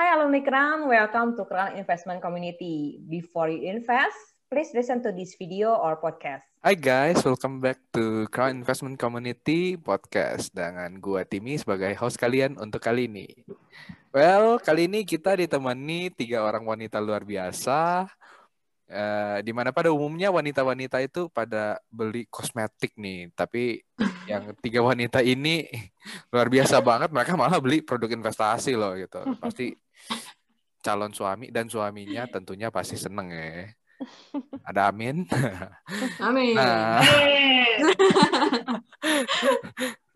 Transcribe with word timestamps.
Hi 0.00 0.16
alumni 0.16 0.40
Keran, 0.40 0.88
welcome 0.88 1.36
to 1.36 1.44
Keran 1.44 1.76
Investment 1.76 2.24
Community. 2.24 3.04
Before 3.04 3.52
you 3.52 3.68
invest, 3.68 4.16
please 4.48 4.72
listen 4.72 5.04
to 5.04 5.12
this 5.12 5.36
video 5.36 5.76
or 5.76 6.00
podcast. 6.00 6.40
Hi 6.64 6.72
guys, 6.72 7.20
welcome 7.20 7.60
back 7.60 7.76
to 7.92 8.24
Crown 8.32 8.64
Investment 8.64 8.96
Community 8.96 9.76
Podcast 9.76 10.56
dengan 10.56 10.96
gua 11.04 11.28
Timi 11.28 11.60
sebagai 11.60 11.92
host 12.00 12.16
kalian 12.16 12.56
untuk 12.56 12.80
kali 12.80 13.12
ini. 13.12 13.28
Well, 14.08 14.56
kali 14.64 14.88
ini 14.88 15.04
kita 15.04 15.36
ditemani 15.36 16.16
tiga 16.16 16.48
orang 16.48 16.64
wanita 16.64 16.96
luar 16.96 17.20
biasa. 17.20 18.08
Uh, 18.90 19.38
di 19.46 19.54
mana 19.54 19.70
pada 19.70 19.94
umumnya 19.94 20.34
wanita-wanita 20.34 20.98
itu 20.98 21.30
pada 21.30 21.78
beli 21.92 22.26
kosmetik 22.26 22.96
nih, 22.98 23.30
tapi 23.38 23.86
yang 24.26 24.50
tiga 24.58 24.82
wanita 24.82 25.22
ini 25.22 25.62
luar 26.34 26.50
biasa 26.50 26.82
banget, 26.82 27.14
mereka 27.14 27.38
malah 27.38 27.62
beli 27.62 27.86
produk 27.86 28.10
investasi 28.10 28.74
loh 28.74 28.98
gitu. 28.98 29.22
Pasti 29.38 29.70
calon 30.80 31.12
suami 31.12 31.52
dan 31.52 31.68
suaminya 31.68 32.26
tentunya 32.34 32.72
pasti 32.72 32.96
seneng 32.96 33.28
ya. 33.30 33.68
Ada 34.68 34.88
amin. 34.88 35.28
Amin. 36.26 36.56
Nah, 36.56 37.04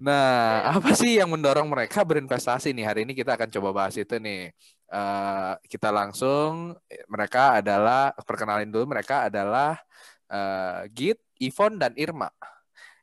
nah, 0.00 0.72
apa 0.72 0.96
sih 0.96 1.20
yang 1.20 1.28
mendorong 1.28 1.68
mereka 1.68 2.00
berinvestasi 2.00 2.72
nih? 2.72 2.84
Hari 2.88 3.00
ini 3.04 3.12
kita 3.12 3.36
akan 3.36 3.48
coba 3.52 3.84
bahas 3.84 3.96
itu 4.00 4.16
nih. 4.16 4.52
Uh, 4.88 5.58
kita 5.68 5.92
langsung 5.92 6.72
mereka 7.12 7.60
adalah 7.60 8.16
perkenalin 8.24 8.72
dulu 8.72 8.94
mereka 8.94 9.28
adalah 9.28 9.76
uh, 10.32 10.86
Git, 10.92 11.20
Ivon 11.40 11.76
dan 11.76 11.92
Irma. 11.98 12.30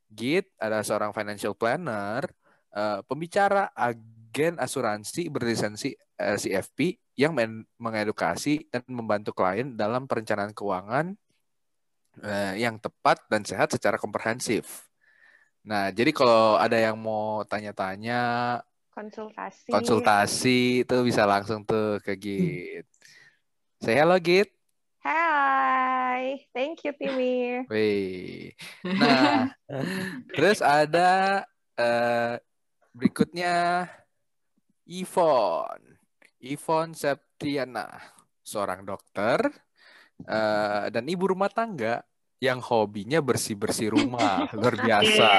Git 0.09 0.49
adalah 0.57 0.85
seorang 0.85 1.11
financial 1.13 1.53
planner, 1.53 2.25
uh, 2.73 3.05
pembicara 3.05 3.69
agen 3.75 4.57
asuransi 4.57 5.27
berlisensi 5.29 5.91
uh, 6.21 6.37
CFP 6.37 7.01
yang 7.17 7.33
mengedukasi 7.81 8.69
dan 8.69 8.85
membantu 8.87 9.33
klien 9.33 9.73
dalam 9.73 10.05
perencanaan 10.05 10.53
keuangan 10.53 11.17
uh, 12.21 12.53
yang 12.55 12.77
tepat 12.77 13.21
dan 13.27 13.41
sehat 13.41 13.73
secara 13.73 13.97
komprehensif. 13.97 14.89
Nah, 15.61 15.93
jadi 15.93 16.09
kalau 16.09 16.57
ada 16.57 16.77
yang 16.77 16.97
mau 16.97 17.45
tanya-tanya 17.45 18.57
konsultasi 18.91 19.71
konsultasi 19.71 20.59
itu 20.83 20.95
bisa 21.05 21.23
langsung 21.23 21.63
tuh 21.63 22.01
ke 22.03 22.13
Git. 22.17 22.85
Say 23.81 23.97
hello 23.97 24.17
Git. 24.17 24.49
Hai, 25.01 26.45
thank 26.53 26.85
you 26.85 26.93
Timmy. 26.93 27.65
Wih. 27.65 28.53
Nah, 28.85 29.49
terus 30.37 30.61
ada 30.61 31.41
uh, 31.73 32.37
berikutnya 32.93 33.89
Ivon. 34.85 35.90
Ivon 36.41 36.97
Septriana, 36.97 37.85
seorang 38.41 38.81
dokter 38.81 39.45
uh, 40.25 40.89
dan 40.89 41.05
ibu 41.05 41.29
rumah 41.29 41.53
tangga 41.53 42.01
yang 42.41 42.57
hobinya 42.57 43.21
bersih-bersih 43.21 43.93
rumah. 43.93 44.49
Luar 44.57 44.73
biasa. 44.73 45.29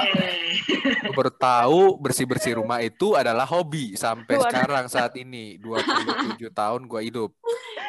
baru 1.13 1.29
tahu 1.29 1.99
bersih-bersih 1.99 2.63
rumah 2.63 2.79
itu 2.79 3.13
adalah 3.13 3.43
hobi 3.43 3.99
sampai 3.99 4.39
sekarang 4.39 4.87
saat 4.87 5.13
ini 5.19 5.59
27 5.59 6.39
tahun 6.59 6.81
gue 6.87 7.01
hidup. 7.03 7.31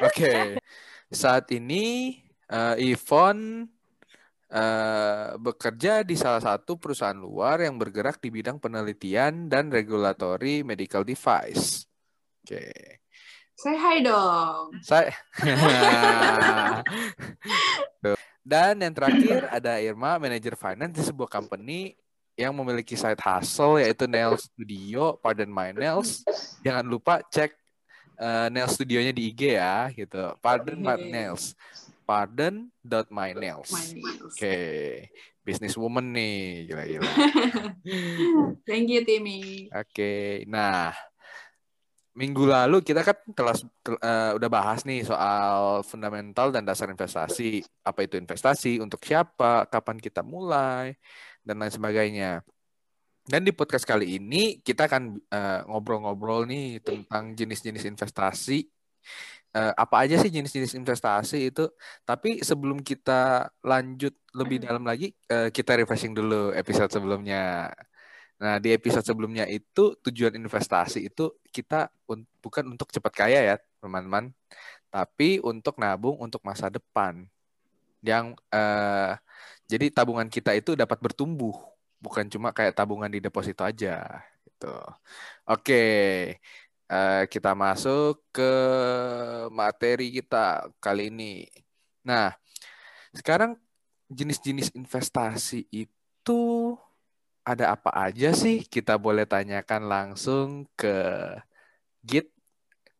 Oke. 0.03 0.11
Okay. 0.11 0.43
Saat 1.15 1.55
ini 1.55 2.19
uh, 2.51 2.75
Ivon 2.75 3.71
uh, 4.51 5.39
bekerja 5.39 6.03
di 6.03 6.19
salah 6.19 6.43
satu 6.43 6.75
perusahaan 6.77 7.17
luar 7.17 7.63
yang 7.63 7.79
bergerak 7.79 8.19
di 8.19 8.35
bidang 8.35 8.59
penelitian 8.59 9.47
dan 9.47 9.71
regulatory 9.71 10.67
medical 10.67 11.07
device. 11.07 11.87
Oke. 12.43 12.59
Okay. 12.59 13.04
Saya 13.55 13.79
hai 13.79 13.99
dong. 14.03 14.75
Saya. 14.83 15.15
Dan 18.45 18.83
yang 18.83 18.93
terakhir 18.93 19.49
ada 19.49 19.81
Irma, 19.81 20.21
manajer 20.21 20.53
finance 20.59 20.95
di 21.01 21.03
sebuah 21.07 21.31
company 21.33 21.97
yang 22.35 22.53
memiliki 22.53 22.99
side 22.99 23.23
hustle 23.23 23.81
yaitu 23.81 24.05
Nail 24.11 24.37
Studio, 24.37 25.17
Pardon 25.23 25.49
My 25.49 25.71
Nails. 25.71 26.27
Jangan 26.61 26.85
lupa 26.85 27.23
cek 27.31 27.55
uh, 28.21 28.53
Nail 28.53 28.69
Studionya 28.69 29.15
di 29.15 29.33
IG 29.33 29.57
ya, 29.57 29.89
gitu. 29.95 30.35
Pardon 30.43 30.77
My 30.77 30.99
Nails. 30.99 31.57
Pardon 32.05 32.69
dot 32.85 33.09
my 33.09 33.33
nails. 33.33 33.73
Oke, 33.73 34.29
okay. 34.29 35.09
business 35.41 35.73
woman 35.73 36.13
nih, 36.13 36.69
gila-gila. 36.69 37.09
Thank 38.69 38.93
you, 38.93 39.09
Timmy. 39.09 39.73
Oke, 39.73 39.89
okay. 39.89 40.29
nah 40.45 40.93
minggu 42.15 42.47
lalu 42.47 42.79
kita 42.87 43.03
kan 43.03 43.19
telah 43.35 43.55
uh, 43.99 44.39
udah 44.39 44.51
bahas 44.51 44.87
nih 44.87 45.03
soal 45.03 45.83
fundamental 45.83 46.55
dan 46.55 46.63
dasar 46.63 46.87
investasi. 46.91 47.67
Apa 47.83 48.07
itu 48.07 48.15
investasi, 48.17 48.79
untuk 48.79 49.03
siapa, 49.03 49.67
kapan 49.67 49.99
kita 49.99 50.23
mulai, 50.23 50.95
dan 51.43 51.59
lain 51.59 51.75
sebagainya. 51.75 52.47
Dan 53.25 53.41
di 53.43 53.51
podcast 53.57 53.89
kali 53.89 54.21
ini 54.21 54.61
kita 54.63 54.87
akan 54.87 55.17
uh, 55.33 55.61
ngobrol-ngobrol 55.67 56.47
nih 56.47 56.79
tentang 56.85 57.35
jenis-jenis 57.35 57.89
investasi. 57.91 58.69
Uh, 59.55 59.71
apa 59.79 60.03
aja 60.03 60.19
sih 60.19 60.31
jenis-jenis 60.35 60.75
investasi 60.77 61.51
itu? 61.51 61.67
Tapi 62.07 62.43
sebelum 62.43 62.83
kita 62.83 63.49
lanjut 63.63 64.15
lebih 64.35 64.63
dalam 64.67 64.85
lagi, 64.87 65.15
uh, 65.31 65.49
kita 65.49 65.79
refreshing 65.79 66.15
dulu 66.15 66.53
episode 66.55 66.91
sebelumnya. 66.93 67.71
Nah, 68.35 68.59
di 68.59 68.75
episode 68.75 69.07
sebelumnya 69.07 69.47
itu 69.47 69.95
tujuan 70.05 70.35
investasi 70.35 71.07
itu 71.07 71.31
kita 71.55 71.89
un 72.11 72.27
bukan 72.43 72.67
untuk 72.75 72.91
cepat 72.91 73.13
kaya 73.15 73.41
ya, 73.55 73.57
teman-teman, 73.79 74.35
tapi 74.91 75.39
untuk 75.41 75.79
nabung 75.79 76.19
untuk 76.19 76.43
masa 76.43 76.67
depan. 76.69 77.25
Yang 78.05 78.37
uh, 78.53 79.17
jadi 79.71 79.89
tabungan 79.95 80.29
kita 80.29 80.53
itu 80.53 80.77
dapat 80.77 80.99
bertumbuh, 81.01 81.57
bukan 82.03 82.29
cuma 82.29 82.53
kayak 82.53 82.77
tabungan 82.77 83.09
di 83.09 83.23
deposito 83.23 83.65
aja 83.65 84.23
gitu. 84.45 84.75
Oke. 85.49 85.85
Uh, 86.85 87.25
kita 87.33 87.57
masuk 87.57 88.21
ke 88.29 88.53
materi 89.49 90.13
kita 90.13 90.69
kali 90.85 91.09
ini. 91.09 91.49
Nah, 92.05 92.37
sekarang 93.17 93.57
jenis-jenis 94.13 94.77
investasi 94.77 95.65
itu 95.73 96.77
ada 97.45 97.77
apa 97.77 97.93
aja 97.93 98.33
sih? 98.33 98.65
Kita 98.65 98.97
boleh 98.97 99.29
tanyakan 99.29 99.87
langsung 99.87 100.65
ke 100.75 100.97
Git 102.01 102.33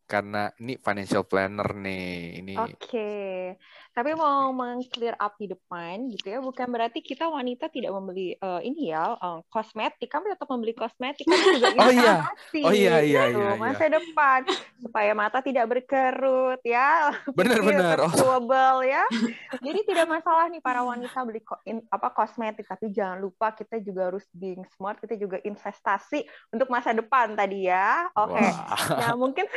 karena 0.05 0.53
ini 0.61 0.77
financial 0.77 1.25
planner 1.25 1.73
nih 1.73 2.05
ini. 2.45 2.53
Oke. 2.61 2.77
Okay. 2.77 3.37
Tapi 3.95 4.11
mau 4.11 4.51
meng-clear 4.51 5.15
up 5.15 5.39
di 5.39 5.47
depan 5.47 6.11
gitu 6.11 6.27
ya, 6.27 6.43
bukan 6.43 6.67
berarti 6.67 6.99
kita 6.99 7.31
wanita 7.31 7.71
tidak 7.71 7.95
membeli 7.95 8.35
uh, 8.43 8.59
ini 8.59 8.91
ya 8.91 9.15
uh, 9.15 9.39
kosmetik, 9.47 10.11
kami 10.11 10.35
tetap 10.35 10.51
membeli 10.51 10.75
kosmetik, 10.75 11.23
kami 11.23 11.63
juga 11.63 11.79
oh 11.79 11.91
iya, 11.95 12.15
oh 12.59 12.73
iya 12.75 12.95
iya 12.99 13.21
gitu, 13.31 13.39
iya, 13.39 13.55
iya. 13.55 13.55
masa 13.55 13.87
depan 13.87 14.43
supaya 14.83 15.15
mata 15.15 15.39
tidak 15.39 15.71
berkerut 15.71 16.59
ya, 16.67 17.15
benar-benar, 17.39 18.03
oh. 18.03 18.83
ya. 18.83 19.07
Jadi 19.63 19.79
tidak 19.87 20.11
masalah 20.11 20.51
nih 20.51 20.59
para 20.59 20.83
wanita 20.83 21.15
beli 21.23 21.39
ko 21.39 21.55
in, 21.63 21.79
apa 21.87 22.11
kosmetik, 22.11 22.67
tapi 22.67 22.91
jangan 22.91 23.23
lupa 23.23 23.55
kita 23.55 23.79
juga 23.79 24.11
harus 24.11 24.27
being 24.35 24.67
smart, 24.75 24.99
kita 24.99 25.15
juga 25.15 25.39
investasi 25.39 26.27
untuk 26.51 26.67
masa 26.67 26.91
depan 26.91 27.31
tadi 27.31 27.71
ya. 27.71 28.11
Oke, 28.11 28.43
okay. 28.43 28.51
nah 28.99 29.15
mungkin 29.15 29.47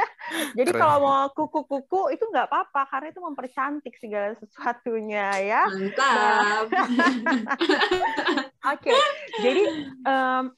jadi 0.56 0.70
kalau 0.72 0.96
mau 1.04 1.28
kuku-kuku 1.36 2.16
itu 2.16 2.24
nggak 2.24 2.48
apa-apa 2.48 2.88
karena 2.88 3.12
itu 3.12 3.20
mempercantik 3.20 3.81
cantik 3.82 3.98
segala 3.98 4.38
sesuatunya 4.38 5.26
ya. 5.42 5.66
Mantap. 5.66 6.70
Oke, 8.62 8.94
okay. 8.94 8.98
jadi 9.42 9.64
um, 10.06 10.54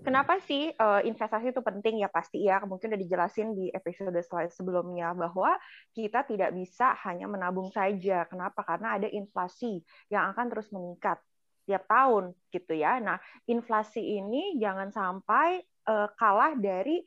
kenapa 0.00 0.40
sih 0.48 0.72
uh, 0.72 1.04
investasi 1.04 1.52
itu 1.52 1.60
penting 1.60 2.00
ya 2.00 2.08
pasti 2.08 2.48
ya 2.48 2.64
mungkin 2.64 2.96
udah 2.96 3.00
dijelasin 3.04 3.52
di 3.52 3.68
episode 3.76 4.16
sebelumnya 4.48 5.12
bahwa 5.12 5.52
kita 5.92 6.24
tidak 6.24 6.56
bisa 6.56 6.96
hanya 7.04 7.28
menabung 7.28 7.68
saja. 7.68 8.24
Kenapa? 8.24 8.64
Karena 8.64 8.96
ada 8.96 9.04
inflasi 9.12 9.84
yang 10.08 10.32
akan 10.32 10.48
terus 10.48 10.72
meningkat 10.72 11.20
tiap 11.68 11.84
tahun 11.84 12.32
gitu 12.56 12.72
ya. 12.72 12.96
Nah, 13.04 13.20
inflasi 13.44 14.00
ini 14.00 14.56
jangan 14.56 14.88
sampai 14.88 15.60
uh, 15.92 16.08
kalah 16.16 16.56
dari 16.56 17.04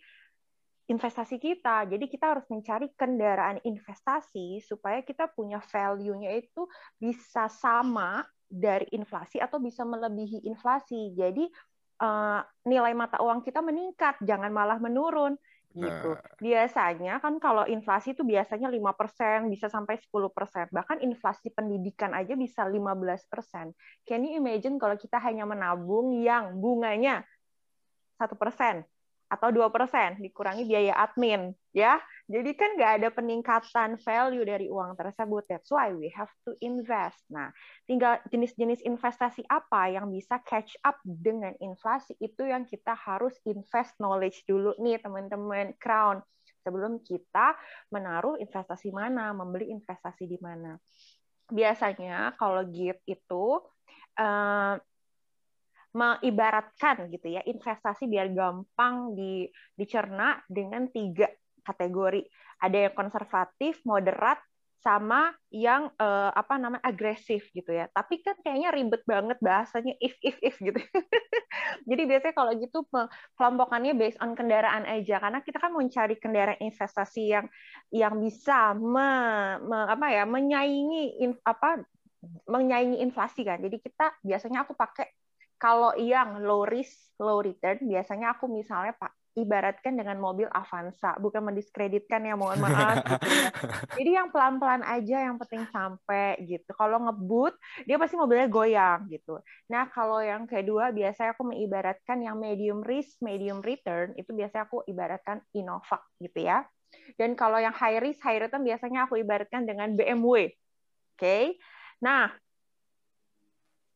investasi 0.90 1.38
kita. 1.38 1.86
Jadi 1.86 2.10
kita 2.10 2.34
harus 2.36 2.46
mencari 2.50 2.90
kendaraan 2.98 3.62
investasi 3.62 4.60
supaya 4.66 5.06
kita 5.06 5.30
punya 5.30 5.62
value-nya 5.62 6.34
itu 6.34 6.66
bisa 6.98 7.46
sama 7.48 8.26
dari 8.50 8.90
inflasi 8.98 9.38
atau 9.38 9.62
bisa 9.62 9.86
melebihi 9.86 10.50
inflasi. 10.50 11.14
Jadi 11.14 11.46
uh, 12.02 12.42
nilai 12.66 12.98
mata 12.98 13.22
uang 13.22 13.46
kita 13.46 13.62
meningkat, 13.62 14.18
jangan 14.26 14.50
malah 14.50 14.82
menurun 14.82 15.38
gitu. 15.70 16.18
Nah. 16.18 16.34
Biasanya 16.42 17.22
kan 17.22 17.38
kalau 17.38 17.70
inflasi 17.70 18.18
itu 18.18 18.26
biasanya 18.26 18.74
5%, 18.74 19.54
bisa 19.54 19.70
sampai 19.70 20.02
10%. 20.02 20.74
Bahkan 20.74 20.98
inflasi 21.06 21.54
pendidikan 21.54 22.18
aja 22.18 22.34
bisa 22.34 22.66
15%. 22.66 22.90
Can 24.10 24.26
you 24.26 24.42
imagine 24.42 24.82
kalau 24.82 24.98
kita 24.98 25.22
hanya 25.22 25.46
menabung 25.46 26.18
yang 26.18 26.58
bunganya 26.58 27.22
1%? 28.18 28.82
Atau 29.30 29.54
2% 29.54 30.18
dikurangi 30.18 30.66
biaya 30.66 30.98
admin 30.98 31.54
ya. 31.70 32.02
Jadi 32.30 32.54
kan 32.58 32.78
nggak 32.78 32.94
ada 33.02 33.10
peningkatan 33.14 33.98
value 34.02 34.46
dari 34.46 34.70
uang 34.70 34.98
tersebut. 34.98 35.46
That's 35.50 35.70
why 35.70 35.94
we 35.94 36.10
have 36.14 36.30
to 36.50 36.58
invest. 36.62 37.18
Nah, 37.30 37.50
tinggal 37.86 38.22
jenis-jenis 38.30 38.86
investasi 38.86 39.46
apa 39.50 39.94
yang 39.94 40.10
bisa 40.10 40.42
catch 40.46 40.78
up 40.86 40.98
dengan 41.06 41.54
inflasi 41.62 42.18
itu 42.22 42.46
yang 42.46 42.66
kita 42.66 42.94
harus 42.94 43.34
invest 43.46 43.98
knowledge 44.02 44.46
dulu 44.50 44.78
nih 44.82 45.02
teman-teman 45.02 45.74
Crown 45.78 46.22
sebelum 46.62 47.02
kita 47.02 47.58
menaruh 47.90 48.38
investasi 48.38 48.94
mana, 48.94 49.34
membeli 49.34 49.74
investasi 49.74 50.30
di 50.30 50.38
mana. 50.38 50.78
Biasanya 51.50 52.38
kalau 52.38 52.62
GIT 52.62 53.10
itu 53.10 53.46
uh, 54.22 54.76
mengibaratkan 55.90 57.10
gitu 57.10 57.34
ya 57.34 57.42
investasi 57.42 58.06
biar 58.06 58.30
gampang 58.30 59.18
di, 59.18 59.50
dicerna 59.74 60.38
dengan 60.46 60.86
tiga 60.90 61.30
kategori. 61.66 62.26
Ada 62.60 62.90
yang 62.90 62.96
konservatif, 62.96 63.82
moderat, 63.88 64.38
sama 64.80 65.36
yang 65.52 65.92
uh, 66.00 66.32
apa 66.32 66.56
namanya 66.56 66.84
agresif 66.88 67.52
gitu 67.52 67.68
ya. 67.68 67.92
Tapi 67.92 68.24
kan 68.24 68.40
kayaknya 68.40 68.72
ribet 68.72 69.04
banget 69.04 69.36
bahasanya 69.44 69.92
if 70.00 70.16
if 70.24 70.40
if 70.40 70.56
gitu. 70.56 70.80
Jadi 71.90 72.02
biasanya 72.08 72.36
kalau 72.36 72.52
gitu 72.56 72.88
kelompokannya 73.36 73.94
based 74.00 74.20
on 74.24 74.40
kendaraan 74.40 74.88
aja 74.88 75.20
karena 75.20 75.44
kita 75.44 75.60
kan 75.60 75.76
mau 75.76 75.84
cari 75.84 76.16
kendaraan 76.16 76.64
investasi 76.64 77.22
yang 77.28 77.46
yang 77.92 78.16
bisa 78.24 78.72
me, 78.72 79.12
me, 79.68 79.78
apa 79.92 80.08
ya 80.16 80.24
menyaingi 80.24 81.28
in, 81.28 81.36
apa 81.44 81.84
menyaingi 82.48 83.04
inflasi 83.04 83.44
kan. 83.44 83.60
Jadi 83.60 83.84
kita 83.84 84.16
biasanya 84.24 84.64
aku 84.64 84.80
pakai 84.80 85.12
kalau 85.60 85.92
yang 86.00 86.40
low 86.40 86.64
risk, 86.64 87.12
low 87.20 87.44
return, 87.44 87.84
biasanya 87.84 88.34
aku 88.34 88.48
misalnya 88.48 88.96
pak 88.96 89.12
ibaratkan 89.38 89.96
dengan 89.96 90.18
mobil 90.20 90.50
Avanza, 90.52 91.16
bukan 91.22 91.52
mendiskreditkan 91.52 92.26
ya, 92.26 92.36
mohon 92.36 92.60
maaf. 92.60 93.00
gitu 93.06 93.28
ya. 93.28 93.48
Jadi 94.00 94.12
yang 94.12 94.28
pelan-pelan 94.34 94.84
aja, 94.84 95.18
yang 95.24 95.38
penting 95.40 95.64
sampai 95.70 96.40
gitu. 96.44 96.72
Kalau 96.76 96.98
ngebut, 97.08 97.56
dia 97.88 97.96
pasti 97.96 98.20
mobilnya 98.20 98.50
goyang 98.52 99.08
gitu. 99.08 99.40
Nah 99.72 99.88
kalau 99.92 100.20
yang 100.20 100.50
kedua, 100.50 100.92
biasanya 100.92 101.38
aku 101.38 101.44
mengibaratkan 101.48 102.20
yang 102.20 102.36
medium 102.36 102.84
risk, 102.84 103.22
medium 103.24 103.64
return, 103.64 104.18
itu 104.20 104.34
biasanya 104.34 104.68
aku 104.68 104.84
ibaratkan 104.90 105.40
Innova 105.56 106.02
gitu 106.20 106.40
ya. 106.44 106.66
Dan 107.16 107.38
kalau 107.38 107.62
yang 107.62 107.76
high 107.76 108.02
risk, 108.02 108.20
high 108.26 108.42
return 108.42 108.66
biasanya 108.66 109.06
aku 109.06 109.22
ibaratkan 109.22 109.64
dengan 109.64 109.94
BMW. 109.94 110.52
Oke, 111.20 111.20
okay? 111.20 111.46
nah 112.00 112.32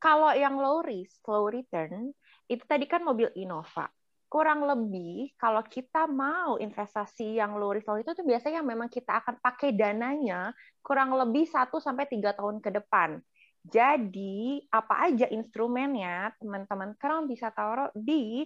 kalau 0.03 0.35
yang 0.35 0.59
low 0.59 0.83
risk, 0.83 1.23
low 1.31 1.47
return, 1.47 2.11
itu 2.51 2.59
tadi 2.67 2.83
kan 2.91 3.07
mobil 3.07 3.31
Innova. 3.39 3.87
Kurang 4.27 4.67
lebih 4.67 5.31
kalau 5.39 5.63
kita 5.63 6.11
mau 6.11 6.59
investasi 6.59 7.39
yang 7.39 7.55
low 7.55 7.71
risk, 7.71 7.87
low 7.87 8.03
itu 8.03 8.11
tuh 8.11 8.27
biasanya 8.27 8.59
memang 8.59 8.91
kita 8.91 9.23
akan 9.23 9.39
pakai 9.39 9.71
dananya 9.71 10.51
kurang 10.83 11.15
lebih 11.15 11.47
1 11.47 11.79
sampai 11.79 12.03
3 12.11 12.35
tahun 12.35 12.59
ke 12.59 12.83
depan. 12.83 13.23
Jadi, 13.63 14.67
apa 14.67 15.07
aja 15.07 15.23
instrumennya, 15.31 16.35
teman-teman 16.35 16.91
sekarang 16.99 17.31
bisa 17.31 17.47
taruh 17.55 17.87
di 17.95 18.43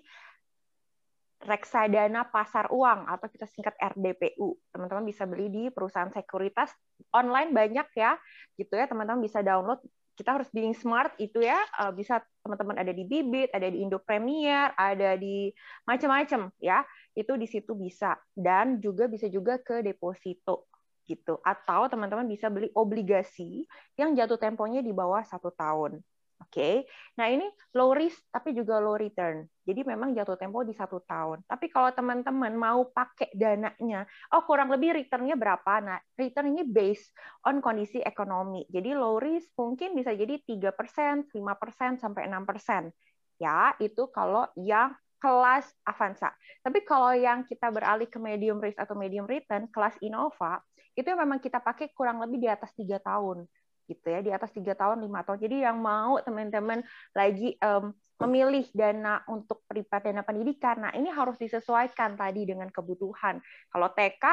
reksadana 1.41 2.29
pasar 2.29 2.69
uang 2.69 3.09
atau 3.09 3.25
kita 3.25 3.49
singkat 3.49 3.73
RDPU. 3.81 4.53
Teman-teman 4.69 5.09
bisa 5.09 5.25
beli 5.25 5.49
di 5.49 5.63
perusahaan 5.73 6.13
sekuritas 6.13 6.69
online 7.17 7.49
banyak 7.49 7.87
ya, 7.97 8.13
gitu 8.61 8.77
ya. 8.77 8.85
Teman-teman 8.85 9.25
bisa 9.25 9.41
download 9.41 9.81
kita 10.17 10.41
harus 10.41 10.49
being 10.49 10.73
smart 10.73 11.13
itu 11.21 11.45
ya 11.45 11.61
uh, 11.77 11.93
bisa 11.93 12.19
teman-teman 12.41 12.81
ada 12.81 12.89
di 12.89 13.05
Bibit, 13.05 13.53
ada 13.53 13.69
di 13.69 13.85
Indo 13.85 14.01
Premier, 14.01 14.73
ada 14.73 15.13
di 15.13 15.53
macam-macam 15.85 16.49
ya. 16.57 16.81
Itu 17.13 17.37
di 17.37 17.45
situ 17.45 17.77
bisa 17.77 18.17
dan 18.33 18.81
juga 18.81 19.05
bisa 19.05 19.29
juga 19.29 19.61
ke 19.61 19.85
deposito 19.85 20.65
gitu. 21.05 21.37
Atau 21.45 21.85
teman-teman 21.87 22.25
bisa 22.25 22.49
beli 22.49 22.73
obligasi 22.73 23.69
yang 23.93 24.17
jatuh 24.17 24.41
temponya 24.41 24.81
di 24.81 24.91
bawah 24.91 25.21
satu 25.21 25.53
tahun. 25.53 26.01
Oke, 26.37 26.53
okay? 26.53 26.75
nah 27.17 27.33
ini 27.33 27.49
low 27.73 27.97
risk 27.97 28.29
tapi 28.29 28.53
juga 28.53 28.77
low 28.77 28.93
return. 28.93 29.41
Jadi 29.65 29.81
memang 29.81 30.13
jatuh 30.13 30.37
tempo 30.37 30.61
di 30.61 30.69
satu 30.69 31.01
tahun. 31.01 31.41
Tapi 31.49 31.65
kalau 31.65 31.89
teman-teman 31.89 32.53
mau 32.53 32.85
pakai 32.93 33.33
dananya, 33.33 34.05
oh 34.37 34.45
kurang 34.45 34.69
lebih 34.69 34.93
returnnya 34.93 35.33
berapa? 35.33 35.81
Nah, 35.81 35.97
return 36.13 36.53
ini 36.53 36.61
based 36.61 37.09
on 37.41 37.57
kondisi 37.57 38.05
ekonomi. 38.05 38.69
Jadi 38.69 38.93
low 38.93 39.17
risk 39.17 39.49
mungkin 39.57 39.97
bisa 39.97 40.13
jadi 40.13 40.37
3%, 40.45 41.33
5%, 41.33 41.97
sampai 41.97 42.29
6%. 42.29 42.93
Ya, 43.41 43.73
itu 43.81 44.05
kalau 44.13 44.45
yang 44.53 44.93
kelas 45.17 45.65
Avanza. 45.89 46.37
Tapi 46.61 46.85
kalau 46.85 47.17
yang 47.17 47.49
kita 47.49 47.73
beralih 47.73 48.05
ke 48.05 48.21
medium 48.21 48.61
risk 48.61 48.77
atau 48.77 48.93
medium 48.93 49.25
return, 49.25 49.65
kelas 49.73 49.97
Innova, 50.05 50.61
itu 50.93 51.09
memang 51.17 51.41
kita 51.41 51.61
pakai 51.65 51.89
kurang 51.97 52.21
lebih 52.21 52.45
di 52.45 52.49
atas 52.49 52.73
tiga 52.77 53.01
tahun 53.01 53.45
gitu 53.87 54.07
ya 54.11 54.19
di 54.19 54.31
atas 54.35 54.51
tiga 54.51 54.75
tahun 54.75 55.01
lima 55.01 55.23
tahun. 55.23 55.39
Jadi 55.39 55.63
yang 55.63 55.79
mau 55.79 56.19
teman-teman 56.21 56.83
lagi 57.15 57.55
um, 57.63 57.95
memilih 58.17 58.65
dana 58.73 59.21
untuk 59.29 59.61
privat 59.69 60.09
dana 60.09 60.25
pendidikan 60.25 60.81
nah 60.81 60.91
ini 60.93 61.13
harus 61.13 61.37
disesuaikan 61.37 62.19
tadi 62.19 62.45
dengan 62.45 62.67
kebutuhan. 62.69 63.39
Kalau 63.71 63.89
TK 63.93 64.25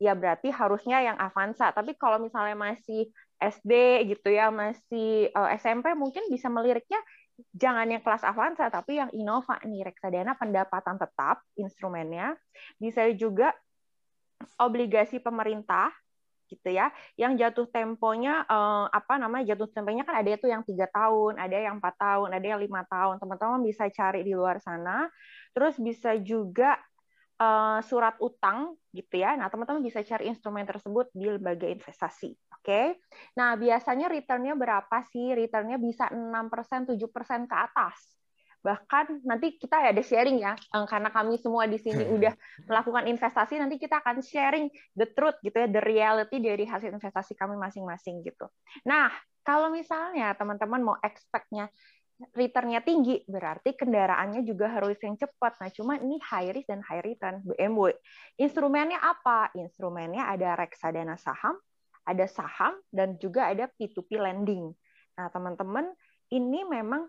ya 0.00 0.16
berarti 0.16 0.48
harusnya 0.48 1.04
yang 1.04 1.16
Avanza. 1.20 1.68
Tapi 1.70 1.94
kalau 2.00 2.16
misalnya 2.16 2.56
masih 2.56 3.12
SD 3.40 4.04
gitu 4.16 4.32
ya 4.32 4.48
masih 4.48 5.28
uh, 5.36 5.52
eh, 5.52 5.60
SMP 5.60 5.92
mungkin 5.96 6.28
bisa 6.28 6.48
meliriknya 6.48 7.00
jangan 7.56 7.88
yang 7.88 8.04
kelas 8.04 8.24
Avanza 8.24 8.68
tapi 8.72 9.00
yang 9.00 9.12
Innova 9.12 9.60
nih. 9.64 9.84
Reksadana 9.88 10.36
pendapatan 10.36 10.96
tetap 10.96 11.44
instrumennya. 11.56 12.36
Bisa 12.80 13.08
juga 13.16 13.52
obligasi 14.56 15.20
pemerintah 15.20 15.92
gitu 16.50 16.68
ya. 16.74 16.90
Yang 17.14 17.32
jatuh 17.46 17.66
temponya 17.70 18.42
eh, 18.44 18.86
apa 18.90 19.14
namanya 19.22 19.54
jatuh 19.54 19.70
temponya 19.70 20.02
kan 20.02 20.18
ada 20.18 20.30
itu 20.34 20.50
yang 20.50 20.66
tiga 20.66 20.90
tahun 20.90 21.38
ada 21.38 21.54
yang 21.54 21.78
empat 21.78 21.94
tahun 21.94 22.28
ada 22.34 22.46
yang 22.46 22.60
lima 22.60 22.82
tahun. 22.90 23.22
Teman-teman 23.22 23.62
bisa 23.62 23.86
cari 23.88 24.26
di 24.26 24.34
luar 24.34 24.58
sana. 24.58 25.06
Terus 25.54 25.78
bisa 25.78 26.18
juga 26.18 26.74
eh, 27.38 27.80
surat 27.86 28.18
utang 28.18 28.74
gitu 28.90 29.22
ya. 29.22 29.38
Nah 29.38 29.46
teman-teman 29.46 29.80
bisa 29.80 30.02
cari 30.02 30.26
instrumen 30.28 30.66
tersebut 30.66 31.14
di 31.14 31.30
lembaga 31.30 31.70
investasi 31.70 32.34
oke? 32.60 32.66
Okay? 32.66 32.86
nah 33.38 33.56
biasanya 33.56 34.12
returnnya 34.12 34.58
berapa 34.58 35.00
sih? 35.08 35.32
Returnnya 35.32 35.80
bisa 35.80 36.12
enam 36.12 36.52
persen 36.52 36.84
tujuh 36.84 37.08
persen 37.08 37.48
ke 37.48 37.56
atas 37.56 38.19
bahkan 38.60 39.20
nanti 39.24 39.56
kita 39.56 39.80
ada 39.80 40.02
sharing 40.04 40.40
ya 40.44 40.52
karena 40.88 41.08
kami 41.08 41.40
semua 41.40 41.64
di 41.64 41.80
sini 41.80 42.04
udah 42.16 42.32
melakukan 42.68 43.08
investasi 43.08 43.56
nanti 43.56 43.80
kita 43.80 44.04
akan 44.04 44.20
sharing 44.20 44.68
the 44.92 45.08
truth 45.16 45.36
gitu 45.40 45.56
ya 45.56 45.68
the 45.68 45.80
reality 45.80 46.38
dari 46.40 46.68
hasil 46.68 46.92
investasi 46.92 47.32
kami 47.36 47.56
masing-masing 47.56 48.20
gitu. 48.20 48.48
Nah 48.84 49.08
kalau 49.40 49.72
misalnya 49.72 50.36
teman-teman 50.36 50.84
mau 50.84 50.96
expectnya 51.00 51.72
returnnya 52.36 52.84
tinggi 52.84 53.24
berarti 53.24 53.72
kendaraannya 53.72 54.44
juga 54.44 54.68
harus 54.68 55.00
yang 55.00 55.16
cepat. 55.16 55.56
Nah 55.56 55.72
cuma 55.72 55.96
ini 55.96 56.20
high 56.20 56.52
risk 56.52 56.68
dan 56.68 56.84
high 56.84 57.00
return 57.00 57.40
BMW 57.40 57.96
instrumennya 58.36 59.00
apa? 59.00 59.48
Instrumennya 59.56 60.28
ada 60.28 60.52
reksadana 60.60 61.16
saham 61.16 61.56
ada 62.10 62.26
saham 62.26 62.74
dan 62.90 63.14
juga 63.20 63.46
ada 63.46 63.68
P2P 63.68 64.18
lending. 64.18 64.72
Nah 65.14 65.28
teman-teman 65.30 65.92
ini 66.32 66.66
memang 66.66 67.06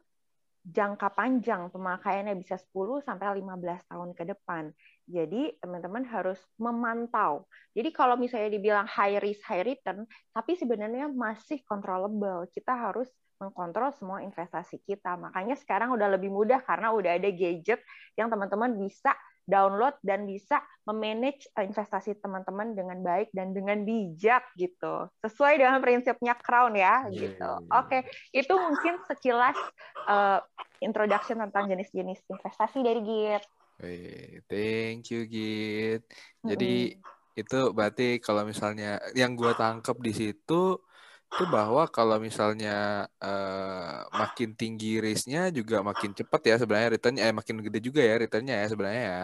jangka 0.62 1.18
panjang 1.18 1.74
pemakaiannya 1.74 2.38
bisa 2.38 2.53
10 2.58 3.01
sampai 3.01 3.41
15 3.41 3.82
tahun 3.89 4.10
ke 4.13 4.24
depan. 4.30 4.70
Jadi 5.10 5.58
teman-teman 5.58 6.06
harus 6.06 6.38
memantau. 6.62 7.50
Jadi 7.74 7.89
kalau 7.89 8.13
misalnya 8.15 8.53
dibilang 8.53 8.86
high 8.86 9.18
risk 9.18 9.41
high 9.50 9.65
return, 9.65 10.06
tapi 10.32 10.53
sebenarnya 10.53 11.10
masih 11.10 11.65
controllable. 11.65 12.46
Kita 12.53 12.77
harus 12.77 13.10
mengkontrol 13.41 13.89
semua 13.98 14.22
investasi 14.22 14.77
kita. 14.86 15.18
Makanya 15.18 15.58
sekarang 15.58 15.98
udah 15.98 16.13
lebih 16.13 16.30
mudah 16.30 16.62
karena 16.62 16.94
udah 16.94 17.18
ada 17.18 17.30
gadget 17.34 17.82
yang 18.13 18.30
teman-teman 18.30 18.77
bisa 18.77 19.18
download 19.50 19.98
dan 20.05 20.25
bisa 20.29 20.62
memanage 20.86 21.45
eh, 21.57 21.65
investasi 21.65 22.17
teman-teman 22.19 22.74
dengan 22.74 23.00
baik 23.05 23.29
dan 23.33 23.53
dengan 23.53 23.86
bijak 23.86 24.45
gitu. 24.57 25.10
Sesuai 25.21 25.62
dengan 25.62 25.79
prinsipnya 25.81 26.33
Crown 26.38 26.74
ya 26.77 27.05
iya, 27.10 27.29
gitu. 27.29 27.51
Iya, 27.62 27.65
iya. 27.65 27.79
Oke, 27.81 27.98
itu 28.33 28.53
mungkin 28.53 28.93
sekilas 29.05 29.57
uh, 30.10 30.39
introduction 30.81 31.38
tentang 31.41 31.69
jenis-jenis 31.69 32.19
investasi 32.29 32.79
dari 32.81 33.01
Git. 33.05 33.43
thank 34.50 35.10
you 35.13 35.25
Git. 35.25 36.05
Jadi 36.41 36.74
mm 36.93 36.98
-hmm. 36.98 37.41
itu 37.41 37.60
berarti 37.74 38.07
kalau 38.21 38.45
misalnya 38.45 39.01
yang 39.13 39.38
gue 39.38 39.53
tangkap 39.53 39.98
di 40.01 40.13
situ 40.13 40.81
itu 41.31 41.47
bahwa 41.47 41.88
kalau 41.88 42.19
misalnya 42.19 43.07
uh, 43.23 44.03
makin 44.11 44.51
tinggi 44.51 45.00
risknya 45.00 45.47
juga 45.47 45.79
makin 45.79 46.11
cepat 46.11 46.41
ya 46.43 46.55
sebenarnya 46.59 46.89
returnnya 47.00 47.23
eh 47.23 47.31
makin 47.31 47.63
gede 47.63 47.79
juga 47.79 48.03
ya 48.03 48.15
returnnya 48.19 48.55
ya 48.59 48.67
sebenarnya 48.67 49.03
ya. 49.07 49.23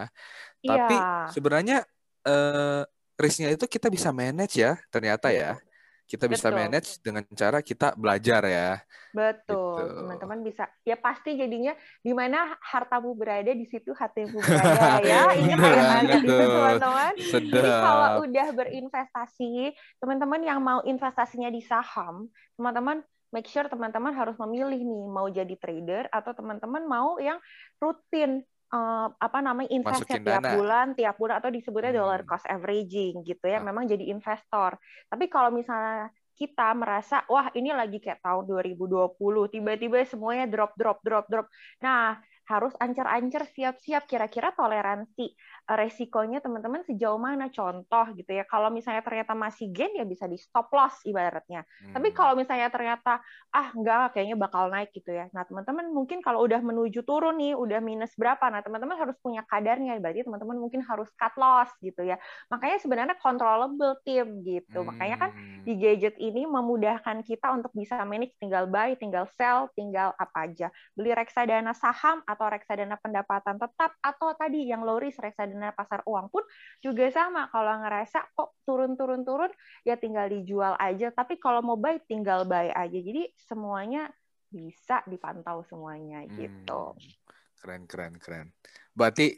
Tapi 0.64 0.96
yeah. 0.96 1.28
sebenarnya 1.28 1.76
uh, 2.24 2.82
risknya 3.20 3.52
itu 3.52 3.68
kita 3.68 3.92
bisa 3.92 4.08
manage 4.08 4.56
ya 4.56 4.80
ternyata 4.88 5.28
ya. 5.28 5.60
Kita 6.08 6.24
bisa 6.24 6.48
Betul. 6.48 6.58
manage 6.58 6.90
dengan 7.04 7.22
cara 7.36 7.60
kita 7.60 7.92
belajar 7.92 8.40
ya. 8.48 8.70
Betul, 9.12 9.76
Gitu. 9.78 9.96
teman-teman 10.00 10.38
bisa 10.40 10.64
ya 10.82 10.96
pasti 10.96 11.36
jadinya 11.36 11.76
di 12.00 12.12
mana 12.16 12.56
hartamu 12.64 13.12
berada 13.12 13.52
di 13.52 13.68
situ 13.68 13.92
hatimu 13.92 14.40
berada 14.40 15.04
ya. 15.04 15.22
Ingat 15.36 15.58
banget 15.60 16.08
itu 16.24 16.32
tuh. 16.32 16.48
teman-teman. 16.48 17.12
Jadi 17.20 17.70
kalau 17.70 18.08
udah 18.24 18.46
berinvestasi, 18.56 19.52
teman-teman 20.00 20.40
yang 20.40 20.58
mau 20.64 20.80
investasinya 20.82 21.52
di 21.52 21.60
saham, 21.60 22.26
teman-teman 22.56 23.04
make 23.28 23.44
sure 23.44 23.68
teman-teman 23.68 24.16
harus 24.16 24.32
memilih 24.40 24.80
nih 24.80 25.04
mau 25.04 25.28
jadi 25.28 25.52
trader 25.60 26.08
atau 26.08 26.32
teman-teman 26.32 26.88
mau 26.88 27.20
yang 27.20 27.36
rutin 27.76 28.40
eh, 28.68 29.06
apa 29.16 29.38
namanya 29.40 29.70
investnya 29.72 30.20
Masukin 30.20 30.24
tiap 30.26 30.42
dana. 30.44 30.50
bulan, 30.56 30.86
tiap 30.98 31.14
bulan 31.16 31.36
atau 31.40 31.50
disebutnya 31.50 31.92
dollar 31.94 32.20
Hmm. 32.22 32.28
cost 32.28 32.46
averaging 32.46 33.24
gitu 33.24 33.44
ya. 33.48 33.58
Ah. 33.58 33.64
Memang 33.64 33.88
jadi 33.88 34.04
investor. 34.12 34.76
Tapi 35.08 35.24
kalau 35.28 35.50
misalnya 35.52 36.08
kita 36.38 36.70
merasa 36.78 37.26
wah 37.26 37.50
ini 37.52 37.74
lagi 37.74 37.98
kayak 37.98 38.22
tahun 38.22 38.46
2020 38.46 39.50
tiba-tiba 39.50 40.06
semuanya 40.06 40.46
drop 40.46 40.72
drop 40.78 41.02
drop 41.02 41.26
drop. 41.26 41.46
Nah, 41.82 42.20
harus 42.48 42.72
ancer-ancer 42.80 43.44
siap-siap 43.52 44.08
kira-kira 44.08 44.54
toleransi 44.56 45.36
resikonya 45.68 46.40
teman-teman 46.40 46.80
sejauh 46.88 47.20
mana 47.20 47.52
contoh 47.52 48.06
gitu 48.16 48.30
ya. 48.32 48.48
Kalau 48.48 48.72
misalnya 48.72 49.04
ternyata 49.04 49.36
masih 49.36 49.68
gain 49.68 49.92
ya 49.96 50.08
bisa 50.08 50.24
di 50.24 50.40
stop 50.40 50.72
loss 50.72 51.04
ibaratnya. 51.04 51.64
Tapi 51.92 52.08
Hmm. 52.08 52.16
kalau 52.16 52.32
misalnya 52.40 52.72
ternyata 52.72 53.20
ah 53.52 53.68
enggak 53.76 54.16
kayaknya 54.16 54.36
bakal 54.40 54.72
naik 54.72 54.92
gitu 54.96 55.12
ya. 55.12 55.28
Nah, 55.36 55.44
teman-teman 55.44 55.92
mungkin 55.92 56.20
kalau 56.24 56.44
udah 56.44 56.60
menuju 56.64 57.04
turun 57.04 57.36
nih, 57.40 57.52
udah 57.56 57.80
minus 57.84 58.12
berapa. 58.16 58.40
Nah, 58.48 58.60
teman-teman 58.64 58.96
harus 58.96 59.16
punya 59.20 59.44
kadarnya. 59.44 59.98
Berarti 60.00 60.24
teman-teman 60.24 60.56
mungkin 60.60 60.80
harus 60.84 61.08
cut 61.18 61.34
loss 61.36 61.68
gitu 61.82 62.00
ya. 62.06 62.16
Makanya 62.52 62.76
sebenarnya 62.80 63.16
controllable 63.20 63.98
tim 64.06 64.40
gitu. 64.46 64.84
Makanya 64.86 65.16
kan 65.20 65.30
Hmm. 65.34 65.66
di 65.66 65.74
gadget 65.76 66.14
ini 66.22 66.46
memudahkan 66.46 67.26
kita 67.26 67.50
untuk 67.52 67.74
bisa 67.74 67.98
manage 68.06 68.32
tinggal 68.38 68.70
buy, 68.70 68.94
tinggal 68.96 69.26
sell, 69.34 69.68
tinggal 69.74 70.14
apa 70.16 70.48
aja. 70.48 70.68
Beli 70.94 71.12
reksadana 71.12 71.74
saham 71.74 72.22
atau 72.24 72.46
reksadana 72.46 72.96
pendapatan 73.00 73.58
tetap 73.58 73.90
atau 74.00 74.28
tadi 74.38 74.70
yang 74.70 74.86
low 74.86 75.02
risk 75.02 75.18
reksadana 75.18 75.57
pasar 75.74 76.06
uang 76.06 76.30
pun 76.30 76.44
juga 76.78 77.10
sama. 77.10 77.50
Kalau 77.50 77.82
ngerasa 77.82 78.32
kok 78.32 78.62
turun-turun-turun 78.62 79.50
ya 79.82 79.98
tinggal 79.98 80.30
dijual 80.30 80.78
aja. 80.78 81.10
Tapi 81.10 81.36
kalau 81.42 81.60
mau 81.60 81.76
buy 81.78 81.98
tinggal 82.06 82.46
buy 82.46 82.70
aja. 82.70 82.98
Jadi 82.98 83.34
semuanya 83.36 84.08
bisa 84.48 85.04
dipantau 85.04 85.60
semuanya 85.66 86.24
gitu. 86.30 86.96
Hmm. 86.96 87.12
Keren, 87.58 87.82
keren, 87.90 88.14
keren. 88.22 88.48
Berarti 88.94 89.34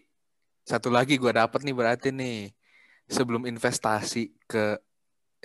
satu 0.63 0.93
lagi 0.93 1.17
gue 1.17 1.33
dapet 1.33 1.65
nih 1.65 1.75
berarti 1.75 2.09
nih 2.13 2.53
sebelum 3.11 3.49
investasi 3.49 4.31
ke 4.47 4.79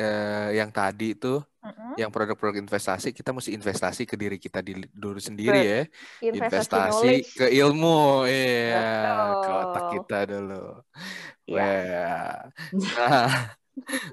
eh, 0.02 0.48
yang 0.60 0.70
tadi 0.78 1.04
itu, 1.16 1.28
Mm-mm. 1.64 1.96
yang 2.00 2.10
produk-produk 2.14 2.58
investasi 2.66 3.08
kita 3.18 3.30
mesti 3.36 3.52
investasi 3.58 4.04
ke 4.12 4.16
diri 4.22 4.38
kita 4.46 4.60
di, 4.68 4.72
dulu 5.04 5.20
sendiri 5.30 5.58
ya. 5.72 5.78
Investasi 6.22 6.76
Investasi 6.80 6.84
knowledge. 6.84 7.32
ke 7.38 7.46
ilmu, 7.60 7.88
iya, 8.32 8.78
ke 9.44 9.50
Betul. 9.50 9.62
otak 9.64 9.86
kita 9.94 10.16
dulu. 10.32 10.54
Iya. 11.48 11.64
Wah. 11.64 12.52
Nah, 12.98 13.56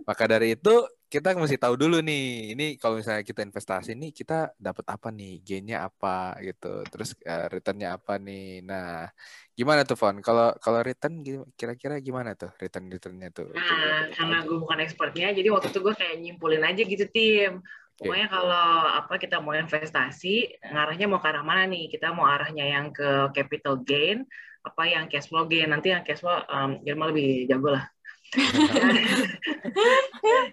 maka 0.09 0.25
dari 0.27 0.59
itu 0.59 0.87
kita 1.13 1.37
mesti 1.37 1.61
tahu 1.61 1.77
dulu 1.77 2.01
nih, 2.01 2.57
ini 2.57 2.67
kalau 2.81 2.97
misalnya 2.97 3.21
kita 3.21 3.45
investasi 3.45 3.93
nih 3.93 4.17
kita 4.17 4.57
dapat 4.57 4.89
apa 4.89 5.13
nih, 5.13 5.45
gainnya 5.45 5.85
apa 5.85 6.41
gitu, 6.41 6.81
terus 6.89 7.13
eh, 7.21 7.53
returnnya 7.53 8.01
apa 8.01 8.17
nih. 8.17 8.65
Nah, 8.65 9.13
gimana 9.53 9.85
tuh 9.85 10.01
Fon? 10.01 10.25
Kalau 10.25 10.57
kalau 10.57 10.81
return 10.81 11.21
kira-kira 11.53 12.01
gimana 12.01 12.33
tuh 12.33 12.49
return 12.57 12.89
returnnya 12.89 13.29
tuh? 13.29 13.53
Nah, 13.53 14.09
karena 14.09 14.41
gue 14.41 14.57
bukan 14.57 14.81
expertnya, 14.81 15.37
jadi 15.37 15.53
waktu 15.53 15.69
itu 15.69 15.85
gue 15.85 15.93
kayak 15.93 16.17
nyimpulin 16.17 16.65
aja 16.65 16.81
gitu 16.81 17.05
tim. 17.13 17.61
Pokoknya 17.93 18.29
kalau 18.33 18.69
apa 18.99 19.15
kita 19.21 19.39
mau 19.39 19.53
investasi, 19.53 20.65
ngarahnya 20.65 21.07
mau 21.13 21.21
ke 21.21 21.29
arah 21.29 21.45
mana 21.45 21.69
nih? 21.69 21.93
Kita 21.93 22.11
mau 22.17 22.25
arahnya 22.25 22.65
yang 22.65 22.89
ke 22.91 23.31
capital 23.37 23.85
gain, 23.85 24.25
apa 24.65 24.83
yang 24.89 25.07
cash 25.13 25.29
flow 25.29 25.45
gain? 25.45 25.71
Nanti 25.71 25.93
yang 25.93 26.03
cash 26.03 26.25
flow 26.25 26.41
um, 26.51 26.81
Irma 26.89 27.13
lebih 27.13 27.47
jago 27.47 27.77
lah. 27.77 27.85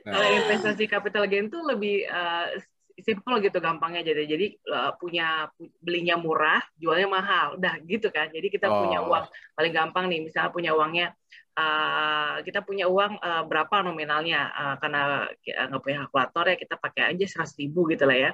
Kalau 0.03 0.27
investasi 0.43 0.83
capital 0.89 1.23
gain 1.31 1.47
tuh 1.47 1.63
lebih 1.63 2.03
uh, 2.09 2.51
simple 2.99 3.39
gitu 3.39 3.63
gampangnya 3.63 4.03
jadi 4.03 4.27
jadi 4.27 4.47
uh, 4.75 4.91
punya 4.99 5.47
belinya 5.79 6.19
murah 6.19 6.59
jualnya 6.75 7.07
mahal. 7.07 7.55
Udah 7.55 7.79
gitu 7.87 8.11
kan. 8.11 8.27
Jadi 8.31 8.47
kita 8.51 8.67
punya 8.67 8.99
Oh. 9.03 9.09
uang. 9.11 9.25
Paling 9.55 9.73
gampang 9.73 10.05
nih 10.11 10.19
misalnya 10.27 10.51
punya 10.51 10.71
uangnya 10.75 11.15
uh, 11.59 12.35
kita 12.47 12.63
punya 12.63 12.87
uang 12.87 13.19
uh, 13.19 13.43
berapa 13.43 13.83
nominalnya? 13.83 14.47
Uh, 14.55 14.75
karena 14.79 15.01
kita 15.43 15.67
nggak 15.67 15.81
punya 15.83 15.97
kalkulator 16.07 16.45
ya 16.47 16.55
kita 16.55 16.75
pakai 16.79 17.03
aja 17.11 17.25
seratus 17.27 17.55
ribu 17.59 17.91
gitu 17.91 18.07
lah 18.07 18.17
ya. 18.17 18.31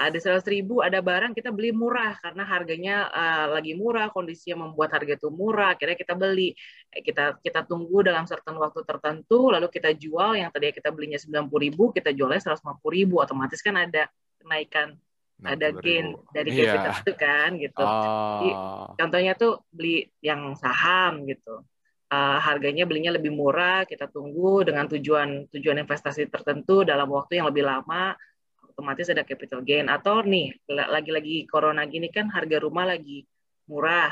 Ada 0.00 0.16
seratus 0.16 0.48
ribu 0.48 0.80
ada 0.80 1.04
barang 1.04 1.36
kita 1.36 1.52
beli 1.52 1.76
murah. 1.76 2.16
Karena 2.24 2.48
harganya 2.48 2.96
uh, 3.12 3.46
lagi 3.60 3.76
murah 3.76 4.08
kondisinya 4.08 4.64
membuat 4.64 4.96
harga 4.96 5.20
itu 5.20 5.28
murah 5.28 5.76
akhirnya 5.76 5.96
kita 6.00 6.16
beli. 6.16 6.56
Kita 6.88 7.36
kita 7.44 7.68
tunggu 7.68 8.00
dalam 8.00 8.24
certain 8.24 8.56
waktu 8.56 8.80
tertentu 8.88 9.52
lalu 9.52 9.68
kita 9.68 9.92
jual. 9.92 10.32
Yang 10.40 10.50
tadinya 10.56 10.74
kita 10.80 10.90
belinya 10.90 11.18
90.000 11.20 11.96
kita 12.00 12.10
jualnya 12.16 12.40
150.000 12.40 12.64
otomatis 13.12 13.60
kan 13.60 13.76
ada 13.76 14.08
kenaikan 14.40 14.96
ada 15.38 15.70
60.000. 15.70 15.82
gain 15.86 16.06
dari 16.34 16.50
Iya. 16.50 16.74
capital 16.74 16.94
itu 17.06 17.12
kan 17.14 17.50
gitu. 17.62 17.84
Oh. 17.84 18.90
contohnya 18.98 19.38
tuh 19.38 19.62
beli 19.70 20.10
yang 20.18 20.58
saham 20.58 21.22
gitu 21.30 21.62
Uh, 22.08 22.40
harganya 22.40 22.88
belinya 22.88 23.12
lebih 23.12 23.28
murah 23.28 23.84
kita 23.84 24.08
tunggu 24.08 24.64
dengan 24.64 24.88
tujuan 24.88 25.44
tujuan 25.52 25.76
investasi 25.84 26.24
tertentu 26.32 26.80
dalam 26.80 27.04
waktu 27.12 27.36
yang 27.36 27.52
lebih 27.52 27.68
lama 27.68 28.16
otomatis 28.64 29.12
ada 29.12 29.28
capital 29.28 29.60
gain 29.60 29.92
atau 29.92 30.24
nih 30.24 30.56
la- 30.72 30.88
lagi-lagi 30.88 31.44
corona 31.44 31.84
gini 31.84 32.08
kan 32.08 32.32
harga 32.32 32.64
rumah 32.64 32.88
lagi 32.88 33.28
murah 33.68 34.08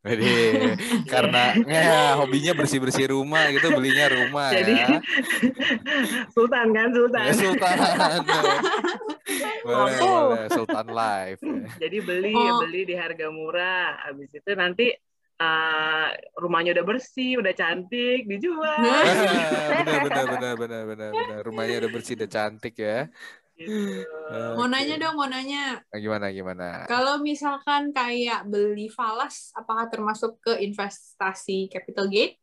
Jadi 0.00 0.32
karena 1.12 1.52
ya, 1.68 2.16
hobinya 2.16 2.56
bersih-bersih 2.56 3.12
rumah 3.12 3.52
gitu 3.52 3.68
belinya 3.76 4.08
rumah 4.08 4.48
Jadi, 4.48 4.72
ya. 4.80 4.88
Sultan 6.36 6.72
kan 6.72 6.88
Sultan 6.96 7.24
Ya, 7.28 7.32
Sultan. 7.36 7.76
boleh, 9.64 9.96
boleh. 10.00 10.46
Sultan 10.48 10.86
Live. 10.88 11.40
Jadi 11.76 11.98
beli 12.00 12.32
Oh. 12.36 12.60
beli 12.64 12.84
di 12.84 12.94
harga 12.96 13.28
murah. 13.28 14.00
Habis 14.08 14.32
itu 14.32 14.50
nanti 14.52 14.92
uh, 15.40 16.08
rumahnya 16.38 16.74
udah 16.76 16.86
bersih, 16.86 17.40
udah 17.40 17.54
cantik, 17.54 18.26
dijual. 18.26 18.62
benar, 18.62 20.00
benar, 20.06 20.24
benar, 20.28 20.54
benar, 20.58 20.82
benar, 20.86 21.10
benar. 21.12 21.40
Rumahnya 21.46 21.74
udah 21.84 21.90
bersih, 21.90 22.14
udah 22.18 22.30
cantik 22.30 22.74
ya. 22.78 23.08
Gitu. 23.54 24.02
Mau 24.58 24.66
nanya 24.66 24.98
dong, 24.98 25.14
mau 25.14 25.30
nanya. 25.30 25.78
Nah, 25.78 25.98
gimana, 26.02 26.26
gimana? 26.34 26.66
Kalau 26.90 27.22
misalkan 27.22 27.94
kayak 27.94 28.50
beli 28.50 28.90
falas, 28.90 29.54
apakah 29.54 29.86
termasuk 29.86 30.42
ke 30.42 30.58
investasi 30.66 31.70
capital 31.70 32.10
gain? 32.10 32.34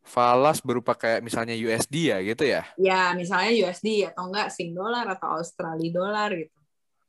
Falas 0.00 0.64
berupa 0.64 0.96
kayak 0.96 1.20
misalnya 1.20 1.52
USD 1.52 2.14
ya 2.14 2.18
gitu 2.24 2.46
ya? 2.46 2.62
Ya, 2.80 3.12
misalnya 3.12 3.52
USD 3.52 4.08
atau 4.08 4.30
enggak 4.32 4.48
Sing 4.48 4.72
dollar 4.72 5.04
atau 5.10 5.42
Australia 5.42 5.90
dollar 5.92 6.30
gitu. 6.32 6.56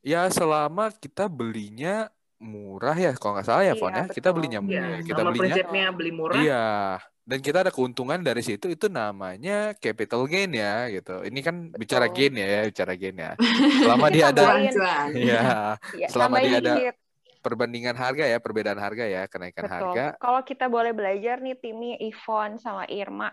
Ya 0.02 0.26
selama 0.28 0.90
kita 0.90 1.30
belinya 1.30 2.10
murah 2.42 2.96
ya, 2.98 3.14
kalau 3.14 3.38
nggak 3.38 3.46
salah 3.46 3.62
ya, 3.62 3.72
Iya, 3.72 3.78
Fon 3.78 3.88
ya. 3.88 4.04
betul. 4.04 4.14
Kita 4.18 4.28
belinya 4.34 4.58
Ya, 4.58 4.66
murah. 4.66 4.98
Kita 5.00 5.14
sama 5.16 5.30
belinya 5.30 5.54
prinsipnya 5.54 5.86
beli 5.94 6.10
murah. 6.10 6.36
Iya. 6.36 6.66
Dan 7.22 7.38
kita 7.38 7.62
ada 7.62 7.70
keuntungan 7.70 8.18
dari 8.18 8.42
situ 8.42 8.66
itu 8.66 8.90
namanya 8.90 9.78
capital 9.78 10.26
gain 10.26 10.50
ya 10.50 10.90
gitu. 10.90 11.22
Ini 11.22 11.38
kan 11.38 11.70
bicara 11.70 12.10
Betul. 12.10 12.16
gain 12.18 12.34
ya, 12.34 12.60
bicara 12.66 12.92
gain 12.98 13.14
ya. 13.16 13.32
Selama 13.78 14.06
dia 14.10 14.24
ada. 14.28 14.42
Iya, 15.14 15.42
Ya, 15.94 16.06
Selama 16.10 16.42
dia 16.42 16.58
ada 16.58 16.74
dikit. 16.74 16.94
perbandingan 17.38 17.94
harga 17.94 18.26
ya, 18.26 18.38
perbedaan 18.42 18.78
harga 18.78 19.06
ya, 19.06 19.22
kenaikan 19.30 19.64
Betul. 19.64 19.74
harga. 19.94 20.04
Kalau 20.18 20.42
kita 20.42 20.66
boleh 20.66 20.90
belajar 20.90 21.38
nih 21.38 21.54
timnya 21.54 21.94
Ivon 22.02 22.58
sama 22.58 22.90
Irma 22.90 23.30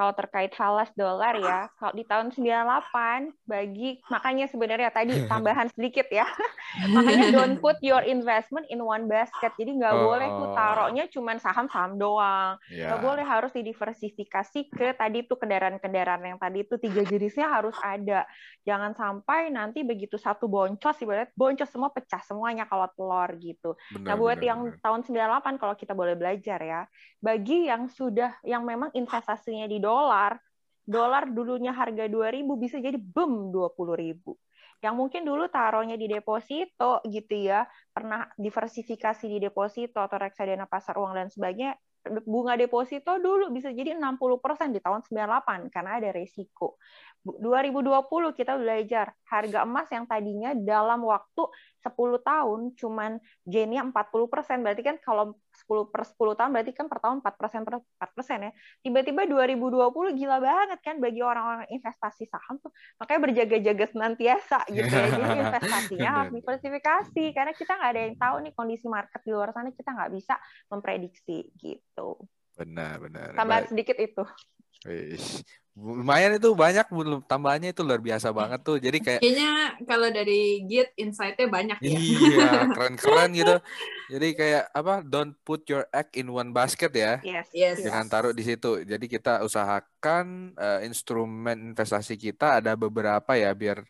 kalau 0.00 0.16
terkait 0.16 0.56
falas 0.56 0.88
dolar 0.96 1.36
ya, 1.36 1.68
kalau 1.76 1.92
di 1.92 2.08
tahun 2.08 2.32
98 2.32 3.36
bagi 3.44 4.00
makanya 4.08 4.48
sebenarnya 4.48 4.88
tadi 4.88 5.12
tambahan 5.28 5.68
sedikit 5.68 6.08
ya. 6.08 6.24
makanya 6.96 7.36
don't 7.36 7.60
put 7.60 7.76
your 7.82 8.00
investment 8.00 8.64
in 8.66 8.80
one 8.80 9.04
basket. 9.04 9.52
Jadi 9.60 9.76
nggak 9.76 9.92
Oh. 9.92 10.08
boleh 10.08 10.28
tuh 10.30 10.48
taruhnya 10.54 11.04
cuman 11.06 11.36
saham-saham 11.36 11.98
doang. 11.98 12.56
Ya. 12.72 12.88
Nggak 12.88 13.00
boleh 13.04 13.24
harus 13.26 13.52
didiversifikasi 13.52 14.60
ke 14.70 14.94
tadi 14.94 15.26
tuh 15.26 15.36
kendaraan-kendaraan 15.36 16.24
yang 16.24 16.38
tadi 16.38 16.62
itu 16.62 16.78
tiga 16.78 17.02
jenisnya 17.02 17.50
harus 17.50 17.76
ada. 17.82 18.24
Jangan 18.62 18.94
sampai 18.94 19.50
nanti 19.50 19.82
begitu 19.82 20.16
satu 20.16 20.46
boncos 20.46 20.96
ibarat 20.96 21.28
boncos 21.34 21.68
semua 21.68 21.90
pecah 21.90 22.22
semuanya 22.22 22.64
kalau 22.64 22.88
telur 22.94 23.28
gitu. 23.36 23.76
Benar, 23.92 24.06
Nah, 24.06 24.14
buat 24.16 24.38
benar, 24.38 24.48
yang 24.48 24.60
benar. 24.64 24.78
tahun 24.80 25.00
98 25.04 25.60
kalau 25.60 25.74
kita 25.74 25.92
boleh 25.92 26.14
belajar 26.14 26.56
ya, 26.56 26.80
bagi 27.18 27.66
yang 27.66 27.90
sudah 27.90 28.38
yang 28.40 28.62
memang 28.62 28.94
investasinya 28.94 29.66
di 29.66 29.82
dolar, 29.90 30.32
dolar 30.86 31.26
dulunya 31.26 31.74
harga 31.74 32.06
2000 32.06 32.46
bisa 32.62 32.78
jadi 32.78 32.94
boom 32.94 33.50
20.000. 33.50 34.38
Yang 34.80 34.94
mungkin 34.96 35.22
dulu 35.28 35.44
taruhnya 35.52 35.98
di 35.98 36.08
deposito 36.08 37.04
gitu 37.04 37.34
ya, 37.36 37.68
pernah 37.92 38.24
diversifikasi 38.38 39.26
di 39.28 39.38
deposito 39.42 40.00
atau 40.00 40.16
reksadana 40.16 40.64
pasar 40.64 40.96
uang 40.96 41.12
dan 41.18 41.28
sebagainya, 41.28 41.76
bunga 42.24 42.56
deposito 42.56 43.20
dulu 43.20 43.52
bisa 43.52 43.68
jadi 43.68 43.92
60% 43.92 44.72
di 44.72 44.80
tahun 44.80 45.04
98 45.04 45.68
karena 45.68 46.00
ada 46.00 46.08
resiko. 46.16 46.80
2020 47.20 48.32
kita 48.32 48.56
belajar 48.56 49.12
harga 49.28 49.68
emas 49.68 49.84
yang 49.92 50.08
tadinya 50.08 50.56
dalam 50.56 51.04
waktu 51.04 51.44
10 51.84 51.92
tahun 52.24 52.60
cuman 52.76 53.20
gainnya 53.44 53.84
40%. 53.84 54.64
Berarti 54.64 54.82
kan 54.84 54.96
kalau 55.04 55.36
10 55.68 55.92
per 55.92 56.08
10 56.08 56.16
tahun 56.40 56.50
berarti 56.56 56.72
kan 56.72 56.86
per 56.88 56.98
tahun 57.04 57.20
4% 57.20 57.68
per 57.68 57.74
4% 58.00 58.48
ya. 58.48 58.52
Tiba-tiba 58.80 59.28
2020 59.28 60.16
gila 60.16 60.40
banget 60.40 60.80
kan 60.80 60.96
bagi 60.96 61.20
orang-orang 61.20 61.68
investasi 61.68 62.24
saham 62.24 62.56
tuh. 62.64 62.72
Makanya 62.96 63.20
berjaga-jaga 63.28 63.84
senantiasa 63.92 64.58
gitu 64.72 64.88
ya. 64.88 65.08
Jadi 65.12 65.36
investasinya 65.44 66.10
harus 66.24 66.32
diversifikasi 66.40 67.24
karena 67.36 67.52
kita 67.52 67.72
nggak 67.76 67.90
ada 67.92 68.00
yang 68.00 68.16
tahu 68.16 68.36
nih 68.48 68.52
kondisi 68.56 68.86
market 68.88 69.20
di 69.20 69.30
luar 69.36 69.52
sana 69.52 69.68
kita 69.72 69.92
nggak 69.92 70.10
bisa 70.16 70.34
memprediksi 70.72 71.52
gitu. 71.60 71.84
Benar, 72.56 73.00
benar. 73.00 73.32
Tambah 73.36 73.72
sedikit 73.72 73.96
itu. 73.96 74.24
Wih, 74.84 75.20
lumayan 75.80 76.36
itu 76.36 76.50
banyak 76.52 76.84
tambahannya 77.24 77.70
itu 77.70 77.80
luar 77.86 78.02
biasa 78.02 78.34
banget 78.34 78.60
tuh 78.60 78.76
jadi 78.82 78.98
kayak 79.00 79.20
kayaknya 79.22 79.50
kalau 79.86 80.08
dari 80.12 80.66
Git 80.66 80.92
insight-nya 80.98 81.46
banyak 81.46 81.78
ya 81.80 81.90
iya 81.94 82.50
keren-keren 82.76 83.30
gitu 83.32 83.56
jadi 84.12 84.28
kayak 84.34 84.64
apa 84.74 84.94
don't 85.06 85.38
put 85.46 85.62
your 85.70 85.86
egg 85.94 86.10
in 86.18 86.28
one 86.28 86.52
basket 86.52 86.92
ya 86.92 87.22
yes, 87.22 87.48
yes. 87.54 87.80
jangan 87.80 88.10
taruh 88.12 88.34
di 88.34 88.44
situ 88.44 88.82
jadi 88.82 89.06
kita 89.06 89.46
usahakan 89.46 90.58
uh, 90.58 90.84
instrumen 90.84 91.72
investasi 91.72 92.18
kita 92.18 92.60
ada 92.60 92.76
beberapa 92.76 93.32
ya 93.38 93.54
biar 93.56 93.80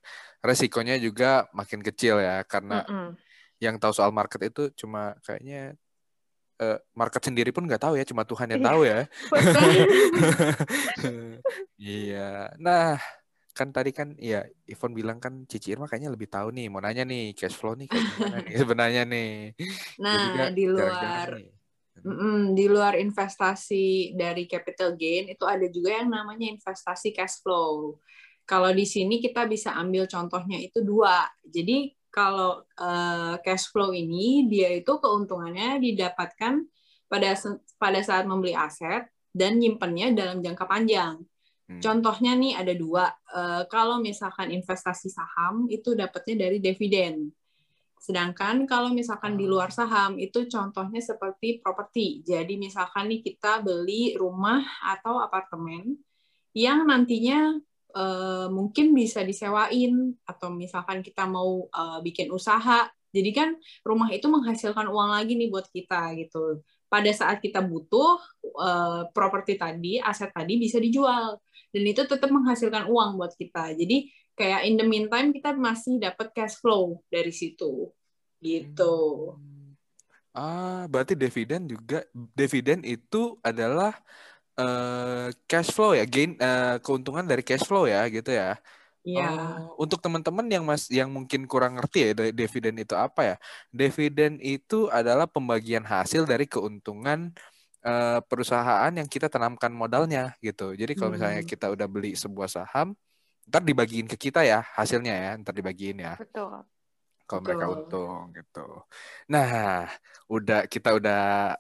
resikonya 0.45 1.01
juga 1.01 1.51
makin 1.57 1.83
kecil 1.83 2.23
ya 2.23 2.45
karena 2.47 2.87
mm 2.87 2.93
-mm. 2.93 3.11
yang 3.59 3.81
tahu 3.83 3.91
soal 3.97 4.15
market 4.15 4.53
itu 4.53 4.69
cuma 4.79 5.17
kayaknya 5.25 5.75
uh, 6.61 6.79
market 6.93 7.23
sendiri 7.25 7.51
pun 7.51 7.65
nggak 7.65 7.83
tahu 7.83 7.97
ya, 7.97 8.05
cuma 8.05 8.29
Tuhan 8.29 8.53
yang 8.53 8.63
iya. 8.63 8.69
tahu 8.69 8.81
ya. 8.85 9.01
iya. 11.81 12.31
Nah, 12.61 13.01
kan 13.57 13.73
tadi 13.75 13.91
kan 13.91 14.15
ya 14.21 14.47
Ivon 14.69 14.95
bilang 14.95 15.19
kan 15.19 15.45
Cici 15.49 15.75
Irma 15.75 15.91
kayaknya 15.91 16.13
lebih 16.13 16.29
tahu 16.31 16.53
nih, 16.55 16.69
mau 16.69 16.81
nanya 16.81 17.03
nih 17.03 17.35
cash 17.35 17.57
flow 17.57 17.75
nih 17.75 17.89
kayak 17.89 18.05
gimana 18.15 18.37
nih 18.45 18.55
sebenarnya 18.63 19.03
nih. 19.09 19.33
Nah, 19.99 20.53
di 20.53 20.65
luar 20.69 21.29
Mm, 22.01 22.57
di 22.57 22.65
luar 22.65 22.97
investasi 22.97 24.17
dari 24.17 24.49
capital 24.49 24.97
gain 24.97 25.29
itu 25.29 25.45
ada 25.45 25.69
juga 25.69 26.01
yang 26.01 26.09
namanya 26.09 26.49
investasi 26.49 27.13
cash 27.13 27.45
flow. 27.45 28.01
Kalau 28.49 28.73
di 28.73 28.89
sini 28.89 29.21
kita 29.21 29.45
bisa 29.45 29.77
ambil 29.77 30.09
contohnya 30.09 30.57
itu 30.57 30.81
dua. 30.81 31.29
Jadi 31.45 31.93
kalau 32.11 32.67
uh, 32.79 33.35
cash 33.47 33.71
flow 33.71 33.95
ini 33.95 34.51
dia 34.51 34.75
itu 34.75 34.99
keuntungannya 34.99 35.79
didapatkan 35.79 36.67
pada 37.11 37.31
pada 37.79 38.01
saat 38.03 38.27
membeli 38.27 38.55
aset 38.55 39.07
dan 39.31 39.59
nyimpennya 39.59 40.15
dalam 40.15 40.43
jangka 40.43 40.67
panjang. 40.67 41.23
Hmm. 41.71 41.79
Contohnya 41.79 42.35
nih 42.35 42.59
ada 42.59 42.75
dua. 42.75 43.15
Uh, 43.31 43.63
kalau 43.71 44.03
misalkan 44.03 44.51
investasi 44.51 45.07
saham 45.07 45.71
itu 45.71 45.95
dapatnya 45.95 46.47
dari 46.51 46.59
dividen. 46.59 47.31
Sedangkan 48.01 48.67
kalau 48.67 48.91
misalkan 48.91 49.39
di 49.39 49.47
luar 49.47 49.71
saham 49.71 50.19
itu 50.19 50.51
contohnya 50.51 50.99
seperti 50.99 51.63
properti. 51.63 52.27
Jadi 52.27 52.59
misalkan 52.59 53.07
nih 53.07 53.23
kita 53.23 53.63
beli 53.63 54.19
rumah 54.19 54.67
atau 54.83 55.23
apartemen 55.23 55.95
yang 56.57 56.83
nantinya 56.89 57.55
uh, 57.95 58.47
mungkin 58.51 58.95
bisa 58.95 59.23
disewain 59.23 60.15
atau 60.27 60.51
misalkan 60.55 61.03
kita 61.03 61.27
mau 61.27 61.67
uh, 61.71 61.99
bikin 62.03 62.31
usaha. 62.31 62.89
Jadi 63.11 63.31
kan 63.35 63.59
rumah 63.83 64.07
itu 64.15 64.31
menghasilkan 64.31 64.87
uang 64.87 65.11
lagi 65.11 65.35
nih 65.35 65.51
buat 65.51 65.67
kita 65.71 66.15
gitu. 66.15 66.63
Pada 66.87 67.11
saat 67.11 67.43
kita 67.43 67.63
butuh 67.63 68.19
uh, 68.59 69.03
properti 69.11 69.59
tadi 69.59 69.99
aset 69.99 70.31
tadi 70.31 70.59
bisa 70.59 70.79
dijual. 70.79 71.39
Dan 71.71 71.83
itu 71.87 72.03
tetap 72.07 72.31
menghasilkan 72.31 72.87
uang 72.87 73.19
buat 73.19 73.35
kita. 73.35 73.75
Jadi 73.75 74.11
kayak 74.35 74.63
in 74.67 74.75
the 74.79 74.87
meantime 74.87 75.35
kita 75.35 75.55
masih 75.55 75.99
dapat 75.99 76.31
cash 76.35 76.59
flow 76.59 77.03
dari 77.11 77.31
situ. 77.35 77.91
Gitu. 78.39 78.95
Ah 80.31 80.87
berarti 80.87 81.19
dividen 81.19 81.67
juga 81.67 82.07
dividen 82.15 82.87
itu 82.87 83.35
adalah 83.43 83.99
uh, 84.59 85.29
cash 85.47 85.71
flow 85.71 85.95
ya, 85.95 86.09
gain 86.09 86.35
uh, 86.41 86.81
keuntungan 86.83 87.27
dari 87.27 87.45
cash 87.45 87.67
flow 87.67 87.87
ya 87.87 88.07
gitu 88.11 88.33
ya. 88.35 88.59
Iya. 89.01 89.33
Oh, 89.33 89.89
untuk 89.89 90.05
teman-teman 90.05 90.45
yang 90.53 90.61
mas 90.61 90.85
yang 90.93 91.09
mungkin 91.09 91.49
kurang 91.49 91.81
ngerti 91.81 91.99
ya 92.05 92.11
dividen 92.37 92.77
itu 92.77 92.93
apa 92.93 93.21
ya? 93.25 93.37
Dividen 93.73 94.37
itu 94.45 94.93
adalah 94.93 95.25
pembagian 95.25 95.89
hasil 95.89 96.29
dari 96.29 96.45
keuntungan 96.45 97.33
uh, 97.85 98.21
perusahaan 98.25 98.93
yang 98.93 99.09
kita 99.09 99.33
tanamkan 99.33 99.73
modalnya 99.73 100.37
gitu. 100.45 100.77
Jadi 100.77 100.93
kalau 100.93 101.17
misalnya 101.17 101.41
hmm. 101.41 101.49
kita 101.49 101.73
udah 101.73 101.87
beli 101.89 102.13
sebuah 102.13 102.49
saham, 102.53 102.93
ntar 103.49 103.65
dibagiin 103.65 104.05
ke 104.05 104.17
kita 104.21 104.45
ya 104.45 104.61
hasilnya 104.77 105.15
ya, 105.17 105.31
ntar 105.41 105.57
dibagiin 105.57 106.05
ya. 106.05 106.15
Betul. 106.21 106.65
Kalau 107.25 107.47
mereka 107.47 107.67
untung 107.71 108.35
gitu. 108.35 108.67
Nah, 109.31 109.87
udah 110.27 110.67
kita 110.67 110.99
udah 110.99 111.55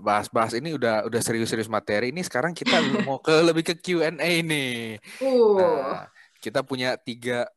bahas-bahas 0.00 0.54
uh, 0.54 0.58
ini 0.62 0.76
udah 0.78 1.06
udah 1.10 1.20
serius-serius 1.22 1.66
materi 1.66 2.14
ini 2.14 2.22
sekarang 2.22 2.54
kita 2.54 2.78
mau 3.02 3.18
ke 3.26 3.34
lebih 3.42 3.64
ke 3.66 3.74
Q&A 3.78 4.12
nih. 4.46 5.02
Uh. 5.18 5.58
Nah, 5.58 6.06
kita 6.38 6.62
punya 6.62 6.94
tiga 6.94 7.50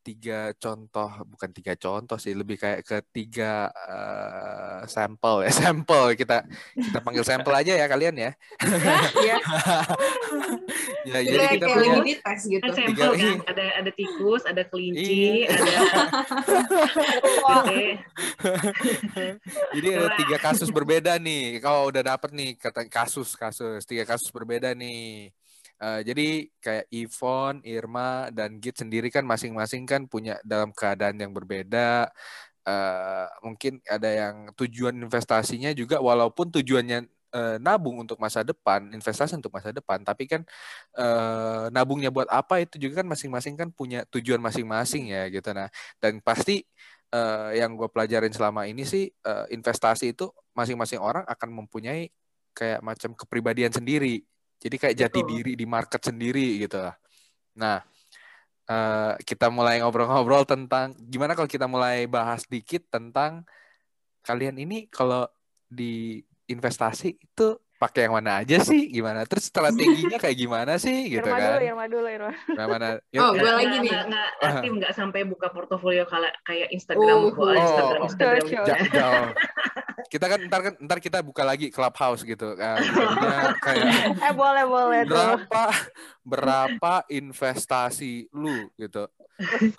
tiga 0.00 0.56
contoh 0.56 1.10
bukan 1.28 1.50
tiga 1.52 1.76
contoh 1.76 2.16
sih 2.16 2.32
lebih 2.32 2.56
kayak 2.56 2.80
ke 2.80 2.98
tiga 3.12 3.68
uh, 3.68 4.82
sampel 4.88 5.44
ya 5.44 5.52
sampel 5.64 6.16
kita 6.16 6.44
kita 6.72 6.98
panggil 7.04 7.24
sampel 7.24 7.52
aja 7.52 7.76
ya 7.76 7.86
kalian 7.86 8.16
ya. 8.16 8.30
Ya, 9.20 9.36
ya 11.08 11.18
jadi 11.20 11.44
kita 11.60 11.66
punya 11.68 12.00
tes 12.24 12.40
gitu. 12.48 12.64
kan 12.64 12.72
sampel 12.72 13.10
kan 13.20 13.36
ada 13.52 13.64
ada 13.84 13.90
tikus 13.92 14.42
ada 14.48 14.62
kelinci 14.64 15.44
iya. 15.44 15.80
ada 17.44 17.76
jadi 19.76 19.88
ada 20.00 20.08
tiga 20.16 20.36
kasus 20.40 20.68
berbeda 20.72 21.20
nih 21.20 21.60
kalau 21.60 21.92
udah 21.92 22.16
dapet 22.16 22.30
nih 22.32 22.50
kata 22.56 22.88
kasus 22.88 23.36
kasus 23.36 23.84
tiga 23.84 24.08
kasus 24.08 24.32
berbeda 24.32 24.72
nih 24.72 25.32
Uh, 25.80 26.04
jadi 26.04 26.44
kayak 26.60 26.86
Ivon, 26.92 27.64
Irma, 27.64 28.28
dan 28.28 28.60
Git 28.60 28.84
sendiri 28.84 29.08
kan 29.08 29.24
masing-masing 29.24 29.88
kan 29.88 30.04
punya 30.04 30.36
dalam 30.44 30.76
keadaan 30.76 31.16
yang 31.16 31.32
berbeda. 31.32 32.12
Uh, 32.68 33.26
mungkin 33.40 33.80
ada 33.88 34.06
yang 34.12 34.52
tujuan 34.52 34.92
investasinya 35.00 35.72
juga 35.72 35.96
walaupun 36.04 36.52
tujuannya 36.52 37.08
uh, 37.32 37.56
nabung 37.56 37.96
untuk 38.04 38.20
masa 38.20 38.44
depan, 38.44 38.92
investasi 38.92 39.40
untuk 39.40 39.48
masa 39.56 39.72
depan, 39.72 40.04
tapi 40.04 40.28
kan 40.28 40.44
uh, 41.00 41.72
nabungnya 41.72 42.12
buat 42.12 42.28
apa 42.28 42.60
itu 42.60 42.76
juga 42.76 43.00
kan 43.00 43.08
masing-masing 43.08 43.54
kan 43.56 43.68
punya 43.72 44.04
tujuan 44.12 44.38
masing-masing 44.42 45.16
ya 45.16 45.32
gitu. 45.32 45.48
Nah, 45.56 45.72
dan 45.96 46.20
pasti 46.20 46.60
uh, 47.14 47.50
yang 47.54 47.74
gue 47.78 47.88
pelajarin 47.88 48.32
selama 48.36 48.66
ini 48.68 48.84
sih 48.84 49.08
uh, 49.26 49.46
investasi 49.48 50.12
itu 50.12 50.28
masing-masing 50.52 51.00
orang 51.00 51.24
akan 51.24 51.48
mempunyai 51.64 52.10
kayak 52.52 52.82
macam 52.82 53.14
kepribadian 53.14 53.72
sendiri 53.72 54.26
jadi 54.60 54.76
kayak 54.76 54.96
jati 54.96 55.20
Betul. 55.24 55.30
diri 55.32 55.52
di 55.56 55.66
market 55.66 56.00
sendiri 56.04 56.60
gitu 56.60 56.78
lah. 56.84 56.94
Nah, 57.56 57.80
uh, 58.68 59.12
kita 59.24 59.48
mulai 59.48 59.80
ngobrol-ngobrol 59.80 60.44
tentang 60.44 60.92
gimana 61.00 61.32
kalau 61.32 61.48
kita 61.48 61.64
mulai 61.64 62.04
bahas 62.04 62.44
dikit 62.44 62.86
tentang 62.92 63.48
kalian 64.20 64.60
ini 64.60 64.86
kalau 64.92 65.24
di 65.64 66.20
investasi 66.46 67.16
itu 67.16 67.56
pakai 67.80 68.04
yang 68.04 68.20
mana 68.20 68.44
aja 68.44 68.60
sih? 68.60 68.92
Gimana? 68.92 69.24
Terus 69.24 69.48
strateginya 69.48 70.20
kayak 70.20 70.36
gimana 70.36 70.76
sih? 70.76 71.04
Gitu 71.16 71.24
Irma 71.24 71.40
kan. 71.40 71.48
Dulu 71.56 71.64
Irma 71.64 71.84
dulu 71.88 72.06
Irma. 72.12 72.32
Mana? 72.52 72.88
Oh 73.16 73.32
gue 73.32 73.48
lagi 73.48 73.76
nih. 73.80 73.92
Nggak 74.04 74.28
tim 74.60 74.72
nggak 74.76 74.92
sampai 74.92 75.24
buka 75.24 75.48
portofolio 75.48 76.04
kayak 76.04 76.36
kayak 76.44 76.68
Instagram 76.76 77.32
oh, 77.32 77.32
oh, 77.32 77.56
Instagram 77.56 78.00
Instagram. 78.04 78.44
Oh, 79.00 79.26
kita 80.08 80.26
kan 80.30 80.40
ntar 80.46 80.60
kan 80.64 80.74
ntar 80.80 80.98
kita 81.02 81.18
buka 81.20 81.42
lagi 81.44 81.68
clubhouse 81.68 82.24
gitu 82.24 82.54
kan. 82.56 82.80
Kayak 83.60 83.84
eh 84.26 84.32
boleh 84.32 84.64
boleh 84.64 85.00
berapa 85.04 85.62
berapa 86.24 86.92
investasi 87.10 88.30
lu? 88.32 88.70
gitu. 88.78 89.10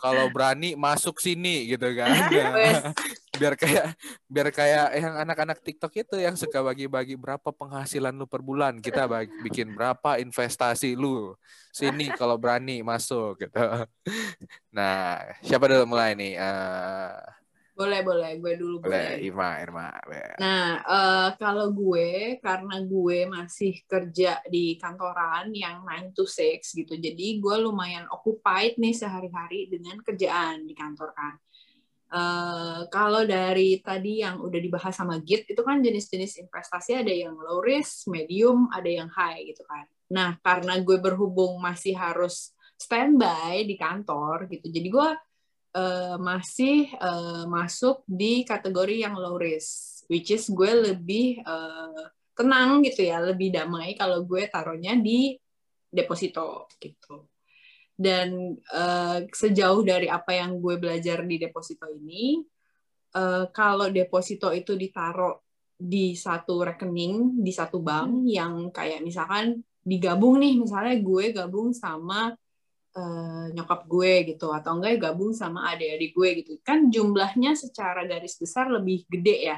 Kalau 0.01 0.25
berani 0.33 0.73
masuk 0.73 1.21
sini 1.21 1.69
gitu 1.69 1.93
kan. 1.93 2.11
Biar 3.41 3.57
kayak 3.57 3.97
biar 4.29 4.53
kayak 4.53 4.87
yang 5.01 5.15
anak-anak 5.17 5.65
TikTok 5.65 5.89
itu 5.97 6.19
yang 6.21 6.37
suka 6.37 6.61
bagi-bagi 6.61 7.17
berapa 7.17 7.49
penghasilan 7.49 8.13
lu 8.13 8.29
per 8.29 8.45
bulan. 8.45 8.77
Kita 8.77 9.09
bagi, 9.09 9.33
bikin 9.41 9.73
berapa 9.73 10.21
investasi 10.21 10.93
lu. 10.93 11.33
Sini 11.73 12.11
kalau 12.13 12.37
berani 12.37 12.85
masuk 12.85 13.41
gitu. 13.41 13.57
Nah 14.75 15.25
siapa 15.41 15.65
dulu 15.65 15.95
mulai 15.95 16.13
nih? 16.13 16.37
Uh, 16.37 17.17
boleh 17.71 18.03
boleh 18.03 18.31
gue 18.37 18.53
dulu 18.59 18.83
boleh, 18.83 19.15
boleh. 19.15 19.25
Irma 19.25 19.49
Irma 19.63 19.87
nah 20.37 20.83
uh, 20.83 21.29
kalau 21.39 21.71
gue 21.71 22.37
karena 22.43 22.83
gue 22.83 23.19
masih 23.31 23.79
kerja 23.87 24.43
di 24.45 24.75
kantoran 24.75 25.49
yang 25.55 25.87
9 25.87 26.11
to 26.11 26.27
6 26.27 26.61
gitu 26.83 26.93
jadi 26.99 27.27
gue 27.39 27.55
lumayan 27.63 28.05
occupied 28.11 28.75
nih 28.75 28.93
sehari-hari 28.93 29.71
dengan 29.71 29.97
kerjaan 30.03 30.67
di 30.67 30.75
kantor 30.75 31.15
kan 31.15 31.35
Uh, 32.11 32.91
kalau 32.91 33.23
dari 33.23 33.79
tadi 33.79 34.19
yang 34.19 34.43
udah 34.43 34.59
dibahas 34.59 34.91
sama 34.91 35.23
Git 35.23 35.47
itu 35.47 35.63
kan 35.63 35.79
jenis-jenis 35.79 36.43
investasi 36.43 36.99
ada 36.99 37.07
yang 37.07 37.39
low 37.39 37.63
risk, 37.63 38.11
medium, 38.11 38.67
ada 38.67 38.91
yang 38.91 39.07
high 39.07 39.47
gitu 39.47 39.63
kan. 39.63 39.87
Nah 40.11 40.35
karena 40.43 40.75
gue 40.83 40.99
berhubung 40.99 41.63
masih 41.63 41.95
harus 41.95 42.51
standby 42.75 43.63
di 43.63 43.79
kantor 43.79 44.51
gitu, 44.51 44.67
jadi 44.67 44.87
gue 44.91 45.09
uh, 45.75 46.15
masih 46.19 46.91
uh, 46.99 47.47
masuk 47.47 48.03
di 48.07 48.43
kategori 48.43 49.07
yang 49.07 49.15
low 49.15 49.39
risk, 49.39 50.03
which 50.11 50.31
is 50.31 50.47
gue 50.51 50.91
lebih 50.91 51.43
uh, 51.43 52.07
tenang 52.35 52.83
gitu 52.83 53.07
ya, 53.07 53.19
lebih 53.19 53.51
damai 53.51 53.95
kalau 53.95 54.23
gue 54.23 54.47
taruhnya 54.47 54.95
di 54.99 55.35
deposito 55.91 56.71
gitu. 56.79 57.27
Dan 58.01 58.57
uh, 58.73 59.27
sejauh 59.29 59.83
dari 59.85 60.09
apa 60.09 60.33
yang 60.33 60.57
gue 60.57 60.79
belajar 60.81 61.21
di 61.27 61.37
deposito 61.37 61.85
ini, 61.91 62.41
uh, 63.13 63.45
kalau 63.53 63.91
deposito 63.91 64.49
itu 64.49 64.73
ditaruh 64.73 65.37
di 65.81 66.13
satu 66.13 66.61
rekening 66.61 67.41
di 67.41 67.49
satu 67.49 67.81
bank 67.81 68.21
hmm. 68.21 68.29
yang 68.29 68.53
kayak 68.69 69.01
misalkan 69.01 69.65
digabung 69.81 70.37
nih, 70.37 70.61
misalnya 70.61 70.95
gue 71.01 71.25
gabung 71.33 71.73
sama 71.73 72.33
uh, 72.95 73.45
nyokap 73.51 73.87
gue 73.87 74.35
gitu, 74.35 74.51
atau 74.51 74.77
enggak 74.79 75.11
gabung 75.11 75.31
sama 75.31 75.71
adik-adik 75.75 76.11
gue 76.11 76.29
gitu, 76.43 76.51
kan 76.63 76.87
jumlahnya 76.91 77.55
secara 77.55 78.03
garis 78.07 78.35
besar 78.35 78.67
lebih 78.71 79.07
gede 79.07 79.37
ya. 79.51 79.57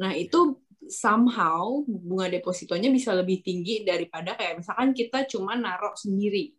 Nah 0.00 0.14
itu 0.16 0.58
somehow 0.90 1.84
bunga 1.86 2.26
depositonya 2.32 2.90
bisa 2.90 3.14
lebih 3.14 3.44
tinggi 3.44 3.86
daripada 3.86 4.34
kayak 4.34 4.64
misalkan 4.64 4.90
kita 4.96 5.28
cuma 5.28 5.54
naruh 5.54 5.94
sendiri 5.94 6.56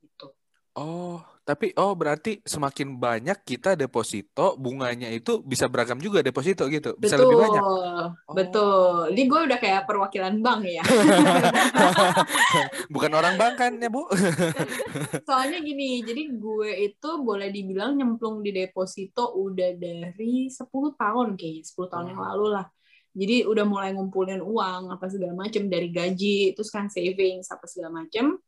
Oh, 0.71 1.19
tapi 1.41 1.73
oh 1.73 1.97
berarti 1.97 2.37
semakin 2.45 3.01
banyak 3.01 3.41
kita 3.41 3.73
deposito, 3.73 4.53
bunganya 4.61 5.09
itu 5.09 5.41
bisa 5.41 5.65
beragam 5.65 5.97
juga 5.97 6.21
deposito 6.21 6.69
gitu. 6.69 6.93
Bisa 7.01 7.17
betul, 7.17 7.25
lebih 7.25 7.37
banyak. 7.41 7.63
Oh. 7.65 8.07
Betul. 8.37 9.17
Ini 9.17 9.23
gue 9.25 9.41
udah 9.49 9.57
kayak 9.57 9.89
perwakilan 9.89 10.37
bank 10.37 10.61
ya. 10.69 10.83
Bukan 12.93 13.11
orang 13.17 13.41
bank 13.41 13.55
kan 13.57 13.73
ya, 13.81 13.89
Bu? 13.89 14.05
Soalnya 15.27 15.65
gini, 15.65 16.05
jadi 16.05 16.29
gue 16.29 16.93
itu 16.93 17.09
boleh 17.25 17.49
dibilang 17.49 17.97
nyemplung 17.97 18.45
di 18.45 18.53
deposito 18.53 19.33
udah 19.33 19.73
dari 19.81 20.45
10 20.45 20.61
tahun 20.93 21.27
kayaknya, 21.41 21.63
10 21.65 21.91
tahun 21.91 22.05
yang 22.13 22.21
lalu 22.21 22.45
lah. 22.53 22.65
Jadi 23.11 23.43
udah 23.49 23.65
mulai 23.65 23.91
ngumpulin 23.97 24.39
uang 24.39 24.93
apa 24.93 25.09
segala 25.09 25.35
macam 25.35 25.67
dari 25.67 25.89
gaji, 25.89 26.53
terus 26.53 26.69
kan 26.69 26.87
savings 26.87 27.49
apa 27.49 27.65
segala 27.65 28.05
macam 28.05 28.39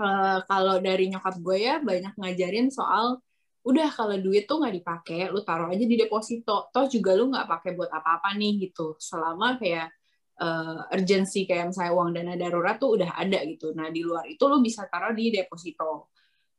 uh, 0.00 0.40
kalau 0.48 0.80
dari 0.80 1.12
nyokap 1.12 1.36
gue 1.38 1.58
ya 1.60 1.76
banyak 1.84 2.16
ngajarin 2.16 2.72
soal 2.72 3.20
udah 3.60 3.92
kalau 3.92 4.16
duit 4.16 4.48
tuh 4.48 4.56
nggak 4.56 4.74
dipakai 4.80 5.28
lu 5.28 5.44
taruh 5.44 5.68
aja 5.68 5.84
di 5.84 5.96
deposito. 6.00 6.72
Toh 6.72 6.86
juga 6.88 7.12
lu 7.12 7.28
nggak 7.28 7.46
pakai 7.46 7.70
buat 7.76 7.92
apa-apa 7.92 8.32
nih 8.40 8.68
gitu. 8.68 8.96
Selama 8.96 9.60
kayak 9.60 9.92
uh, 10.40 10.88
urgency 10.96 11.44
kayak 11.44 11.72
misalnya 11.72 11.92
uang 11.92 12.10
dana 12.16 12.34
darurat 12.40 12.80
tuh 12.80 12.96
udah 12.96 13.20
ada 13.20 13.44
gitu. 13.44 13.76
Nah 13.76 13.92
di 13.92 14.00
luar 14.00 14.24
itu 14.26 14.40
lu 14.48 14.64
bisa 14.64 14.88
taruh 14.88 15.12
di 15.12 15.28
deposito. 15.28 16.08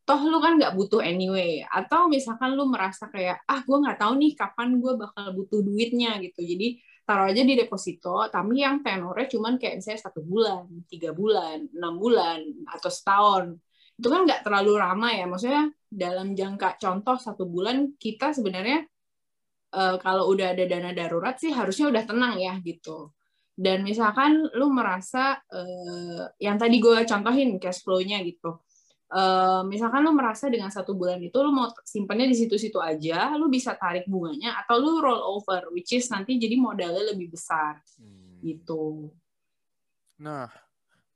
Toh 0.05 0.21
lu 0.29 0.37
kan 0.37 0.61
nggak 0.61 0.73
butuh 0.77 1.01
anyway. 1.01 1.65
Atau 1.65 2.05
misalkan 2.05 2.53
lu 2.53 2.69
merasa 2.69 3.09
kayak 3.09 3.41
ah 3.49 3.65
gue 3.65 3.77
nggak 3.81 3.97
tahu 3.97 4.13
nih 4.21 4.31
kapan 4.37 4.69
gue 4.77 4.93
bakal 5.01 5.25
butuh 5.33 5.59
duitnya 5.65 6.21
gitu. 6.21 6.45
Jadi 6.45 6.77
taruh 7.11 7.27
aja 7.27 7.43
di 7.43 7.59
deposito, 7.59 8.23
tapi 8.31 8.63
yang 8.63 8.79
tenornya 8.79 9.27
cuman 9.27 9.59
kayak 9.59 9.83
misalnya 9.83 9.99
satu 9.99 10.23
bulan, 10.23 10.63
tiga 10.87 11.11
bulan, 11.11 11.67
enam 11.75 11.99
bulan, 11.99 12.39
atau 12.71 12.87
setahun. 12.87 13.59
Itu 13.99 14.07
kan 14.07 14.23
nggak 14.23 14.47
terlalu 14.47 14.79
ramai 14.79 15.19
ya, 15.19 15.27
maksudnya 15.27 15.67
dalam 15.91 16.31
jangka 16.31 16.79
contoh 16.79 17.19
satu 17.19 17.43
bulan 17.43 17.99
kita 17.99 18.31
sebenarnya 18.31 18.87
uh, 19.75 19.99
kalau 19.99 20.31
udah 20.31 20.55
ada 20.55 20.63
dana 20.63 20.95
darurat 20.95 21.35
sih 21.35 21.51
harusnya 21.51 21.91
udah 21.91 22.03
tenang 22.07 22.39
ya 22.39 22.55
gitu. 22.63 23.11
Dan 23.51 23.83
misalkan 23.83 24.47
lu 24.55 24.71
merasa 24.71 25.35
uh, 25.51 26.23
yang 26.39 26.55
tadi 26.55 26.79
gue 26.79 27.03
contohin 27.03 27.59
cash 27.59 27.83
flow-nya 27.83 28.23
gitu, 28.23 28.63
uh, 29.11 29.61
misalkan 29.67 30.01
lu 30.01 30.15
merasa 30.15 30.47
dengan 30.47 30.71
satu 30.71 30.95
bulan 30.95 31.19
itu 31.19 31.35
lu 31.43 31.51
mau 31.51 31.69
simpannya 31.83 32.31
di 32.31 32.35
situ-situ 32.39 32.79
aja, 32.79 33.35
lu 33.35 33.51
bisa 33.51 33.75
tarik 33.75 34.07
bunganya 34.07 34.57
atau 34.63 34.79
lu 34.79 35.03
roll 35.03 35.21
over, 35.21 35.69
which 35.75 35.91
is 35.91 36.07
nanti 36.07 36.39
jadi 36.39 36.55
modalnya 36.55 37.11
lebih 37.11 37.35
besar, 37.35 37.83
hmm. 37.99 38.39
gitu. 38.41 39.11
Nah, 40.21 40.47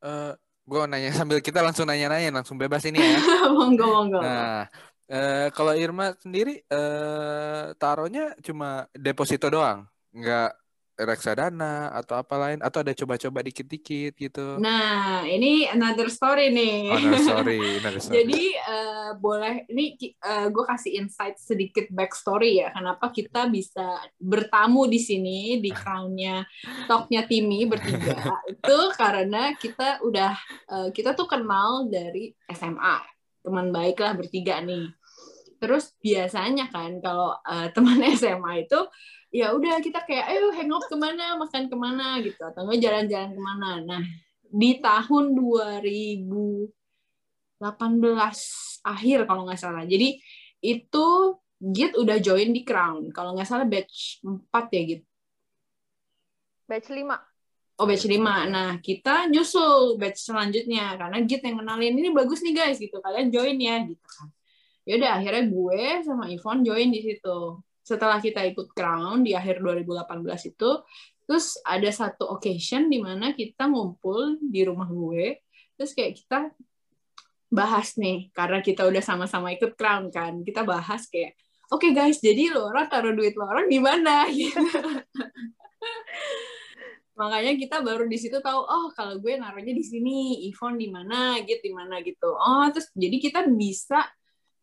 uh, 0.03 0.31
eh, 0.31 0.33
gue 0.65 0.81
nanya 0.85 1.11
sambil 1.19 1.39
kita 1.39 1.63
langsung 1.63 1.87
nanya-nanya, 1.87 2.43
langsung 2.43 2.59
bebas 2.59 2.83
ini 2.85 2.99
ya. 2.99 3.17
monggo, 3.55 3.87
monggo. 3.87 4.19
Nah, 4.19 4.67
uh, 5.09 5.47
kalau 5.55 5.73
Irma 5.73 6.13
sendiri 6.19 6.61
uh, 6.67 7.71
taruhnya 7.79 8.35
cuma 8.43 8.91
deposito 8.91 9.47
doang, 9.47 9.87
nggak 10.11 10.64
reksadana 10.95 11.91
atau 11.91 12.15
apa 12.15 12.35
lain 12.39 12.59
atau 12.63 12.79
ada 12.79 12.95
coba-coba 12.95 13.43
dikit-dikit 13.43 14.15
gitu. 14.15 14.55
Nah, 14.63 15.27
ini 15.27 15.67
another 15.67 16.07
story 16.07 16.55
nih. 16.55 16.95
Another 16.95 17.19
story, 17.19 17.59
another 17.83 17.99
story. 17.99 18.15
Jadi 18.23 18.43
uh, 18.63 19.11
boleh 19.19 19.67
ini 19.67 20.15
uh, 20.23 20.47
gue 20.47 20.63
kasih 20.63 21.03
insight 21.03 21.35
sedikit 21.35 21.91
backstory 21.91 22.63
ya 22.63 22.71
kenapa 22.71 23.11
kita 23.11 23.51
bisa 23.51 23.99
bertamu 24.15 24.87
di 24.87 24.99
sini 25.03 25.59
di 25.59 25.71
crownnya 25.77 26.47
talknya 26.87 27.27
Timi 27.27 27.67
bertiga 27.67 28.15
itu 28.53 28.77
karena 28.95 29.51
kita 29.59 29.99
udah 29.99 30.33
uh, 30.71 30.89
kita 30.95 31.11
tuh 31.11 31.27
kenal 31.27 31.91
dari 31.91 32.31
SMA 32.47 33.03
teman 33.43 33.69
baik 33.69 33.99
lah 33.99 34.15
bertiga 34.15 34.63
nih. 34.63 34.89
Terus 35.59 35.93
biasanya 35.99 36.71
kan 36.71 36.99
kalau 37.03 37.35
uh, 37.35 37.67
teman 37.75 37.99
SMA 38.15 38.65
itu 38.65 38.79
ya 39.35 39.51
udah 39.51 39.83
kita 39.83 39.99
kayak 40.07 40.31
ayo 40.31 40.55
hangout 40.55 40.87
ke 40.87 40.95
mana 40.95 41.35
makan 41.35 41.67
ke 41.67 41.75
mana 41.75 42.23
gitu. 42.23 42.39
Atau 42.39 42.63
enggak 42.63 42.79
jalan-jalan 42.87 43.31
ke 43.35 43.41
mana. 43.43 43.69
Nah 43.83 44.03
di 44.47 44.79
tahun 44.79 45.35
2018 45.35 46.71
akhir 48.87 49.17
kalau 49.27 49.41
nggak 49.43 49.59
salah. 49.59 49.83
Jadi 49.83 50.15
itu 50.63 51.07
Git 51.55 51.95
udah 51.95 52.19
join 52.19 52.51
di 52.51 52.63
Crown. 52.63 53.11
Kalau 53.11 53.35
nggak 53.35 53.47
salah 53.47 53.67
batch 53.67 54.23
4 54.23 54.75
ya 54.75 54.81
Git? 54.87 55.01
Batch 56.67 56.91
5 56.91 57.35
Oh 57.75 57.83
batch 57.83 58.07
5. 58.07 58.47
Nah, 58.47 58.79
kita 58.79 59.27
nyusul 59.27 59.99
batch 59.99 60.31
selanjutnya. 60.31 60.95
Karena 60.95 61.19
Git 61.27 61.43
yang 61.43 61.59
kenalin 61.59 61.95
ini 61.95 62.11
bagus 62.15 62.39
nih 62.39 62.55
guys 62.55 62.79
gitu. 62.79 63.03
Kalian 63.03 63.27
join 63.31 63.59
ya 63.59 63.83
gitu 63.83 64.07
kan. 64.07 64.31
Ya 64.87 64.93
udah 65.01 65.11
akhirnya 65.19 65.43
gue 65.49 65.83
sama 66.05 66.29
Ivon 66.31 66.63
join 66.63 66.87
di 66.93 67.01
situ 67.03 67.39
setelah 67.85 68.17
kita 68.17 68.41
ikut 68.49 68.73
Crown 68.73 69.21
di 69.21 69.37
akhir 69.37 69.61
2018 69.61 70.25
itu, 70.57 70.71
terus 71.29 71.61
ada 71.61 71.85
satu 71.93 72.25
occasion 72.33 72.89
di 72.89 72.97
mana 72.97 73.37
kita 73.37 73.69
ngumpul 73.69 74.41
di 74.41 74.65
rumah 74.65 74.89
gue, 74.89 75.37
terus 75.77 75.93
kayak 75.93 76.17
kita 76.17 76.49
bahas 77.53 77.93
nih, 77.93 78.33
karena 78.33 78.65
kita 78.65 78.89
udah 78.89 79.05
sama-sama 79.05 79.53
ikut 79.53 79.77
Crown 79.77 80.09
kan, 80.09 80.41
kita 80.41 80.65
bahas 80.65 81.05
kayak, 81.05 81.37
oke 81.69 81.85
okay 81.85 81.93
guys, 81.93 82.17
jadi 82.17 82.57
orang 82.57 82.89
taruh 82.89 83.13
duit 83.13 83.37
orang 83.37 83.69
di 83.69 83.77
mana? 83.77 84.25
Makanya 87.15 87.53
kita 87.55 87.79
baru 87.85 88.09
di 88.09 88.17
situ 88.17 88.41
tahu, 88.41 88.59
oh 88.65 88.89
kalau 88.97 89.21
gue 89.21 89.37
naruhnya 89.37 89.71
di 89.71 89.85
sini, 89.85 90.49
Ivon 90.49 90.75
di 90.75 90.89
mana, 90.89 91.37
gitu 91.45 91.61
di 91.63 91.71
mana 91.71 92.01
gitu. 92.01 92.33
Oh, 92.33 92.65
terus 92.73 92.91
jadi 92.91 93.17
kita 93.21 93.47
bisa 93.47 94.03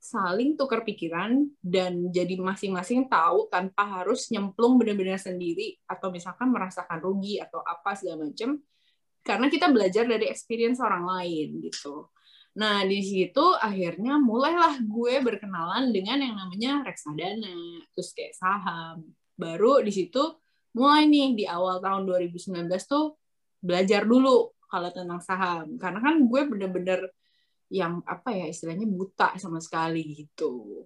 saling 0.02 0.58
tukar 0.58 0.82
pikiran 0.82 1.46
dan 1.62 2.10
jadi 2.10 2.34
masing-masing 2.34 3.06
tahu 3.06 3.46
tanpa 3.46 4.02
harus 4.02 4.26
nyemplung 4.34 4.74
benar-benar 4.74 5.14
sendiri 5.14 5.78
atau 5.86 6.10
misalkan 6.10 6.50
merasakan 6.50 6.98
rugi 6.98 7.38
atau 7.38 7.62
apa 7.62 7.94
segala 7.94 8.26
macam 8.26 8.58
karena 9.22 9.46
kita 9.46 9.70
belajar 9.70 10.02
dari 10.10 10.26
experience 10.26 10.82
orang 10.82 11.06
lain 11.06 11.62
gitu. 11.62 12.10
Nah, 12.58 12.82
di 12.82 12.98
situ 13.00 13.46
akhirnya 13.62 14.18
mulailah 14.18 14.82
gue 14.82 15.22
berkenalan 15.22 15.94
dengan 15.94 16.18
yang 16.18 16.34
namanya 16.34 16.82
reksadana, 16.82 17.86
terus 17.94 18.10
kayak 18.10 18.34
saham. 18.34 19.06
Baru 19.38 19.80
di 19.86 19.94
situ 19.94 20.20
mulai 20.74 21.06
nih 21.06 21.38
di 21.38 21.44
awal 21.46 21.78
tahun 21.78 22.10
2019 22.10 22.66
tuh 22.90 23.14
belajar 23.62 24.02
dulu 24.02 24.50
kalau 24.66 24.90
tentang 24.90 25.22
saham. 25.22 25.78
Karena 25.78 26.02
kan 26.02 26.18
gue 26.26 26.42
bener-bener 26.42 27.06
yang 27.72 28.04
apa 28.04 28.36
ya 28.36 28.44
istilahnya 28.52 28.84
buta 28.84 29.32
sama 29.40 29.56
sekali 29.64 30.04
gitu. 30.12 30.84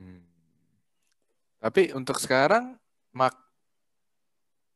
Hmm. 0.00 0.24
Tapi 1.60 1.92
untuk 1.92 2.16
sekarang 2.16 2.80
mak 3.12 3.36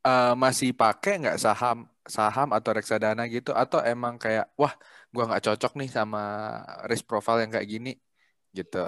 uh, 0.05 0.37
masih 0.37 0.77
pakai 0.77 1.25
nggak 1.25 1.41
saham 1.41 1.89
saham 2.05 2.53
atau 2.53 2.69
reksadana 2.77 3.25
gitu 3.25 3.49
atau 3.49 3.81
emang 3.81 4.21
kayak 4.21 4.53
wah 4.53 4.77
gua 5.09 5.33
nggak 5.33 5.49
cocok 5.49 5.73
nih 5.81 5.89
sama 5.89 6.23
risk 6.85 7.09
profile 7.09 7.41
yang 7.41 7.49
kayak 7.49 7.65
gini 7.65 7.97
gitu. 8.53 8.85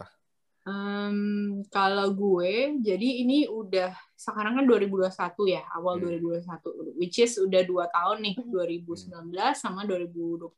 Um, 0.68 1.64
kalau 1.72 2.12
gue, 2.12 2.76
jadi 2.84 3.24
ini 3.24 3.48
udah 3.48 3.96
sekarang 4.20 4.60
kan 4.60 4.66
2021 4.68 5.16
ya, 5.48 5.64
awal 5.72 5.96
hmm. 5.96 6.20
2021, 6.44 7.00
which 7.00 7.24
is 7.24 7.40
udah 7.40 7.64
dua 7.64 7.88
tahun 7.88 8.20
nih, 8.20 8.36
2019 8.52 9.32
hmm. 9.32 9.56
sama 9.56 9.88
2020. 9.88 10.52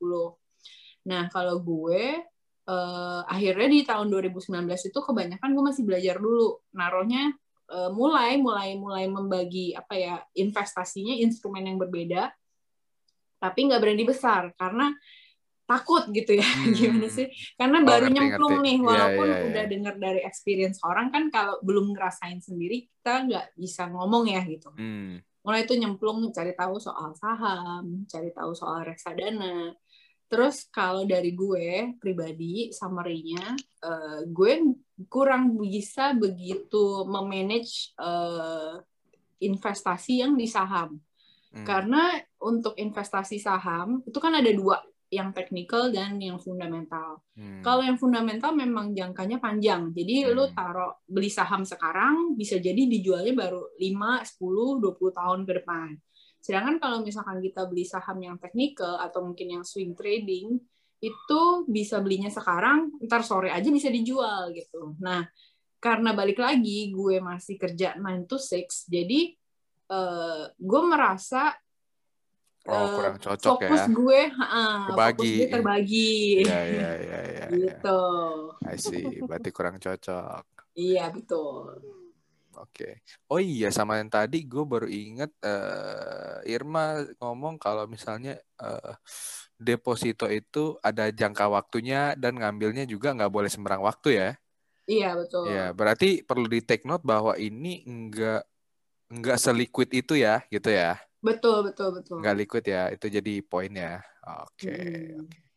Nah, 1.09 1.25
kalau 1.33 1.57
gue 1.65 2.21
uh, 2.69 3.21
akhirnya 3.25 3.67
di 3.67 3.81
tahun 3.81 4.07
2019 4.13 4.53
itu 4.93 4.99
kebanyakan 5.01 5.49
gue 5.57 5.63
masih 5.65 5.83
belajar 5.83 6.21
dulu 6.21 6.61
naruhnya 6.77 7.33
uh, 7.73 7.89
mulai 7.89 8.37
mulai 8.37 8.77
mulai 8.77 9.05
membagi 9.09 9.73
apa 9.73 9.93
ya 9.97 10.15
investasinya 10.37 11.17
instrumen 11.17 11.65
yang 11.65 11.81
berbeda 11.81 12.29
tapi 13.39 13.59
nggak 13.65 13.81
berani 13.81 14.03
besar 14.05 14.53
karena 14.53 14.93
takut 15.69 16.09
gitu 16.09 16.33
ya 16.33 16.45
hmm. 16.49 16.73
gimana 16.73 17.07
sih 17.13 17.29
karena 17.55 17.77
oh, 17.81 17.85
baru 17.85 18.05
ngerti, 18.09 18.17
nyemplung 18.17 18.55
ngerti. 18.57 18.65
nih 18.65 18.77
iya, 18.77 18.85
walaupun 18.85 19.25
yeah, 19.25 19.29
yeah, 19.29 19.39
yeah. 19.39 19.49
udah 19.49 19.63
dengar 19.69 19.93
dari 20.01 20.21
experience 20.25 20.77
orang 20.81 21.07
kan 21.13 21.23
kalau 21.29 21.55
belum 21.61 21.93
ngerasain 21.93 22.41
sendiri 22.41 22.89
kita 22.89 23.13
nggak 23.29 23.45
bisa 23.53 23.85
ngomong 23.89 24.33
ya 24.33 24.41
gitu 24.49 24.73
hmm. 24.73 25.21
mulai 25.45 25.61
itu 25.63 25.73
nyemplung 25.77 26.25
cari 26.33 26.57
tahu 26.57 26.81
soal 26.81 27.13
saham 27.13 28.03
cari 28.09 28.33
tahu 28.33 28.51
soal 28.57 28.81
reksadana 28.81 29.77
terus 30.29 30.69
kalau 30.69 31.09
dari 31.09 31.33
gue 31.33 31.97
pribadi 31.97 32.69
summary-nya 32.69 33.57
uh, 33.81 34.21
gue 34.29 34.77
kurang 35.09 35.57
bisa 35.57 36.13
begitu 36.13 37.03
memanage 37.09 37.97
uh, 37.97 38.77
investasi 39.41 40.21
yang 40.21 40.37
di 40.37 40.45
saham 40.45 41.01
hmm. 41.51 41.65
karena 41.65 42.21
untuk 42.39 42.77
investasi 42.77 43.41
saham 43.41 44.05
itu 44.05 44.21
kan 44.21 44.37
ada 44.37 44.53
dua 44.53 44.77
yang 45.09 45.33
teknikal 45.33 45.89
dan 45.89 46.21
yang 46.21 46.37
fundamental. 46.37 47.25
Hmm. 47.33 47.65
Kalau 47.65 47.81
yang 47.81 47.97
fundamental 47.97 48.53
memang 48.53 48.93
jangkanya 48.93 49.41
panjang. 49.41 49.89
Jadi 49.89 50.29
hmm. 50.29 50.29
lu 50.37 50.45
taruh 50.53 51.01
beli 51.09 51.33
saham 51.33 51.65
sekarang 51.65 52.37
bisa 52.37 52.61
jadi 52.61 52.85
dijualnya 52.85 53.33
baru 53.33 53.73
5, 53.73 54.37
10, 54.37 54.85
20 54.85 55.19
tahun 55.19 55.39
ke 55.49 55.53
depan. 55.61 55.89
Sedangkan 56.39 56.79
kalau 56.79 57.03
misalkan 57.03 57.43
kita 57.43 57.67
beli 57.67 57.83
saham 57.83 58.17
yang 58.23 58.35
teknikal 58.39 58.99
atau 58.99 59.23
mungkin 59.23 59.59
yang 59.59 59.63
swing 59.67 59.93
trading 59.93 60.59
itu 60.99 61.41
bisa 61.67 62.03
belinya 62.03 62.27
sekarang, 62.27 62.91
ntar 63.07 63.23
sore 63.23 63.51
aja 63.51 63.67
bisa 63.71 63.87
dijual 63.87 64.51
gitu. 64.51 64.99
Nah, 64.99 65.23
karena 65.79 66.11
balik 66.11 66.43
lagi 66.43 66.91
gue 66.91 67.23
masih 67.23 67.55
kerja 67.55 67.95
9 67.95 68.27
to 68.27 68.35
6, 68.35 68.91
jadi 68.91 69.31
uh, 69.91 70.51
gue 70.55 70.81
merasa 70.83 71.55
Oh, 72.67 72.75
uh, 72.75 72.91
kurang 72.91 73.17
cocok 73.17 73.55
fokus 73.55 73.81
ya. 73.81 73.87
Gue, 73.87 74.21
uh, 74.29 74.79
Kebagi. 74.91 75.15
fokus 75.15 75.31
gue 75.31 75.47
terbagi. 75.47 76.13
Iya, 76.43 76.59
iya, 76.67 76.91
iya, 76.99 77.19
iya. 77.23 77.45
gitu. 77.55 78.01
I 78.67 78.75
see. 78.77 79.23
Berarti 79.23 79.49
kurang 79.49 79.75
cocok. 79.79 80.43
iya, 80.75 81.07
betul. 81.09 81.98
Oke. 82.59 82.75
Okay. 82.75 82.93
Oh 83.31 83.39
iya, 83.39 83.71
sama 83.71 84.03
yang 84.03 84.11
tadi 84.11 84.43
gue 84.43 84.63
baru 84.67 84.87
inget 84.91 85.31
uh, 85.43 86.43
Irma 86.43 87.07
ngomong 87.23 87.55
kalau 87.55 87.87
misalnya 87.87 88.35
uh, 88.59 88.93
deposito 89.55 90.27
itu 90.27 90.75
ada 90.83 91.07
jangka 91.07 91.47
waktunya 91.47 92.15
dan 92.19 92.35
ngambilnya 92.35 92.83
juga 92.83 93.15
nggak 93.15 93.31
boleh 93.31 93.47
sembarang 93.47 93.83
waktu 93.83 94.09
ya. 94.11 94.29
Iya, 94.89 95.09
betul. 95.15 95.43
Iya, 95.47 95.65
berarti 95.71 96.25
perlu 96.25 96.49
di 96.49 96.59
take 96.65 96.83
note 96.83 97.05
bahwa 97.05 97.37
ini 97.39 97.85
enggak 97.87 98.43
enggak 99.07 99.37
seliquid 99.37 99.89
itu 99.95 100.19
ya, 100.19 100.43
gitu 100.51 100.67
ya. 100.73 100.99
Betul, 101.23 101.71
betul, 101.71 101.95
betul. 101.95 102.19
Nggak 102.19 102.35
liquid 102.43 102.65
ya, 102.65 102.89
itu 102.91 103.05
jadi 103.07 103.33
poinnya. 103.45 104.03
Oke, 104.43 104.67
okay, 104.67 104.83
hmm. 105.15 105.27
Okay. 105.27 105.47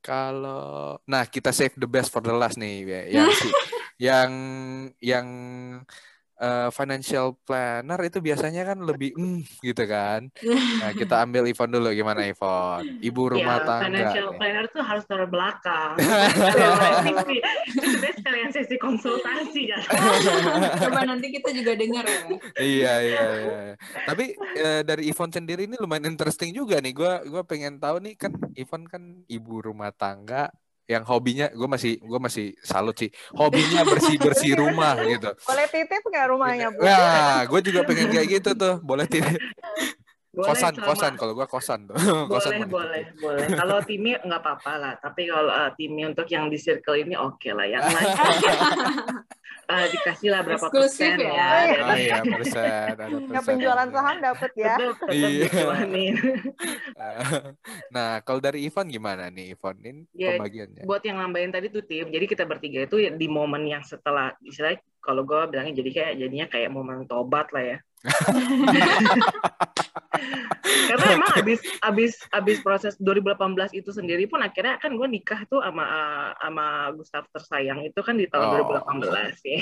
Kalau, 0.00 0.96
nah 1.04 1.28
kita 1.28 1.52
save 1.52 1.76
the 1.76 1.84
best 1.84 2.08
for 2.08 2.24
the 2.24 2.32
last 2.32 2.56
nih, 2.56 2.88
ya. 2.88 3.02
yang 3.20 3.28
yang 4.08 4.30
yang 5.04 5.26
uh, 6.40 6.68
financial 6.72 7.36
planner 7.44 8.00
itu 8.02 8.18
biasanya 8.18 8.72
kan 8.72 8.78
lebih 8.80 9.12
mm, 9.14 9.60
gitu 9.60 9.84
kan. 9.84 10.26
Nah, 10.80 10.90
kita 11.00 11.22
ambil 11.22 11.46
Ivon 11.46 11.70
dulu 11.70 11.88
gimana 11.92 12.24
Ivon? 12.26 12.82
Ibu 12.98 13.22
iya, 13.22 13.32
rumah 13.36 13.56
ya, 13.60 13.66
tangga. 13.68 13.86
Financial 13.86 14.28
nih. 14.32 14.38
planner 14.40 14.64
tuh 14.72 14.82
harus 14.82 15.04
taruh 15.04 15.28
belakang. 15.28 15.92
Sekalian 18.20 18.50
sesi 18.50 18.76
konsultasi 18.80 19.62
ya. 19.70 19.78
Coba 20.88 21.06
nanti 21.06 21.28
kita 21.30 21.52
juga 21.52 21.72
dengar 21.76 22.04
ya. 22.08 22.20
iya, 22.58 22.94
iya, 23.04 23.24
iya. 23.36 23.60
Tapi 24.08 24.34
uh, 24.36 24.82
dari 24.82 25.12
Ivon 25.12 25.30
sendiri 25.30 25.68
ini 25.68 25.76
lumayan 25.76 26.08
interesting 26.08 26.56
juga 26.56 26.80
nih. 26.80 26.96
Gua 26.96 27.20
gua 27.28 27.42
pengen 27.44 27.76
tahu 27.76 28.00
nih 28.00 28.14
kan 28.16 28.32
Ivon 28.56 28.88
kan 28.88 29.02
ibu 29.28 29.60
rumah 29.60 29.92
tangga 29.92 30.48
yang 30.90 31.06
hobinya 31.06 31.46
gue 31.54 31.68
masih 31.70 32.02
gue 32.02 32.18
masih 32.18 32.46
salut 32.66 32.98
sih. 32.98 33.14
Hobinya 33.38 33.86
bersih 33.86 34.18
bersih 34.18 34.58
rumah 34.58 34.98
gitu. 35.06 35.30
Boleh 35.46 35.66
titip 35.70 36.02
nggak 36.02 36.26
rumahnya 36.26 36.66
bu? 36.74 36.82
Nah 36.82 37.46
gue 37.46 37.60
juga 37.62 37.86
pengen 37.86 38.10
kayak 38.10 38.28
gitu 38.42 38.50
tuh. 38.58 38.82
Boleh 38.82 39.06
titip 39.06 39.38
boleh 40.30 40.46
kosan 40.54 40.74
sama. 40.78 40.86
kosan 40.86 41.12
kalau 41.18 41.32
gue 41.34 41.46
kosan 41.50 41.80
tuh 41.90 41.96
boleh 42.30 42.30
kosan 42.30 42.52
boleh 42.70 43.02
boleh 43.18 43.46
kalau 43.50 43.82
timnya 43.82 44.22
nggak 44.22 44.40
apa-apa 44.46 44.72
lah 44.78 44.92
tapi 45.02 45.26
kalau 45.26 45.50
uh, 45.50 45.74
timnya 45.74 46.14
untuk 46.14 46.30
yang 46.30 46.46
di 46.46 46.54
circle 46.54 46.94
ini 46.94 47.18
oke 47.18 47.34
okay 47.42 47.50
lah 47.50 47.66
yang 47.66 47.82
lain 47.82 48.14
uh, 49.66 49.86
dikasih 49.94 50.28
lah 50.30 50.40
berapa 50.46 50.66
Eksklusif 50.66 51.14
persen 51.14 51.16
ya. 51.18 51.30
ya. 51.30 51.80
Oh 51.82 51.96
iya, 51.96 52.16
persen. 52.22 52.88
Ada 52.94 53.04
persen. 53.06 53.46
penjualan 53.46 53.88
saham 53.90 54.16
dapat 54.18 54.50
ya. 54.58 54.74
iya. 55.10 55.48
nah, 57.94 58.10
kalau 58.26 58.40
dari 58.42 58.66
Ivan 58.66 58.86
gimana 58.90 59.30
nih 59.30 59.54
Ivan? 59.54 59.76
Ini 59.80 60.02
ya, 60.14 60.28
pembagiannya. 60.36 60.84
Buat 60.86 61.02
yang 61.06 61.18
nambahin 61.22 61.50
tadi 61.54 61.66
tuh 61.70 61.82
tim, 61.86 62.10
jadi 62.10 62.26
kita 62.26 62.44
bertiga 62.46 62.86
itu 62.86 62.98
di 63.14 63.26
momen 63.30 63.66
yang 63.66 63.82
setelah, 63.86 64.34
istilahnya 64.42 64.82
kalau 65.00 65.24
gue 65.24 65.40
bilangnya 65.48 65.74
jadi 65.80 65.90
kayak 65.90 66.12
jadinya 66.20 66.46
kayak 66.50 66.70
momen 66.70 67.06
tobat 67.06 67.48
lah 67.54 67.64
ya. 67.64 67.78
Karena 70.90 71.06
emang 71.14 71.32
abis 71.38 71.60
abis 71.84 72.12
abis 72.34 72.58
proses 72.64 72.94
2018 72.98 73.38
itu 73.78 73.90
sendiri 73.94 74.26
pun 74.26 74.42
akhirnya 74.42 74.76
kan 74.82 74.92
gue 74.96 75.08
nikah 75.08 75.46
tuh 75.46 75.62
sama 75.62 75.84
sama 76.36 76.66
Gustaf 76.96 77.24
tersayang 77.30 77.84
itu 77.86 78.00
kan 78.02 78.18
di 78.18 78.26
tahun 78.26 78.66
oh. 78.66 78.74
2018 79.04 79.38
ya. 79.46 79.60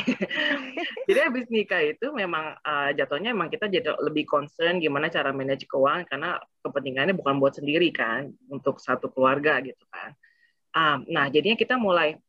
jadi 1.08 1.20
abis 1.28 1.46
nikah 1.52 1.82
itu 1.84 2.06
memang 2.14 2.56
uh, 2.62 2.90
jatuhnya 2.96 3.34
emang 3.34 3.52
kita 3.52 3.68
jadi 3.68 3.94
lebih 4.00 4.24
concern 4.24 4.80
gimana 4.80 5.12
cara 5.12 5.34
manage 5.34 5.68
keuangan 5.68 6.08
karena 6.08 6.38
kepentingannya 6.64 7.14
bukan 7.14 7.36
buat 7.42 7.58
sendiri 7.58 7.92
kan 7.92 8.32
untuk 8.48 8.80
satu 8.80 9.12
keluarga 9.12 9.60
gitu 9.62 9.84
kan. 9.92 10.14
Um, 10.72 11.08
nah 11.08 11.26
jadinya 11.32 11.56
kita 11.58 11.80
mulai 11.80 12.20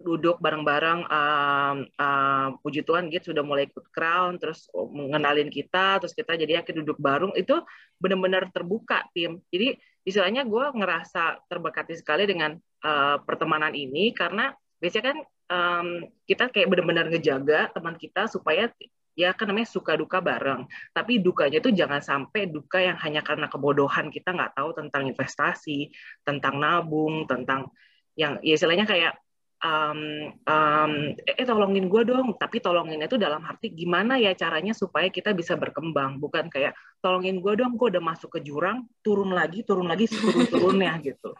duduk 0.00 0.40
bareng-bareng 0.40 1.04
um, 1.06 1.76
um, 1.84 2.48
puji 2.64 2.80
Tuhan 2.82 3.12
gitu 3.12 3.36
sudah 3.36 3.44
mulai 3.44 3.68
ikut 3.68 3.92
crown 3.92 4.40
terus 4.40 4.66
mengenalin 4.72 5.52
kita 5.52 6.00
terus 6.00 6.16
kita 6.16 6.40
jadi 6.40 6.64
akhirnya 6.64 6.82
duduk 6.82 6.98
bareng 6.98 7.36
itu 7.36 7.60
benar-benar 8.00 8.48
terbuka 8.48 9.04
tim. 9.12 9.44
Jadi 9.52 9.76
istilahnya 10.08 10.48
gue 10.48 10.64
ngerasa 10.72 11.44
terberkati 11.46 12.00
sekali 12.00 12.24
dengan 12.24 12.56
uh, 12.80 13.20
pertemanan 13.20 13.76
ini 13.76 14.16
karena 14.16 14.56
biasanya 14.80 15.04
kan 15.12 15.18
um, 15.52 15.88
kita 16.24 16.48
kayak 16.48 16.72
benar-benar 16.72 17.12
ngejaga 17.12 17.68
teman 17.76 18.00
kita 18.00 18.24
supaya 18.24 18.72
ya 19.12 19.36
kan 19.36 19.52
namanya 19.52 19.68
suka 19.68 20.00
duka 20.00 20.24
bareng. 20.24 20.64
Tapi 20.96 21.20
dukanya 21.20 21.60
itu 21.60 21.76
jangan 21.76 22.00
sampai 22.00 22.48
duka 22.48 22.80
yang 22.80 22.96
hanya 23.04 23.20
karena 23.20 23.52
kebodohan 23.52 24.08
kita 24.08 24.32
nggak 24.32 24.56
tahu 24.56 24.72
tentang 24.72 25.12
investasi 25.12 25.92
tentang 26.24 26.56
nabung 26.56 27.28
tentang 27.28 27.68
yang 28.16 28.40
ya 28.40 28.56
istilahnya 28.56 28.88
kayak 28.88 29.12
um, 29.60 30.00
um, 30.34 30.92
eh 31.16 31.46
tolongin 31.46 31.86
gue 31.86 32.02
dong 32.08 32.36
tapi 32.36 32.60
tolonginnya 32.60 33.06
itu 33.08 33.20
dalam 33.20 33.44
arti 33.44 33.72
gimana 33.72 34.16
ya 34.16 34.32
caranya 34.36 34.72
supaya 34.72 35.08
kita 35.08 35.32
bisa 35.36 35.56
berkembang. 35.56 36.20
Bukan 36.20 36.48
kayak 36.48 36.76
tolongin 37.00 37.40
gue 37.40 37.52
dong 37.56 37.76
gue 37.76 37.88
udah 37.96 38.02
masuk 38.04 38.36
ke 38.36 38.40
jurang 38.44 38.84
turun 39.00 39.32
lagi 39.32 39.64
turun 39.64 39.88
lagi 39.88 40.08
turun 40.08 40.44
turunnya 40.48 40.92
gitu 41.08 41.32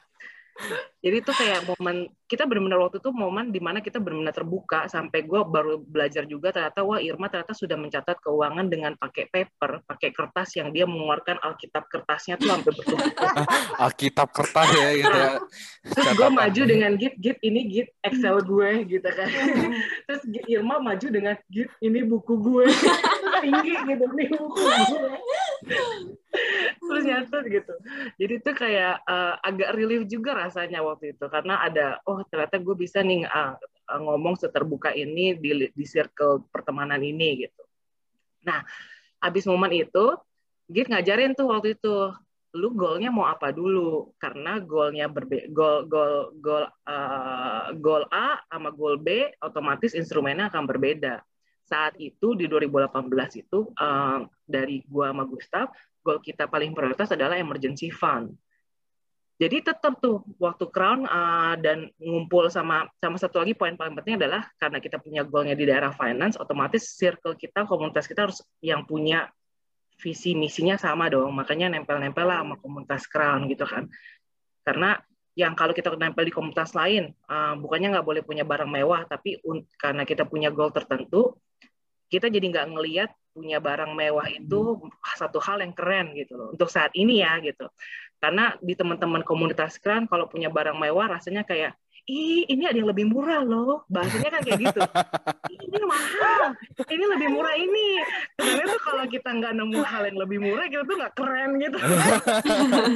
jadi 1.01 1.17
itu 1.25 1.33
kayak 1.33 1.65
momen 1.65 2.13
kita 2.29 2.45
benar-benar 2.45 2.79
waktu 2.85 3.01
itu 3.01 3.11
momen 3.11 3.49
di 3.51 3.59
mana 3.59 3.81
kita 3.81 3.97
benar-benar 3.97 4.37
terbuka 4.37 4.87
sampai 4.87 5.25
gue 5.25 5.41
baru 5.43 5.81
belajar 5.81 6.29
juga 6.29 6.53
ternyata 6.53 6.85
wah 6.85 7.01
Irma 7.01 7.33
ternyata 7.33 7.57
sudah 7.57 7.81
mencatat 7.81 8.21
keuangan 8.21 8.69
dengan 8.69 8.93
pakai 9.01 9.27
paper 9.33 9.83
pakai 9.89 10.13
kertas 10.13 10.55
yang 10.61 10.71
dia 10.71 10.85
mengeluarkan 10.85 11.41
alkitab 11.41 11.89
kertasnya 11.89 12.37
tuh 12.37 12.53
sampai 12.53 12.71
bertumpuk. 12.77 13.15
Alkitab 13.85 14.29
kertas 14.31 14.69
ya 14.77 14.89
gitu 14.95 15.19
ya. 15.19 15.31
terus 15.89 16.09
gue 16.15 16.29
maju 16.29 16.63
dengan 16.69 16.93
git 17.01 17.15
git 17.17 17.39
ini 17.41 17.61
git 17.67 17.89
Excel 18.05 18.37
gue 18.45 18.71
gitu 18.87 19.09
kan. 19.09 19.29
Terus 20.07 20.23
Irma 20.47 20.77
maju 20.79 21.07
dengan 21.09 21.35
git 21.49 21.71
ini 21.81 22.01
buku 22.05 22.35
gue. 22.37 22.65
Tinggi 23.45 23.75
gitu 23.89 24.05
nih 24.13 24.29
buku 24.37 24.61
gue 24.61 25.11
terus 26.81 27.05
nyatet 27.05 27.45
gitu. 27.49 27.75
Jadi 28.17 28.33
itu 28.41 28.51
kayak 28.57 29.05
uh, 29.05 29.35
agak 29.45 29.77
relief 29.77 30.09
juga 30.09 30.35
rasanya 30.37 30.81
waktu 30.81 31.17
itu. 31.17 31.25
Karena 31.29 31.61
ada 31.65 32.01
oh 32.09 32.23
ternyata 32.27 32.59
gue 32.59 32.77
bisa 32.77 33.05
nih 33.05 33.29
uh, 33.29 33.57
ngomong 34.01 34.39
seterbuka 34.39 34.95
ini 34.95 35.37
di 35.37 35.71
di 35.71 35.85
circle 35.87 36.47
pertemanan 36.49 37.03
ini 37.03 37.47
gitu. 37.47 37.63
Nah 38.47 38.65
habis 39.21 39.45
momen 39.45 39.73
itu 39.75 40.17
Git 40.71 40.87
ngajarin 40.87 41.35
tuh 41.35 41.51
waktu 41.51 41.75
itu 41.75 42.15
lu 42.55 42.75
goalnya 42.75 43.11
mau 43.11 43.27
apa 43.27 43.51
dulu? 43.51 44.15
Karena 44.23 44.63
goalnya 44.63 45.11
berbe 45.11 45.51
goal 45.51 45.87
goal 45.91 46.35
goal 46.39 46.65
uh, 46.87 47.75
goal 47.75 48.07
A 48.15 48.39
sama 48.47 48.71
goal 48.71 48.99
B 49.03 49.35
otomatis 49.43 49.99
instrumennya 49.99 50.47
akan 50.47 50.71
berbeda 50.71 51.27
saat 51.71 51.95
itu 52.03 52.35
di 52.35 52.51
2018 52.51 53.47
itu 53.47 53.71
uh, 53.79 54.27
dari 54.43 54.83
gua 54.91 55.15
sama 55.15 55.25
Gustaf 55.31 55.71
goal 56.03 56.19
kita 56.19 56.51
paling 56.51 56.75
prioritas 56.75 57.15
adalah 57.15 57.39
emergency 57.39 57.93
fund. 57.93 58.35
Jadi 59.41 59.65
tetap 59.65 59.97
tuh 60.05 60.21
waktu 60.37 60.69
crown 60.69 61.09
uh, 61.09 61.57
dan 61.57 61.89
ngumpul 61.97 62.53
sama 62.53 62.93
sama 63.01 63.17
satu 63.17 63.41
lagi 63.41 63.57
poin 63.57 63.73
paling 63.73 63.97
penting 63.97 64.21
adalah 64.21 64.45
karena 64.61 64.85
kita 64.85 65.01
punya 65.01 65.25
goalnya 65.25 65.57
di 65.57 65.65
daerah 65.65 65.97
finance, 65.97 66.37
otomatis 66.37 66.93
circle 66.93 67.33
kita, 67.41 67.65
komunitas 67.65 68.05
kita 68.05 68.29
harus 68.29 68.45
yang 68.61 68.85
punya 68.85 69.33
visi 69.97 70.37
misinya 70.37 70.77
sama 70.77 71.09
dong. 71.09 71.33
Makanya 71.33 71.73
nempel-nempel 71.73 72.29
lah 72.29 72.45
sama 72.45 72.61
komunitas 72.61 73.09
crown 73.09 73.49
gitu 73.49 73.65
kan. 73.65 73.89
Karena 74.61 75.01
yang 75.41 75.57
kalau 75.57 75.73
kita 75.73 75.89
nempel 75.97 76.29
di 76.29 76.35
komunitas 76.35 76.77
lain, 76.77 77.17
uh, 77.33 77.57
bukannya 77.57 77.97
nggak 77.97 78.07
boleh 78.07 78.23
punya 78.23 78.45
barang 78.45 78.69
mewah, 78.69 79.09
tapi 79.09 79.41
karena 79.81 80.05
kita 80.05 80.29
punya 80.29 80.53
goal 80.53 80.69
tertentu, 80.69 81.41
kita 82.13 82.29
jadi 82.29 82.45
nggak 82.53 82.67
ngelihat 82.77 83.11
punya 83.33 83.63
barang 83.63 83.95
mewah 83.95 84.27
itu 84.29 84.83
satu 85.17 85.39
hal 85.41 85.63
yang 85.63 85.73
keren 85.73 86.13
gitu 86.19 86.35
loh 86.37 86.49
untuk 86.53 86.69
saat 86.69 86.93
ini 86.93 87.25
ya 87.25 87.39
gitu. 87.41 87.71
Karena 88.21 88.53
di 88.61 88.77
teman-teman 88.77 89.25
komunitas 89.25 89.81
keren 89.81 90.05
kalau 90.05 90.29
punya 90.29 90.53
barang 90.53 90.77
mewah 90.77 91.17
rasanya 91.17 91.47
kayak 91.47 91.73
ih 92.11 92.43
ini 92.51 92.67
ada 92.67 92.75
yang 92.75 92.91
lebih 92.91 93.07
murah 93.07 93.47
loh. 93.47 93.87
Bahasanya 93.87 94.31
kan 94.35 94.43
kayak 94.43 94.61
gitu. 94.67 94.81
Ini 95.71 95.87
mahal. 95.87 96.43
Ini 96.91 97.05
lebih 97.15 97.29
murah 97.31 97.55
ini. 97.55 98.03
Sebenarnya 98.35 98.75
tuh 98.75 98.83
kalau 98.83 99.05
kita 99.07 99.29
nggak 99.31 99.53
nemu 99.55 99.81
hal 99.87 100.03
yang 100.11 100.19
lebih 100.19 100.39
murah 100.43 100.67
kita 100.67 100.83
tuh 100.83 100.97
nggak 100.99 101.15
keren 101.15 101.51
gitu. 101.63 101.79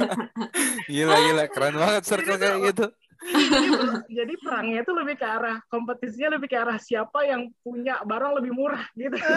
Gila 0.91 1.17
gila. 1.23 1.43
Keren 1.47 1.75
banget 1.79 2.03
circle 2.03 2.35
kayak 2.35 2.57
gitu. 2.73 2.85
Jadi, 3.25 3.67
jadi 4.11 4.33
perangnya 4.43 4.79
itu 4.85 4.91
lebih 4.91 5.15
ke 5.17 5.25
arah 5.25 5.57
kompetisinya 5.71 6.35
lebih 6.37 6.51
ke 6.51 6.57
arah 6.59 6.77
siapa 6.77 7.25
yang 7.25 7.49
punya 7.63 8.03
barang 8.03 8.43
lebih 8.43 8.51
murah 8.53 8.85
gitu. 8.93 9.17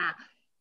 Nah 0.00 0.16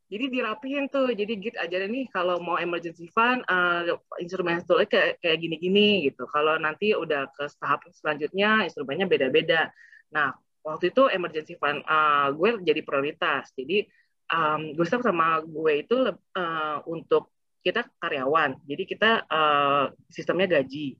jadi 0.10 0.26
dirapihin 0.26 0.90
tuh. 0.90 1.14
Jadi 1.14 1.38
git 1.38 1.56
aja 1.56 1.86
nih 1.86 2.10
kalau 2.10 2.42
mau 2.42 2.58
emergency 2.58 3.08
fund 3.14 3.46
uh, 3.46 3.86
instrumen 4.18 4.58
toolnya 4.66 4.90
kayak 4.90 5.22
kayak 5.22 5.38
gini-gini 5.38 6.10
gitu. 6.10 6.26
Kalau 6.26 6.58
nanti 6.58 6.98
udah 6.98 7.30
ke 7.30 7.46
tahap 7.62 7.86
selanjutnya 7.94 8.66
instrumennya 8.66 9.06
beda-beda. 9.06 9.70
Nah 10.10 10.34
waktu 10.66 10.90
itu 10.90 11.06
emergency 11.14 11.56
fund 11.62 11.86
uh, 11.86 12.34
gue 12.34 12.58
jadi 12.66 12.82
prioritas. 12.82 13.54
Jadi 13.54 13.86
um, 14.34 14.74
Gustaf 14.74 15.06
sama 15.06 15.46
gue 15.46 15.86
itu 15.86 15.98
uh, 16.18 16.78
untuk 16.90 17.30
kita 17.62 17.86
karyawan. 18.02 18.58
Jadi 18.66 18.84
kita 18.90 19.30
uh, 19.30 19.94
sistemnya 20.10 20.58
gaji. 20.58 20.98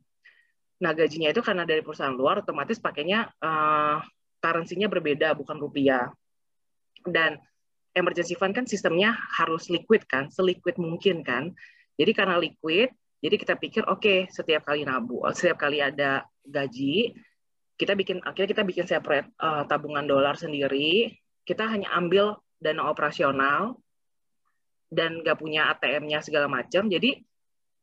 Nah 0.86 0.94
gajinya 0.94 1.34
itu 1.34 1.42
karena 1.42 1.66
dari 1.66 1.82
perusahaan 1.82 2.14
luar 2.14 2.46
otomatis 2.46 2.78
pakainya 2.78 3.26
uh, 3.42 4.06
currency-nya 4.38 4.86
berbeda 4.86 5.34
bukan 5.34 5.58
rupiah. 5.58 6.14
Dan 7.10 7.42
emergency 7.98 8.38
fund 8.38 8.54
kan 8.54 8.66
sistemnya 8.70 9.18
harus 9.38 9.68
liquid 9.68 10.06
kan, 10.06 10.30
seliquid 10.30 10.78
mungkin 10.78 11.26
kan. 11.26 11.54
Jadi 12.00 12.12
karena 12.16 12.40
liquid, 12.40 12.94
jadi 13.20 13.36
kita 13.36 13.54
pikir 13.60 13.84
oke 13.86 14.00
okay, 14.00 14.20
setiap 14.32 14.64
kali 14.64 14.88
nabu, 14.88 15.26
setiap 15.36 15.60
kali 15.60 15.84
ada 15.84 16.24
gaji, 16.46 17.12
kita 17.76 17.96
bikin 17.96 18.24
akhirnya 18.24 18.50
kita 18.56 18.64
bikin 18.64 18.86
separate 18.88 19.28
uh, 19.40 19.64
tabungan 19.68 20.08
dolar 20.08 20.36
sendiri. 20.36 21.16
Kita 21.44 21.66
hanya 21.66 21.92
ambil 21.96 22.38
dana 22.60 22.88
operasional 22.92 23.80
dan 24.92 25.24
nggak 25.24 25.40
punya 25.40 25.72
ATM-nya 25.76 26.20
segala 26.22 26.48
macam. 26.48 26.88
Jadi 26.88 27.20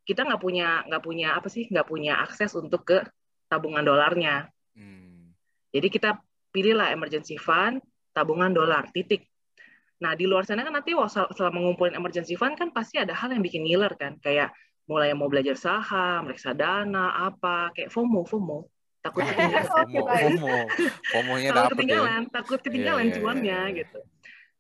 kita 0.07 0.23
nggak 0.23 0.39
punya 0.39 0.87
nggak 0.87 1.03
punya 1.03 1.35
apa 1.35 1.49
sih 1.51 1.67
nggak 1.67 1.89
punya 1.89 2.23
akses 2.23 2.55
untuk 2.55 2.87
ke 2.87 3.03
tabungan 3.51 3.83
dolarnya. 3.83 4.47
Hmm. 4.77 5.35
Jadi 5.75 5.89
kita 5.91 6.17
pilihlah 6.55 6.95
emergency 6.95 7.37
fund 7.37 7.83
tabungan 8.17 8.55
dolar 8.55 8.89
titik 8.95 9.29
Nah, 9.97 10.13
di 10.13 10.29
luar 10.29 10.45
sana 10.45 10.61
kan 10.61 10.77
nanti 10.77 10.93
selama 11.33 11.59
ngumpulin 11.65 11.97
emergency 11.97 12.37
fund 12.37 12.61
kan 12.61 12.69
pasti 12.69 13.01
ada 13.01 13.17
hal 13.17 13.33
yang 13.33 13.41
bikin 13.41 13.65
ngiler 13.65 13.97
kan. 13.97 14.21
Kayak 14.21 14.53
mulai 14.87 15.11
mau 15.17 15.27
belajar 15.27 15.59
saham, 15.59 16.31
reksadana, 16.31 17.27
apa, 17.27 17.73
kayak 17.73 17.91
FOMO, 17.91 18.23
FOMO. 18.29 18.69
Takut 19.01 19.25
ketinggalan. 19.29 19.67
FOMO, 19.67 20.03
FOMO. 20.05 20.57
FOMO-nya 21.11 21.49
takut 21.51 21.71
ketinggalan, 21.75 22.23
ya. 22.23 22.31
takut 22.31 22.61
ketinggalan 22.63 23.05
yeah, 23.07 23.11
iya, 23.11 23.19
cuannya 23.19 23.47
yeah, 23.49 23.65
yeah. 23.67 23.79
gitu. 23.83 24.01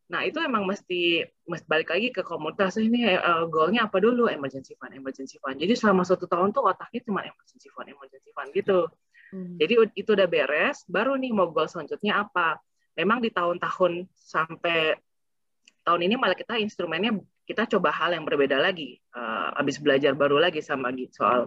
Nah, 0.06 0.22
itu 0.22 0.38
emang 0.38 0.62
mesti, 0.62 1.26
mesti 1.50 1.66
balik 1.66 1.90
lagi 1.90 2.14
ke 2.14 2.22
komunitas 2.22 2.78
ini 2.78 3.10
uh, 3.10 3.42
goalnya 3.50 3.90
apa 3.90 3.98
dulu 3.98 4.30
emergency 4.30 4.78
fund, 4.78 4.94
emergency 4.94 5.36
fund. 5.42 5.58
Jadi 5.58 5.74
selama 5.74 6.06
satu 6.06 6.30
tahun 6.30 6.54
tuh 6.54 6.62
otaknya 6.62 7.02
cuma 7.02 7.26
emergency 7.26 7.68
fund, 7.74 7.90
emergency 7.90 8.30
fund 8.30 8.50
gitu. 8.54 8.86
Hmm. 9.34 9.58
Jadi 9.58 9.74
itu 9.98 10.10
udah 10.14 10.30
beres, 10.30 10.86
baru 10.86 11.18
nih 11.18 11.34
mau 11.34 11.50
goal 11.50 11.66
selanjutnya 11.66 12.22
apa. 12.22 12.62
Memang 12.94 13.18
di 13.18 13.34
tahun-tahun 13.34 14.06
sampai 14.14 14.94
tahun 15.86 16.02
ini 16.10 16.14
malah 16.18 16.34
kita 16.34 16.58
instrumennya 16.58 17.14
kita 17.46 17.70
coba 17.78 17.94
hal 17.94 18.10
yang 18.10 18.26
berbeda 18.26 18.58
lagi. 18.58 18.98
Uh, 19.14 19.54
habis 19.54 19.78
belajar 19.78 20.12
baru 20.18 20.42
lagi 20.42 20.58
sama 20.58 20.90
gitu 20.90 21.22
soal 21.22 21.46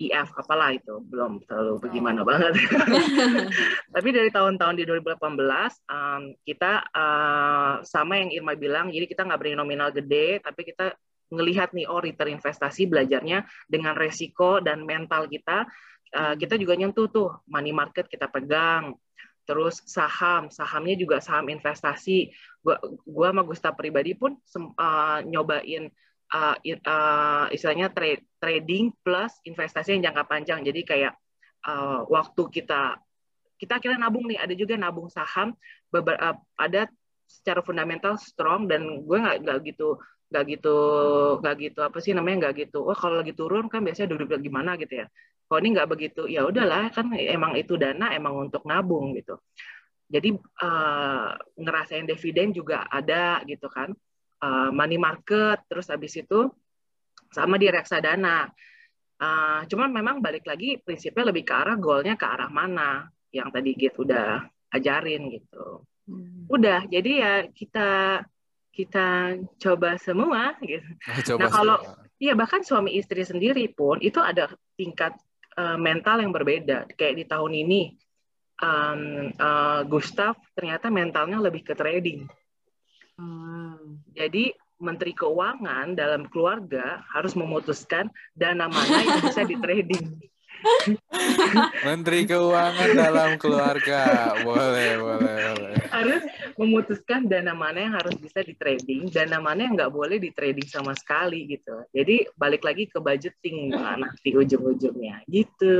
IF 0.00 0.32
apalah 0.34 0.72
itu 0.72 1.04
belum 1.04 1.44
terlalu 1.44 1.78
bagaimana 1.80 2.24
oh. 2.24 2.26
banget. 2.26 2.52
Tapi 3.94 4.08
dari 4.12 4.30
tahun-tahun 4.32 4.74
di 4.76 4.84
2018 4.88 5.20
um, 5.88 6.22
kita 6.42 6.72
uh, 6.90 7.74
sama 7.84 8.18
yang 8.18 8.30
Irma 8.32 8.56
bilang, 8.56 8.88
jadi 8.90 9.04
kita 9.04 9.24
nggak 9.28 9.40
beri 9.40 9.54
nominal 9.54 9.92
gede, 9.92 10.40
tapi 10.42 10.64
kita 10.66 10.96
ngelihat 11.32 11.72
nih 11.72 11.88
oh 11.88 12.00
return 12.00 12.36
investasi 12.36 12.88
belajarnya 12.88 13.44
dengan 13.68 13.96
resiko 13.96 14.60
dan 14.60 14.84
mental 14.84 15.28
kita. 15.28 15.64
Uh, 16.12 16.36
kita 16.36 16.60
juga 16.60 16.76
nyentuh 16.76 17.08
tuh 17.08 17.28
money 17.48 17.72
market 17.72 18.04
kita 18.04 18.28
pegang, 18.28 18.96
terus 19.42 19.82
saham 19.86 20.48
sahamnya 20.48 20.94
juga 20.98 21.18
saham 21.18 21.50
investasi. 21.50 22.30
Gua 22.62 22.78
gua 23.02 23.34
sama 23.34 23.42
Gusta 23.42 23.70
pribadi 23.74 24.14
pun 24.14 24.38
uh, 24.38 25.18
nyobain 25.26 25.90
uh, 26.32 26.56
uh, 26.62 27.46
istilahnya 27.50 27.90
trade 27.90 28.22
trading 28.38 28.94
plus 29.02 29.34
investasi 29.44 29.98
yang 29.98 30.12
jangka 30.12 30.24
panjang. 30.26 30.60
Jadi 30.62 30.80
kayak 30.86 31.12
uh, 31.66 32.06
waktu 32.06 32.42
kita 32.62 32.98
kita 33.58 33.78
akhirnya 33.78 34.06
nabung 34.06 34.26
nih. 34.30 34.38
Ada 34.38 34.54
juga 34.54 34.74
nabung 34.78 35.10
saham. 35.10 35.54
Beberapa 35.90 36.38
ada 36.56 36.88
secara 37.26 37.60
fundamental 37.64 38.20
strong 38.20 38.68
dan 38.68 39.04
gue 39.04 39.18
nggak 39.18 39.36
nggak 39.42 39.58
gitu 39.72 39.96
nggak 40.32 40.44
gitu 40.48 40.76
nggak 41.44 41.54
gitu 41.60 41.80
apa 41.84 41.98
sih 42.00 42.12
namanya 42.14 42.48
nggak 42.48 42.68
gitu. 42.68 42.86
Wah 42.86 42.96
kalau 42.96 43.20
lagi 43.20 43.34
turun 43.34 43.66
kan 43.66 43.82
biasanya 43.82 44.14
duduk 44.14 44.38
gimana 44.38 44.78
gitu 44.78 45.04
ya 45.04 45.06
kalau 45.52 45.60
ini 45.68 45.76
nggak 45.76 45.90
begitu 45.92 46.24
ya 46.24 46.48
udahlah 46.48 46.88
kan 46.96 47.12
emang 47.12 47.60
itu 47.60 47.76
dana 47.76 48.08
emang 48.16 48.48
untuk 48.48 48.64
nabung 48.64 49.12
gitu. 49.12 49.36
Jadi 50.08 50.32
uh, 50.64 51.36
ngerasain 51.60 52.08
dividen 52.08 52.56
juga 52.56 52.88
ada 52.88 53.44
gitu 53.44 53.68
kan. 53.68 53.92
Uh, 54.40 54.72
money 54.72 54.96
market 54.96 55.60
terus 55.68 55.92
habis 55.92 56.16
itu 56.16 56.48
sama 57.28 57.60
di 57.60 57.68
reksadana. 57.68 58.48
Uh, 59.20 59.68
cuman 59.68 59.92
memang 59.92 60.24
balik 60.24 60.48
lagi 60.48 60.80
prinsipnya 60.80 61.28
lebih 61.28 61.44
ke 61.44 61.52
arah 61.52 61.76
goalnya 61.76 62.16
ke 62.16 62.24
arah 62.24 62.48
mana? 62.48 63.12
Yang 63.28 63.48
tadi 63.52 63.70
gitu 63.76 64.08
udah 64.08 64.48
ajarin 64.72 65.36
gitu. 65.36 65.84
Hmm. 66.02 66.50
udah 66.50 66.90
jadi 66.90 67.12
ya 67.14 67.34
kita 67.52 67.88
kita 68.72 69.38
coba 69.60 70.00
semua 70.00 70.58
gitu. 70.64 70.82
Coba 71.30 71.46
nah 71.46 71.48
kalau 71.52 71.78
iya 72.18 72.34
bahkan 72.34 72.64
suami 72.66 72.96
istri 72.98 73.22
sendiri 73.22 73.70
pun 73.70 74.00
itu 74.02 74.18
ada 74.18 74.50
tingkat 74.74 75.14
uh, 75.56 75.78
mental 75.78 76.20
yang 76.20 76.32
berbeda. 76.32 76.88
Kayak 76.94 77.14
di 77.18 77.24
tahun 77.28 77.52
ini 77.52 77.80
um, 78.62 79.02
uh, 79.36 79.82
Gustav 79.86 80.38
ternyata 80.54 80.88
mentalnya 80.88 81.42
lebih 81.42 81.66
ke 81.66 81.74
trading. 81.74 82.28
Hmm. 83.18 84.00
Jadi 84.12 84.52
Menteri 84.82 85.14
Keuangan 85.14 85.94
dalam 85.94 86.26
keluarga 86.26 87.06
harus 87.14 87.38
memutuskan 87.38 88.10
dana 88.34 88.66
mana 88.66 88.98
yang 89.06 89.20
bisa 89.22 89.46
di 89.46 89.54
trading. 89.62 90.18
Menteri 91.86 92.26
Keuangan 92.26 92.90
dalam 92.94 93.30
keluarga. 93.38 94.34
Boleh, 94.42 94.98
boleh, 94.98 95.38
boleh. 95.54 95.76
Harus 95.90 96.22
memutuskan 96.58 97.26
dana 97.26 97.52
mana 97.56 97.78
yang 97.84 97.94
harus 97.96 98.16
bisa 98.16 98.40
di 98.42 98.54
trading, 98.56 99.08
dana 99.08 99.38
mana 99.38 99.66
yang 99.66 99.74
nggak 99.76 99.92
boleh 99.92 100.16
di 100.18 100.30
trading 100.34 100.66
sama 100.68 100.92
sekali 100.96 101.46
gitu. 101.48 101.84
Jadi 101.92 102.28
balik 102.34 102.62
lagi 102.62 102.88
ke 102.88 102.98
budgeting 102.98 103.72
nanti 103.72 104.34
ujung-ujungnya 104.34 105.24
gitu. 105.28 105.76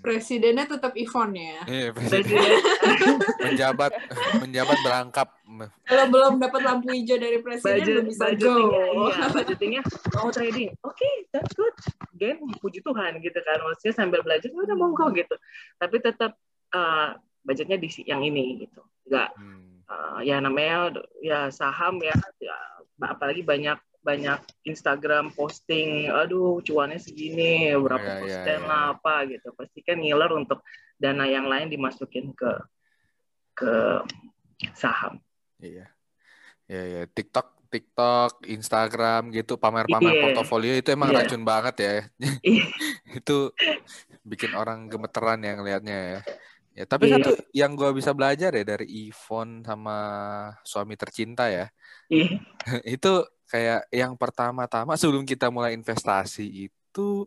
Presidennya 0.00 0.66
tetap 0.66 0.96
Ivon 0.96 1.36
ya. 1.36 1.60
Iya, 1.66 1.88
presiden. 1.94 2.50
menjabat 3.46 3.92
menjabat 4.42 4.78
berangkap. 4.84 5.28
Kalau 5.82 6.06
belum 6.06 6.38
dapat 6.38 6.60
lampu 6.62 6.94
hijau 6.94 7.18
dari 7.18 7.42
presiden 7.42 7.82
Budget, 7.82 7.90
belum 7.90 8.06
bisa 8.06 8.24
budgeting 8.30 8.66
go. 8.70 9.06
Iya, 9.10 9.26
budgetingnya 9.34 9.82
mau 10.14 10.30
trading. 10.30 10.70
Oke, 10.86 10.94
okay, 10.94 11.14
that's 11.34 11.52
good. 11.58 11.74
Game 12.14 12.38
puji 12.62 12.80
Tuhan 12.86 13.18
gitu 13.18 13.38
kan. 13.42 13.58
Maksudnya 13.62 13.94
sambil 13.98 14.22
belajar 14.22 14.46
ya 14.46 14.60
udah 14.62 14.76
monggo 14.78 15.10
gitu. 15.12 15.34
Tapi 15.82 15.96
tetap 15.98 16.38
uh, 16.70 17.18
budgetnya 17.42 17.80
di 17.80 17.88
yang 18.06 18.22
ini 18.22 18.68
gitu 18.68 18.84
nggak 19.10 19.30
hmm. 19.34 19.69
Uh, 19.90 20.18
ya 20.22 20.38
namanya 20.38 21.02
ya 21.20 21.50
saham 21.50 21.98
ya, 21.98 22.14
ya 22.38 22.56
apalagi 23.02 23.42
banyak 23.42 23.76
banyak 24.00 24.40
Instagram 24.64 25.28
posting, 25.36 26.08
aduh 26.08 26.64
cuannya 26.64 26.96
segini, 26.96 27.68
berapa 27.76 28.00
ya, 28.00 28.20
persen 28.24 28.60
ya, 28.64 28.68
lah 28.68 28.84
ya. 28.88 28.92
apa 28.96 29.14
gitu. 29.28 29.48
Pasti 29.52 29.84
kan 29.84 30.00
ngiler 30.00 30.32
untuk 30.32 30.64
dana 30.96 31.28
yang 31.28 31.44
lain 31.44 31.68
dimasukin 31.68 32.32
ke 32.32 32.52
ke 33.52 34.00
saham. 34.72 35.20
Iya, 35.60 35.84
ya, 36.64 36.82
ya. 36.88 37.02
TikTok 37.12 37.60
TikTok, 37.70 38.50
Instagram 38.50 39.30
gitu, 39.30 39.54
pamer-pamer 39.54 40.10
yeah. 40.10 40.22
portofolio 40.26 40.74
itu 40.74 40.90
emang 40.90 41.14
yeah. 41.14 41.22
racun 41.22 41.44
banget 41.46 41.74
ya. 41.78 41.90
Yeah. 42.18 42.66
itu 43.22 43.54
bikin 44.26 44.58
orang 44.58 44.90
gemeteran 44.90 45.38
yang 45.44 45.62
liatnya 45.62 46.18
ya. 46.18 46.20
Ya, 46.70 46.86
tapi 46.86 47.10
yeah. 47.10 47.18
satu 47.18 47.30
yang 47.50 47.74
gue 47.74 47.90
bisa 47.92 48.14
belajar 48.14 48.54
ya 48.54 48.64
dari 48.64 48.86
Ivon 49.10 49.66
sama 49.66 49.98
suami 50.62 50.94
tercinta 50.94 51.50
ya. 51.50 51.66
Yeah. 52.06 52.38
itu 52.98 53.26
kayak 53.50 53.90
yang 53.90 54.14
pertama-tama 54.14 54.94
sebelum 54.94 55.26
kita 55.26 55.50
mulai 55.50 55.74
investasi 55.74 56.70
itu 56.70 57.26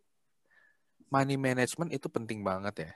money 1.11 1.35
management 1.35 1.91
itu 1.91 2.07
penting 2.07 2.41
banget 2.41 2.75
ya 2.89 2.91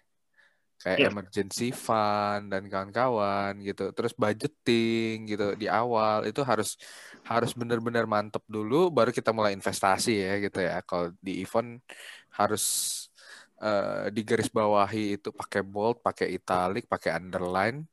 kayak 0.77 0.97
yeah. 1.01 1.09
emergency 1.09 1.73
fund 1.73 2.53
dan 2.53 2.69
kawan-kawan 2.69 3.57
gitu 3.65 3.89
terus 3.97 4.13
budgeting 4.13 5.25
gitu 5.25 5.57
di 5.57 5.65
awal 5.65 6.21
itu 6.29 6.45
harus 6.45 6.77
harus 7.25 7.51
benar-benar 7.57 8.05
mantep 8.05 8.45
dulu 8.45 8.93
baru 8.93 9.09
kita 9.09 9.33
mulai 9.33 9.57
investasi 9.57 10.13
ya 10.21 10.33
gitu 10.37 10.61
ya 10.61 10.85
kalau 10.85 11.09
di 11.17 11.41
event 11.41 11.81
harus 12.29 12.63
uh, 13.61 14.09
garis 14.11 14.49
bawahi 14.49 15.19
itu 15.19 15.29
pakai 15.33 15.61
bold 15.61 16.01
pakai 16.01 16.33
italic 16.33 16.85
pakai 16.85 17.17
underline 17.17 17.85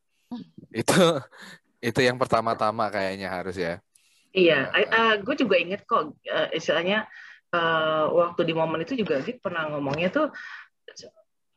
itu 0.73 0.93
itu 1.93 1.99
yang 2.01 2.17
pertama-tama 2.17 2.89
kayaknya 2.89 3.29
harus 3.29 3.55
ya 3.57 3.79
iya 4.33 4.69
uh, 4.69 4.87
uh, 4.89 5.13
gue 5.21 5.35
juga 5.37 5.55
inget 5.59 5.85
kok 5.85 6.17
uh, 6.25 6.49
istilahnya 6.53 7.05
uh, 7.53 8.09
waktu 8.11 8.41
di 8.47 8.53
momen 8.53 8.83
itu 8.83 8.97
juga 8.97 9.21
Git 9.21 9.39
pernah 9.39 9.69
ngomongnya 9.69 10.09
tuh 10.11 10.27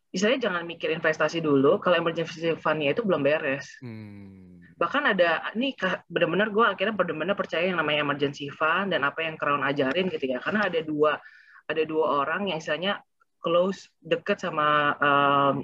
misalnya 0.09 0.49
jangan 0.49 0.65
mikir 0.65 0.89
investasi 0.97 1.45
dulu 1.45 1.77
kalau 1.81 2.01
emergency 2.01 2.57
fund-nya 2.57 2.97
itu 2.97 3.05
belum 3.05 3.21
beres. 3.21 3.69
Hmm. 3.85 4.57
Bahkan 4.79 5.03
ada 5.13 5.53
nih 5.53 5.77
benar-benar 6.09 6.49
gue 6.49 6.65
akhirnya 6.65 6.95
benar-benar 6.97 7.37
percaya 7.37 7.69
yang 7.69 7.77
namanya 7.77 8.09
emergency 8.09 8.49
fund 8.49 8.95
dan 8.97 9.05
apa 9.05 9.27
yang 9.27 9.37
Crown 9.37 9.61
ajarin 9.61 10.09
gitu 10.09 10.33
ya. 10.33 10.39
Karena 10.41 10.71
ada 10.71 10.81
dua 10.81 11.21
ada 11.69 11.83
dua 11.85 12.25
orang 12.25 12.49
yang 12.49 12.57
istilahnya 12.57 13.03
close 13.39 13.91
deket 14.03 14.43
sama 14.43 14.95
um, 14.99 15.55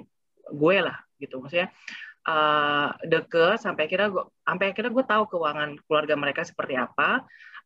gue 0.51 0.77
lah 0.81 0.97
gitu. 1.21 1.39
Maksudnya 1.39 1.71
uh, 2.27 2.89
deket 3.05 3.61
sampai 3.61 3.87
akhirnya 3.87 4.09
gue 4.11 4.23
sampai 4.43 4.65
akhirnya 4.73 4.91
gue 4.91 5.05
tahu 5.05 5.23
keuangan 5.35 5.69
keluarga 5.85 6.15
mereka 6.17 6.41
seperti 6.43 6.75
apa 6.75 7.23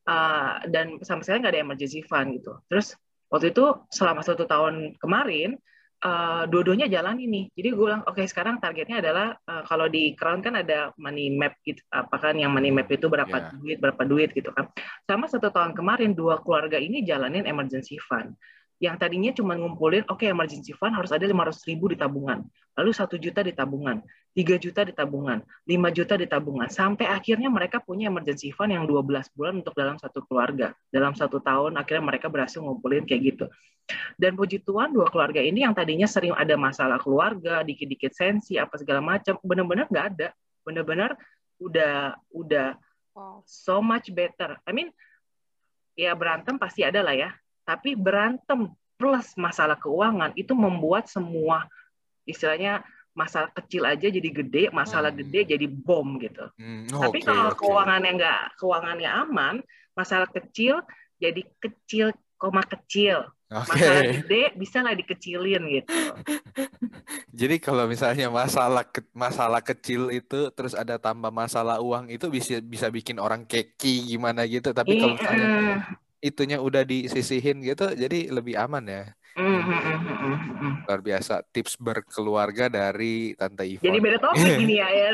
uh, 0.08 0.54
dan 0.68 1.00
sama 1.02 1.24
sekali 1.24 1.46
nggak 1.46 1.54
ada 1.56 1.64
emergency 1.64 2.02
fund 2.06 2.36
gitu. 2.38 2.60
Terus 2.68 2.96
waktu 3.30 3.54
itu 3.54 3.66
selama 3.94 4.22
satu 4.26 4.46
tahun 4.50 4.98
kemarin 4.98 5.58
uh, 6.04 6.44
dua-duanya 6.48 6.88
jalan 6.88 7.20
ini. 7.20 7.52
Jadi 7.54 7.68
gue 7.76 7.86
bilang, 7.86 8.04
oke 8.08 8.20
okay, 8.20 8.26
sekarang 8.28 8.60
targetnya 8.64 9.04
adalah 9.04 9.36
uh, 9.48 9.64
kalau 9.68 9.92
di 9.92 10.16
Crown 10.16 10.40
kan 10.40 10.60
ada 10.60 10.92
money 10.96 11.32
map 11.34 11.60
gitu, 11.64 11.84
apa 11.92 12.16
kan 12.20 12.36
yang 12.40 12.52
money 12.52 12.72
map 12.72 12.88
itu 12.92 13.08
berapa 13.12 13.32
yeah. 13.32 13.52
duit, 13.56 13.78
berapa 13.80 14.02
duit 14.08 14.30
gitu 14.34 14.52
kan. 14.56 14.72
Sama 15.08 15.28
satu 15.28 15.52
tahun 15.52 15.76
kemarin 15.76 16.16
dua 16.16 16.40
keluarga 16.44 16.80
ini 16.80 17.04
jalanin 17.04 17.46
emergency 17.48 18.00
fund. 18.00 18.36
Yang 18.80 18.96
tadinya 18.96 19.32
cuma 19.36 19.60
ngumpulin, 19.60 20.08
oke 20.08 20.24
okay, 20.24 20.32
emergency 20.32 20.72
fund 20.72 20.96
harus 20.96 21.12
ada 21.12 21.28
500 21.28 21.68
ribu 21.68 21.92
di 21.92 22.00
tabungan, 22.00 22.48
lalu 22.80 22.92
satu 22.96 23.20
juta 23.20 23.44
di 23.44 23.52
tabungan, 23.52 24.00
3 24.32 24.56
juta 24.56 24.88
di 24.88 24.96
tabungan, 24.96 25.44
5 25.68 25.92
juta 25.92 26.16
di 26.16 26.24
tabungan, 26.32 26.72
sampai 26.72 27.12
akhirnya 27.12 27.52
mereka 27.52 27.84
punya 27.84 28.08
emergency 28.08 28.56
fund 28.56 28.72
yang 28.72 28.88
12 28.88 29.36
bulan 29.36 29.60
untuk 29.60 29.76
dalam 29.76 30.00
satu 30.00 30.24
keluarga. 30.24 30.72
Dalam 30.88 31.12
satu 31.12 31.44
tahun 31.44 31.76
akhirnya 31.76 32.08
mereka 32.08 32.32
berhasil 32.32 32.64
ngumpulin 32.64 33.04
kayak 33.04 33.22
gitu. 33.36 33.46
Dan 34.16 34.40
puji 34.40 34.64
Tuhan 34.64 34.96
dua 34.96 35.12
keluarga 35.12 35.42
ini 35.44 35.66
yang 35.66 35.76
tadinya 35.76 36.08
sering 36.08 36.32
ada 36.32 36.56
masalah 36.56 37.02
keluarga, 37.02 37.66
dikit-dikit 37.68 38.16
sensi, 38.16 38.56
apa 38.56 38.80
segala 38.80 39.04
macam, 39.04 39.36
benar-benar 39.44 39.92
nggak 39.92 40.06
ada. 40.16 40.28
Benar-benar 40.64 41.20
udah 41.60 42.16
udah 42.32 42.80
so 43.44 43.84
much 43.84 44.08
better. 44.14 44.56
I 44.64 44.72
mean, 44.72 44.94
ya 45.98 46.16
berantem 46.16 46.56
pasti 46.56 46.86
ada 46.86 47.04
lah 47.04 47.18
ya. 47.18 47.30
Tapi 47.70 47.94
berantem 47.94 48.74
plus 48.98 49.38
masalah 49.38 49.78
keuangan 49.78 50.34
itu 50.34 50.58
membuat 50.58 51.06
semua 51.06 51.70
istilahnya 52.26 52.82
masalah 53.14 53.54
kecil 53.54 53.86
aja 53.86 54.10
jadi 54.10 54.30
gede, 54.34 54.64
masalah 54.74 55.14
hmm. 55.14 55.20
gede 55.22 55.40
jadi 55.54 55.68
bom 55.70 56.18
gitu. 56.18 56.50
Hmm, 56.58 56.90
Tapi 56.90 57.22
kalau 57.22 57.54
okay. 57.54 57.62
keuangannya 57.62 58.12
nggak 58.18 58.42
keuangannya 58.58 59.10
aman, 59.10 59.56
masalah 59.94 60.26
kecil 60.34 60.82
jadi 61.22 61.46
kecil 61.62 62.10
koma 62.40 62.66
kecil. 62.66 63.28
Okay. 63.50 63.66
Masalah 63.66 64.04
gede 64.14 64.44
bisa 64.56 64.76
nggak 64.86 65.00
dikecilin 65.04 65.64
gitu. 65.74 65.90
Jadi 67.40 67.58
kalau 67.58 67.90
misalnya 67.90 68.30
masalah 68.30 68.86
ke, 68.86 69.02
masalah 69.10 69.58
kecil 69.66 70.14
itu 70.14 70.54
terus 70.54 70.78
ada 70.78 71.02
tambah 71.02 71.34
masalah 71.34 71.82
uang 71.82 72.14
itu 72.14 72.30
bisa 72.30 72.62
bisa 72.62 72.94
bikin 72.94 73.18
orang 73.18 73.50
keki 73.50 74.14
gimana 74.14 74.46
gitu. 74.46 74.70
Tapi 74.70 75.02
kalau 75.02 75.18
misalnya 75.18 75.82
itunya 76.20 76.60
udah 76.60 76.84
disisihin 76.84 77.64
gitu, 77.64 77.92
jadi 77.96 78.32
lebih 78.32 78.56
aman 78.60 78.86
ya. 78.88 79.04
Mm, 79.40 79.62
mm, 79.62 80.00
mm, 80.60 80.74
Luar 80.84 81.00
biasa 81.00 81.46
tips 81.54 81.80
berkeluarga 81.80 82.68
dari 82.68 83.38
Tante 83.40 83.64
Ivon. 83.64 83.88
Jadi 83.88 84.00
beda 84.02 84.18
topik 84.20 84.58
ini 84.58 84.76
ya. 84.82 84.88
ya. 84.92 85.10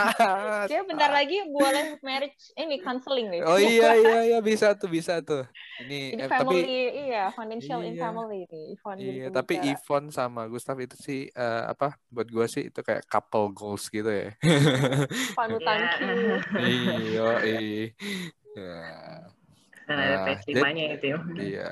Dia 0.70 0.80
bentar 0.86 1.10
lagi 1.12 1.44
boleh 1.50 2.00
marriage 2.00 2.54
ini 2.56 2.80
counseling 2.80 3.28
nih. 3.28 3.40
Oh 3.44 3.60
iya 3.60 3.98
iya 4.00 4.18
iya 4.32 4.38
bisa 4.40 4.72
tuh 4.78 4.88
bisa 4.88 5.20
tuh. 5.20 5.44
Ini 5.82 6.24
eh, 6.24 6.28
family, 6.30 6.62
tapi 6.62 6.72
iya 7.10 7.24
financial 7.36 7.80
iya, 7.84 7.88
in 7.90 7.94
family 8.00 8.40
nih 8.48 8.64
Ivon. 8.78 8.96
Iya 8.96 9.26
tapi 9.28 9.54
Ivon 9.60 10.04
sama 10.08 10.46
Gustav 10.48 10.78
itu 10.80 10.96
sih 10.96 11.20
uh, 11.34 11.74
apa 11.74 11.98
buat 12.08 12.30
gue 12.30 12.46
sih 12.48 12.72
itu 12.72 12.80
kayak 12.80 13.04
couple 13.10 13.52
goals 13.52 13.92
gitu 13.92 14.08
ya. 14.08 14.32
Panutan. 15.36 15.78
iya 16.64 17.28
iya. 17.44 19.34
Nah, 19.90 19.98
ada 19.98 20.16
PS5-nya 20.22 20.84
itu. 20.94 21.18
Iya. 21.34 21.70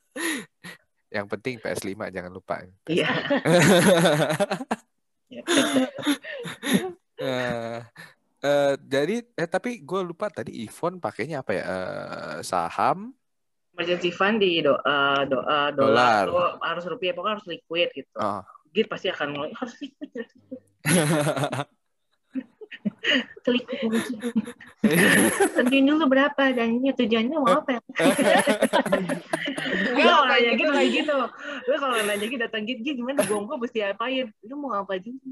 Yang 1.16 1.26
penting 1.32 1.54
PS5 1.64 1.96
jangan 2.12 2.28
lupa. 2.28 2.60
Iya. 2.84 3.08
uh, 7.24 7.80
uh, 8.46 8.74
jadi 8.84 9.24
eh 9.24 9.48
tapi 9.48 9.80
gue 9.80 10.00
lupa 10.04 10.28
tadi 10.28 10.60
Ivon 10.68 11.00
pakainya 11.00 11.40
apa 11.40 11.52
ya? 11.56 11.64
Uh, 11.64 12.38
saham. 12.44 13.16
Emergency 13.72 14.12
fund 14.12 14.44
di 14.44 14.60
do, 14.60 14.76
uh, 14.76 15.24
do, 15.24 15.40
uh, 15.40 15.72
dolar, 15.72 16.28
dolar. 16.28 16.52
harus 16.60 16.84
rupiah 16.84 17.16
pokoknya 17.16 17.40
harus 17.40 17.48
liquid 17.48 17.88
gitu. 17.96 18.12
Oh. 18.20 18.44
Git 18.76 18.92
pasti 18.92 19.08
akan 19.08 19.28
mulai 19.32 19.56
harus 19.56 19.72
liquid. 19.80 20.28
klik 23.44 23.64
tentuin 25.56 25.84
dulu 25.88 26.04
berapa 26.08 26.52
dan 26.54 26.80
ini 26.80 26.92
tujuannya 26.94 27.36
mau 27.36 27.60
apa? 27.60 27.80
Gue 29.90 30.04
kalau 30.06 30.26
nanya 30.28 30.52
gitu 30.56 30.70
kayak 30.72 30.90
gitu. 30.92 31.18
Gue 31.66 31.76
kalau 31.76 31.94
nanya 32.00 32.26
gitu 32.26 32.40
datang 32.40 32.62
gitu 32.64 32.80
gimana? 32.96 33.20
Gue 33.26 33.38
gue 33.44 33.58
mesti 33.60 33.78
apain? 33.84 34.32
Lu 34.46 34.56
mau 34.56 34.72
apa 34.76 34.96
juga 35.00 35.28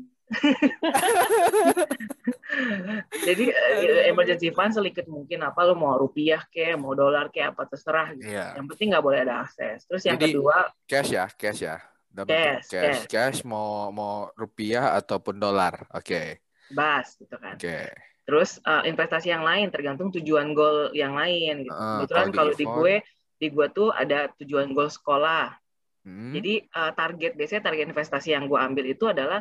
jadi 3.25 3.45
eh, 3.49 4.13
emergency 4.13 4.53
fund 4.53 4.77
sedikit 4.77 5.09
mungkin 5.09 5.41
apa 5.41 5.65
lo 5.65 5.73
mau 5.73 5.97
rupiah 5.97 6.45
ke 6.53 6.77
mau 6.77 6.93
dolar 6.93 7.33
ke 7.33 7.41
apa 7.41 7.65
terserah 7.65 8.13
gitu. 8.13 8.37
yeah. 8.37 8.53
yang 8.53 8.69
penting 8.69 8.93
nggak 8.93 9.01
boleh 9.01 9.25
ada 9.25 9.49
akses. 9.49 9.89
Terus 9.89 10.05
yang 10.05 10.21
jadi, 10.21 10.37
kedua 10.37 10.69
cash 10.85 11.11
ya 11.17 11.33
cash 11.33 11.65
ya. 11.65 11.81
Cash, 12.13 12.69
cash, 12.69 12.69
cash, 12.69 13.01
cash 13.09 13.39
mau 13.49 13.89
mau 13.89 14.29
rupiah 14.37 14.93
ataupun 15.01 15.41
dolar. 15.41 15.89
Oke. 15.97 16.05
okay 16.05 16.48
bas 16.73 17.17
gitu 17.17 17.37
kan. 17.39 17.57
Okay. 17.57 17.89
Terus 18.29 18.61
uh, 18.69 18.85
investasi 18.85 19.33
yang 19.33 19.41
lain 19.41 19.73
tergantung 19.73 20.13
tujuan 20.13 20.53
goal 20.53 20.93
yang 20.93 21.17
lain 21.17 21.65
gitu. 21.65 21.73
Uh, 21.73 22.05
Kebetulan 22.05 22.29
kalau 22.37 22.53
di, 22.53 22.65
gue 22.69 22.95
di 23.41 23.47
gue 23.49 23.67
tuh 23.73 23.89
ada 23.89 24.29
tujuan 24.37 24.77
goal 24.77 24.93
sekolah. 24.93 25.57
Hmm. 26.05 26.37
Jadi 26.37 26.69
uh, 26.77 26.93
target 26.93 27.33
biasanya 27.41 27.63
target 27.65 27.89
investasi 27.89 28.37
yang 28.37 28.45
gue 28.45 28.59
ambil 28.61 28.85
itu 28.85 29.09
adalah 29.09 29.41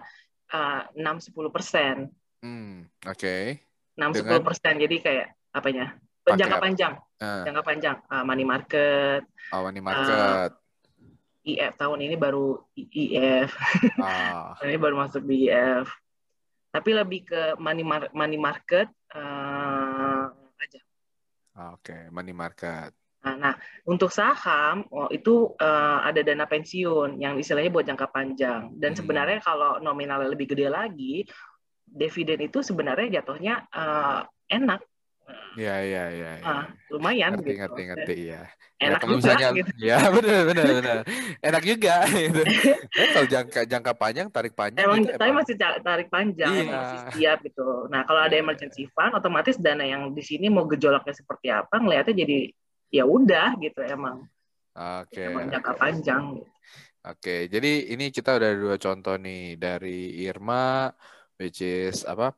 enam 0.95 1.19
sepuluh 1.19 1.51
persen. 1.51 2.07
Hmm, 2.39 2.87
Oke. 3.03 3.59
Enam 3.99 4.15
sepuluh 4.15 4.39
persen. 4.39 4.79
Jadi 4.79 5.03
kayak 5.03 5.35
apanya? 5.51 5.99
Jangka 6.23 6.63
panjang. 6.63 6.93
Uh. 7.19 7.43
Jangka 7.43 7.61
panjang. 7.67 7.95
Uh, 8.07 8.23
money 8.23 8.47
market. 8.47 9.27
Oh, 9.51 9.67
money 9.67 9.83
market. 9.83 10.15
Uh, 10.15 10.47
IF 11.43 11.75
tahun 11.75 11.99
ini 12.07 12.15
baru 12.15 12.63
IF. 12.75 13.51
Oh. 13.99 14.55
ini 14.67 14.79
baru 14.79 14.95
masuk 15.03 15.27
di 15.27 15.51
IF 15.51 15.91
tapi 16.71 16.89
lebih 16.93 17.27
ke 17.27 17.41
money 17.57 17.83
mar 17.83 18.11
money 18.11 18.37
market 18.37 18.87
uh, 19.15 20.29
aja. 20.59 20.81
Oke, 21.73 21.93
okay, 21.93 22.01
money 22.13 22.35
market. 22.35 22.93
Nah, 23.27 23.35
nah, 23.35 23.53
untuk 23.83 24.07
saham 24.13 24.87
oh, 24.93 25.11
itu 25.11 25.51
uh, 25.59 25.99
ada 26.05 26.23
dana 26.23 26.47
pensiun 26.47 27.19
yang 27.19 27.35
istilahnya 27.35 27.73
buat 27.73 27.83
jangka 27.83 28.07
panjang. 28.07 28.71
Dan 28.77 28.95
hmm. 28.95 28.99
sebenarnya 29.03 29.39
kalau 29.43 29.83
nominalnya 29.83 30.31
lebih 30.31 30.55
gede 30.55 30.71
lagi, 30.71 31.27
dividen 31.83 32.47
itu 32.47 32.63
sebenarnya 32.63 33.19
jatuhnya 33.19 33.67
uh, 33.73 34.23
enak. 34.47 34.79
Iya 35.57 35.75
iya 35.81 36.03
iya. 36.13 36.31
Ya. 36.37 36.45
Nah, 36.45 36.63
lumayan 36.93 37.29
ngerti, 37.33 37.49
gitu. 37.49 37.59
Ngerti 37.65 37.81
ngerti 37.89 38.15
ya. 38.29 38.43
Enak 38.77 38.85
ya, 38.85 38.97
kalau 39.01 39.09
juga, 39.09 39.17
misalnya, 39.17 39.49
gitu. 39.57 39.71
ya 39.89 39.97
benar 40.13 40.41
benar 40.45 40.65
benar. 40.77 40.97
Enak 41.41 41.63
juga 41.65 41.95
gitu. 42.29 42.41
Ya, 42.97 43.05
kalau 43.13 43.27
jangka 43.29 43.61
jangka 43.69 43.93
panjang 43.97 44.27
tarik 44.33 44.53
panjang. 44.57 44.85
Emang 44.85 45.01
gitu, 45.05 45.17
tapi 45.17 45.31
masih 45.33 45.55
ca- 45.57 45.81
tarik 45.81 46.07
panjang, 46.13 46.49
Iya. 46.49 46.61
emang 46.65 46.77
masih 46.81 46.99
siap 47.17 47.37
gitu. 47.45 47.65
Nah 47.89 48.01
kalau 48.05 48.21
ada 48.21 48.33
Iya. 48.37 48.41
emergency 48.45 48.85
fund, 48.93 49.13
otomatis 49.17 49.57
dana 49.57 49.85
yang 49.85 50.13
di 50.13 50.21
sini 50.21 50.49
mau 50.49 50.65
gejolaknya 50.69 51.13
seperti 51.13 51.49
apa, 51.49 51.77
ngelihatnya 51.81 52.13
jadi 52.25 52.37
ya 52.93 53.03
udah 53.05 53.57
gitu 53.61 53.81
emang, 53.85 54.25
Oke. 54.73 55.25
emang 55.25 55.49
jangka 55.49 55.73
panjang. 55.77 56.23
Gitu. 56.41 56.49
Oke, 57.07 57.35
jadi 57.47 57.71
ini 57.93 58.11
kita 58.11 58.35
udah 58.35 58.51
dua 58.57 58.75
contoh 58.81 59.15
nih 59.15 59.55
dari 59.55 60.25
Irma, 60.25 60.91
which 61.39 61.61
is 61.63 62.01
apa? 62.03 62.33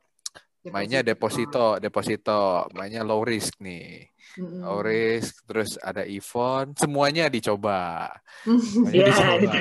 Mainnya 0.70 1.02
deposito, 1.02 1.78
deposito, 1.78 2.66
mainnya 2.74 3.02
low 3.02 3.22
risk 3.22 3.58
nih. 3.60 4.08
Low 4.38 4.80
risk, 4.80 5.44
terus 5.44 5.76
ada 5.82 6.06
Ivon, 6.06 6.78
semuanya 6.78 7.28
dicoba. 7.28 8.10
Semuanya 8.46 8.94
Iya, 8.96 9.06
dicoba. 9.10 9.34
gitu. 9.42 9.58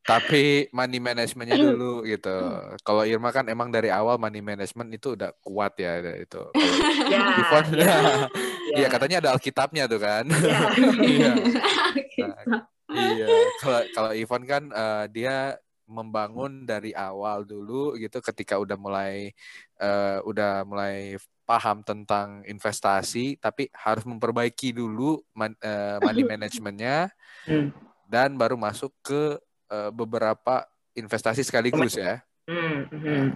Tapi 0.00 0.66
money 0.74 0.98
managementnya 0.98 1.54
dulu 1.60 2.02
gitu. 2.02 2.34
Kalau 2.82 3.06
Irma 3.06 3.30
kan 3.30 3.46
emang 3.46 3.70
dari 3.70 3.92
awal 3.92 4.18
money 4.18 4.42
management 4.42 4.90
itu 4.90 5.14
udah 5.14 5.30
kuat 5.44 5.76
ya 5.78 6.00
itu. 6.18 6.42
Ya, 7.10 7.20
Ivon, 7.42 7.64
ya, 7.82 7.96
iya 8.74 8.86
katanya 8.86 9.16
ada 9.22 9.30
Alkitabnya 9.34 9.84
tuh 9.86 9.98
kan. 9.98 10.24
ya. 10.30 10.58
Iya. 11.02 11.32
Gitu. 11.94 12.26
Iya, 12.90 13.26
kalau 13.62 13.80
kalau 13.94 14.10
Ivan 14.10 14.42
kan 14.46 14.62
eh, 14.66 15.04
dia 15.14 15.54
membangun 15.90 16.62
dari 16.62 16.94
awal 16.94 17.42
dulu 17.42 17.98
gitu 17.98 18.22
ketika 18.22 18.56
udah 18.62 18.78
mulai 18.78 19.34
eh, 19.82 20.18
udah 20.22 20.62
mulai 20.62 21.18
paham 21.42 21.82
tentang 21.82 22.46
investasi 22.46 23.34
tapi 23.42 23.66
harus 23.74 24.06
memperbaiki 24.06 24.70
dulu 24.70 25.18
man- 25.34 25.58
eh, 25.58 25.98
money 25.98 26.22
managementnya 26.32 27.10
Hmm. 27.48 27.72
dan 28.06 28.38
baru 28.38 28.54
masuk 28.54 28.94
ke 29.02 29.40
eh, 29.70 29.90
beberapa 29.90 30.66
investasi 30.94 31.40
sekaligus 31.42 31.96
ya. 31.96 32.20
Hmm, 32.44 32.84
hmm. 32.90 33.26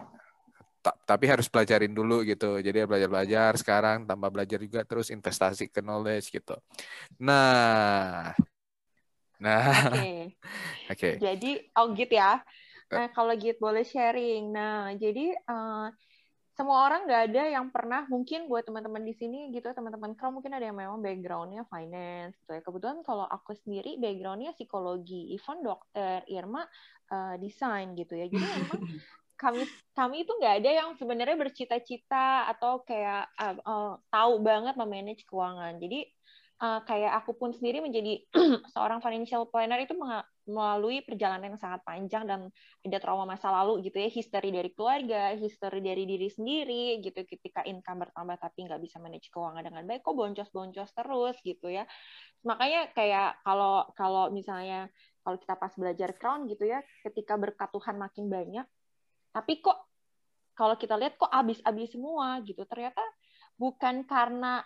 Ta- 0.84 0.98
tapi 1.08 1.24
harus 1.30 1.48
pelajarin 1.48 1.94
dulu 1.94 2.20
gitu. 2.26 2.60
Jadi 2.60 2.84
belajar-belajar 2.84 3.56
sekarang 3.56 4.04
tambah 4.04 4.28
belajar 4.28 4.60
juga 4.60 4.84
terus 4.84 5.08
investasi 5.08 5.72
ke 5.72 5.80
knowledge 5.80 6.28
gitu. 6.28 6.58
Nah. 7.16 8.36
Nah, 9.42 9.90
Oke. 9.90 10.34
oke. 10.92 11.10
Jadi, 11.18 11.50
oh 11.78 11.86
gitu 11.94 12.14
ya. 12.14 12.42
Nah, 12.92 13.06
kalau 13.10 13.34
gitu 13.34 13.58
boleh 13.58 13.82
sharing. 13.82 14.54
Nah, 14.54 14.94
jadi 14.94 15.34
eh, 15.34 15.86
semua 16.54 16.86
orang 16.86 17.10
nggak 17.10 17.22
ada 17.34 17.42
yang 17.50 17.66
pernah, 17.74 18.06
mungkin 18.06 18.46
buat 18.46 18.62
teman-teman 18.62 19.02
di 19.02 19.10
sini 19.18 19.50
gitu, 19.50 19.66
teman-teman 19.74 20.14
kalau 20.14 20.38
mungkin 20.38 20.54
ada 20.54 20.70
yang 20.70 20.78
memang 20.78 21.02
background-nya 21.02 21.66
finance 21.66 22.38
gitu 22.38 22.50
ya. 22.54 22.62
Kebetulan 22.62 23.02
kalau 23.02 23.26
aku 23.26 23.58
sendiri 23.58 23.98
background-nya 23.98 24.54
psikologi, 24.54 25.34
Ivan 25.34 25.66
dokter, 25.66 26.22
Irma 26.30 26.62
eh, 27.10 27.34
desain 27.42 27.98
gitu 27.98 28.14
ya. 28.14 28.30
Jadi 28.30 28.46
memang 28.46 28.78
kami 29.42 29.66
kami 29.98 30.16
itu 30.22 30.30
nggak 30.30 30.54
ada 30.62 30.70
yang 30.70 30.90
sebenarnya 30.94 31.34
bercita-cita 31.34 32.46
atau 32.54 32.86
kayak 32.86 33.34
eh, 33.34 33.56
eh, 33.58 33.92
tahu 34.14 34.34
banget 34.38 34.74
memanage 34.78 35.26
keuangan. 35.26 35.74
Jadi 35.82 36.06
eh, 36.60 36.80
kayak 36.86 37.12
aku 37.22 37.34
pun 37.34 37.50
sendiri 37.50 37.82
menjadi 37.82 38.22
seorang 38.74 39.02
financial 39.02 39.48
planner 39.50 39.82
itu 39.82 39.94
melalui 40.44 41.00
perjalanan 41.00 41.56
yang 41.56 41.60
sangat 41.60 41.80
panjang 41.82 42.28
dan 42.28 42.40
ada 42.84 42.98
trauma 43.00 43.24
masa 43.24 43.48
lalu 43.48 43.88
gitu 43.88 43.96
ya, 43.96 44.12
history 44.12 44.52
dari 44.52 44.70
keluarga, 44.76 45.32
history 45.34 45.80
dari 45.80 46.04
diri 46.04 46.28
sendiri 46.28 47.00
gitu. 47.00 47.24
Ketika 47.24 47.64
income 47.64 48.04
bertambah 48.08 48.36
tapi 48.36 48.68
nggak 48.68 48.80
bisa 48.80 49.00
manage 49.00 49.32
keuangan 49.32 49.64
dengan 49.64 49.82
baik, 49.88 50.04
kok 50.04 50.14
boncos-boncos 50.14 50.90
terus 50.92 51.36
gitu 51.40 51.72
ya. 51.72 51.88
Makanya 52.44 52.92
kayak 52.92 53.40
kalau 53.40 53.88
kalau 53.96 54.28
misalnya 54.28 54.92
kalau 55.24 55.40
kita 55.40 55.56
pas 55.56 55.72
belajar 55.72 56.12
crown 56.20 56.44
gitu 56.44 56.68
ya, 56.68 56.84
ketika 57.08 57.40
berkat 57.40 57.72
Tuhan 57.72 57.96
makin 57.96 58.28
banyak, 58.28 58.66
tapi 59.32 59.64
kok 59.64 59.88
kalau 60.54 60.78
kita 60.78 60.94
lihat 60.94 61.18
kok 61.18 61.32
habis-habis 61.32 61.96
semua 61.96 62.38
gitu. 62.44 62.62
Ternyata 62.68 63.02
bukan 63.56 64.04
karena 64.04 64.62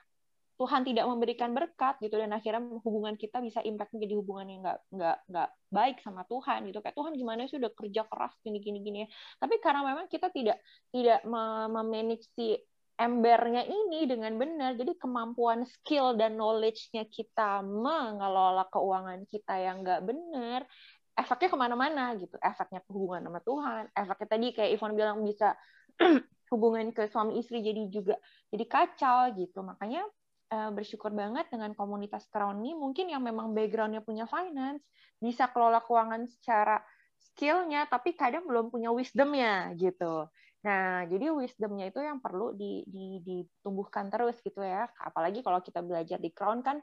Tuhan 0.59 0.83
tidak 0.83 1.07
memberikan 1.07 1.55
berkat 1.55 2.03
gitu 2.03 2.19
dan 2.19 2.35
akhirnya 2.35 2.83
hubungan 2.83 3.15
kita 3.15 3.39
bisa 3.39 3.63
impact 3.63 3.95
menjadi 3.95 4.15
hubungan 4.19 4.47
yang 4.51 4.61
nggak 4.67 4.79
nggak 4.91 5.17
nggak 5.31 5.49
baik 5.71 5.97
sama 6.03 6.27
Tuhan 6.27 6.59
gitu. 6.67 6.79
Kayak 6.83 6.97
Tuhan 6.99 7.13
gimana 7.15 7.41
sih 7.47 7.57
udah 7.63 7.73
kerja 7.79 8.03
keras 8.11 8.35
gini 8.43 8.59
gini 8.59 8.79
gini 8.83 8.99
ya? 9.07 9.09
Tapi 9.39 9.55
karena 9.63 9.81
memang 9.87 10.11
kita 10.11 10.35
tidak 10.35 10.59
tidak 10.91 11.23
me- 11.23 11.71
memanage 11.71 12.27
si 12.35 12.59
embernya 12.99 13.63
ini 13.63 14.11
dengan 14.11 14.35
benar 14.35 14.75
jadi 14.75 14.99
kemampuan 14.99 15.63
skill 15.63 16.19
dan 16.19 16.35
knowledge-nya 16.35 17.07
kita 17.07 17.63
mengelola 17.63 18.67
keuangan 18.75 19.23
kita 19.31 19.55
yang 19.63 19.87
nggak 19.87 20.03
benar 20.03 20.67
efeknya 21.15 21.49
ke 21.55 21.59
mana-mana 21.59 22.19
gitu. 22.19 22.35
Efeknya 22.43 22.83
hubungan 22.91 23.31
sama 23.31 23.41
Tuhan 23.47 23.83
efeknya 23.95 24.27
tadi 24.27 24.47
kayak 24.51 24.71
Ivan 24.75 24.93
bilang 24.99 25.23
bisa 25.23 25.55
hubungan 26.51 26.91
ke 26.91 27.07
suami 27.07 27.39
istri 27.39 27.63
jadi 27.63 27.87
juga 27.87 28.19
jadi 28.51 28.65
kacau 28.67 29.39
gitu. 29.39 29.63
Makanya 29.63 30.03
eh, 30.49 30.71
bersyukur 30.73 31.13
banget 31.13 31.49
dengan 31.53 31.73
komunitas 31.77 32.27
Crown 32.33 32.61
ini 32.65 32.77
mungkin 32.77 33.09
yang 33.13 33.23
memang 33.25 33.53
backgroundnya 33.53 34.05
punya 34.05 34.25
finance 34.25 34.85
bisa 35.19 35.51
kelola 35.51 35.83
keuangan 35.85 36.25
secara 36.29 36.81
skillnya 37.19 37.87
tapi 37.91 38.15
kadang 38.15 38.47
belum 38.47 38.71
punya 38.71 38.91
wisdomnya 38.91 39.75
gitu. 39.75 40.27
Nah 40.67 41.07
jadi 41.07 41.31
wisdomnya 41.31 41.91
itu 41.91 42.03
yang 42.03 42.19
perlu 42.19 42.55
di, 42.55 42.83
di, 42.87 43.23
ditumbuhkan 43.23 44.11
terus 44.11 44.39
gitu 44.43 44.63
ya. 44.63 44.91
Apalagi 44.99 45.43
kalau 45.43 45.63
kita 45.63 45.83
belajar 45.83 46.19
di 46.19 46.31
Crown 46.35 46.63
kan 46.63 46.79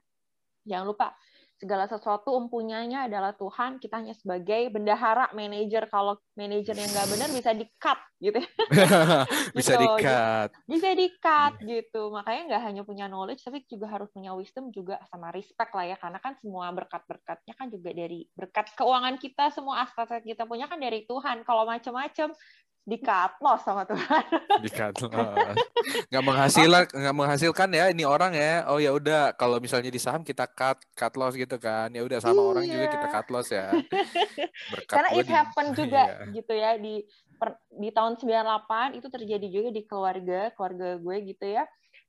jangan 0.65 0.85
lupa 0.89 1.07
segala 1.55 1.87
sesuatu 1.87 2.35
empunyanya 2.35 3.07
adalah 3.07 3.31
Tuhan 3.31 3.79
kita 3.79 4.03
hanya 4.03 4.11
sebagai 4.11 4.67
bendahara 4.75 5.31
manajer 5.31 5.87
kalau 5.87 6.19
manajer 6.35 6.75
yang 6.75 6.91
nggak 6.91 7.09
benar 7.15 7.29
bisa 7.31 7.51
di 7.55 7.65
cut 7.79 7.99
gitu. 8.19 8.39
Bisa 9.57 9.75
Gitu. 9.75 9.83
di-cut. 9.83 10.49
bisa 10.67 10.89
di 10.95 11.07
cut 11.19 11.53
gitu. 11.63 12.11
Makanya 12.11 12.41
nggak 12.51 12.63
hanya 12.63 12.81
punya 12.83 13.05
knowledge 13.07 13.43
tapi 13.43 13.63
juga 13.67 13.91
harus 13.91 14.07
punya 14.11 14.31
wisdom 14.35 14.71
juga 14.71 14.99
sama 15.11 15.31
respect 15.31 15.71
lah 15.75 15.85
ya. 15.87 15.97
Karena 15.99 16.19
kan 16.19 16.35
semua 16.39 16.71
berkat-berkatnya 16.71 17.53
kan 17.55 17.67
juga 17.71 17.91
dari 17.91 18.27
berkat 18.35 18.71
keuangan 18.75 19.15
kita 19.19 19.51
semua 19.51 19.83
aset 19.83 20.23
kita 20.23 20.47
punya 20.47 20.67
kan 20.67 20.79
dari 20.79 21.03
Tuhan. 21.07 21.43
Kalau 21.47 21.63
macam-macam 21.67 22.31
di 22.85 22.97
cut 22.97 23.33
loss 23.39 23.61
sama 23.61 23.81
Tuhan 23.83 24.23
Di-cut. 24.63 24.93
loss. 25.03 25.57
nggak 26.07 26.23
menghasilkan 26.23 26.85
nggak 26.87 27.15
menghasilkan 27.15 27.69
ya 27.71 27.85
ini 27.89 28.05
orang 28.05 28.31
ya 28.31 28.61
oh 28.67 28.77
ya 28.77 28.91
udah 28.91 29.33
kalau 29.33 29.57
misalnya 29.57 29.89
di 29.89 29.97
saham 29.97 30.21
kita 30.21 30.45
cut 30.47 30.77
cut 30.93 31.13
loss 31.13 31.33
gitu 31.33 31.57
kan 31.57 31.89
ya 31.89 31.99
udah 31.99 32.17
sama 32.19 32.37
orang 32.37 32.61
juga 32.63 32.85
kita 32.87 33.03
Iya. 33.03 33.15
cut 33.15 33.27
loss 33.29 33.49
ya 33.49 33.73
berkat 34.71 34.85
karena 34.87 35.09
it 35.11 35.25
di- 35.25 35.33
happen 35.33 35.65
juga 35.73 36.01
Iya. 36.07 36.25
gitu 36.31 36.53
ya 36.53 36.71
di 36.77 36.93
per- 37.35 37.59
di 37.69 37.89
tahun 37.89 38.13
98 38.15 38.95
itu 38.95 39.07
terjadi 39.09 39.47
juga 39.49 39.69
di 39.69 39.81
keluarga 39.83 40.39
keluarga 40.51 40.87
gue 40.95 41.17
gitu 41.27 41.45
ya 41.47 41.65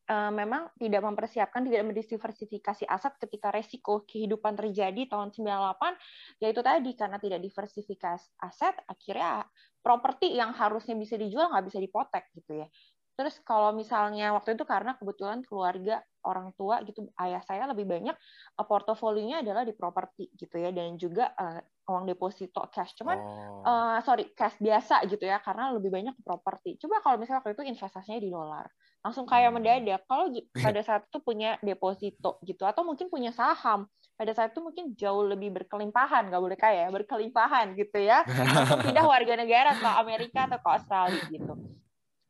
Eh, 0.06 0.30
memang 0.30 0.70
tidak 0.78 1.02
mempersiapkan 1.02 1.66
tidak 1.66 1.82
mendiversifikasi 1.82 2.86
aset 2.86 3.18
ketika 3.26 3.50
resiko 3.50 4.06
kehidupan 4.06 4.54
terjadi 4.54 5.10
tahun 5.10 5.34
98 5.34 5.98
yaitu 6.38 6.62
tadi 6.62 6.94
karena 6.94 7.18
tidak 7.18 7.42
diversifikasi 7.42 8.30
aset 8.38 8.78
akhirnya 8.86 9.42
properti 9.82 10.30
yang 10.38 10.54
harusnya 10.54 10.94
bisa 10.94 11.18
dijual 11.18 11.50
nggak 11.50 11.66
bisa 11.66 11.82
dipotek 11.82 12.30
gitu 12.38 12.54
ya 12.54 12.70
terus 13.16 13.40
kalau 13.40 13.72
misalnya 13.72 14.36
waktu 14.36 14.54
itu 14.54 14.68
karena 14.68 14.92
kebetulan 15.00 15.40
keluarga 15.42 16.04
orang 16.20 16.52
tua 16.52 16.84
gitu 16.84 17.08
ayah 17.16 17.40
saya 17.40 17.64
lebih 17.70 17.88
banyak 17.88 18.12
eh, 18.60 18.66
portofolionya 18.68 19.40
adalah 19.40 19.64
di 19.64 19.72
properti 19.72 20.28
gitu 20.36 20.60
ya 20.60 20.68
dan 20.70 21.00
juga 21.00 21.32
eh, 21.32 21.64
uang 21.88 22.04
deposito 22.04 22.60
cash 22.68 22.92
cuman 22.98 23.16
Oh. 23.16 23.64
eh, 23.66 23.98
sorry 24.04 24.30
cash 24.36 24.60
biasa 24.60 25.02
gitu 25.10 25.24
ya 25.24 25.40
karena 25.42 25.74
lebih 25.74 25.90
banyak 25.90 26.14
ke 26.14 26.22
properti. 26.22 26.70
Coba 26.78 27.02
kalau 27.02 27.16
misalnya 27.18 27.42
waktu 27.42 27.56
itu 27.56 27.64
investasinya 27.66 28.20
di 28.22 28.30
dolar, 28.30 28.66
langsung 29.02 29.26
kayak 29.26 29.50
Hmm. 29.50 29.58
mendadak. 29.58 30.06
Kalau 30.06 30.30
pada 30.62 30.80
saat 30.86 31.02
itu 31.10 31.18
punya 31.18 31.58
deposito 31.64 32.38
gitu 32.46 32.62
atau 32.62 32.86
mungkin 32.86 33.10
punya 33.10 33.34
saham, 33.34 33.90
pada 34.14 34.32
saat 34.38 34.54
itu 34.54 34.62
mungkin 34.62 34.94
jauh 34.94 35.26
lebih 35.26 35.50
berkelimpahan, 35.50 36.30
nggak 36.30 36.42
boleh 36.42 36.58
kaya, 36.58 36.86
ya, 36.86 36.88
berkelimpahan 36.94 37.74
gitu 37.74 37.98
ya. 38.06 38.22
Langsung 38.26 38.78
pindah 38.86 39.02
warga 39.02 39.34
negara 39.34 39.74
ke 39.74 39.88
Amerika 39.98 40.46
atau 40.46 40.58
ke 40.62 40.68
Australia 40.70 41.22
gitu. 41.26 41.52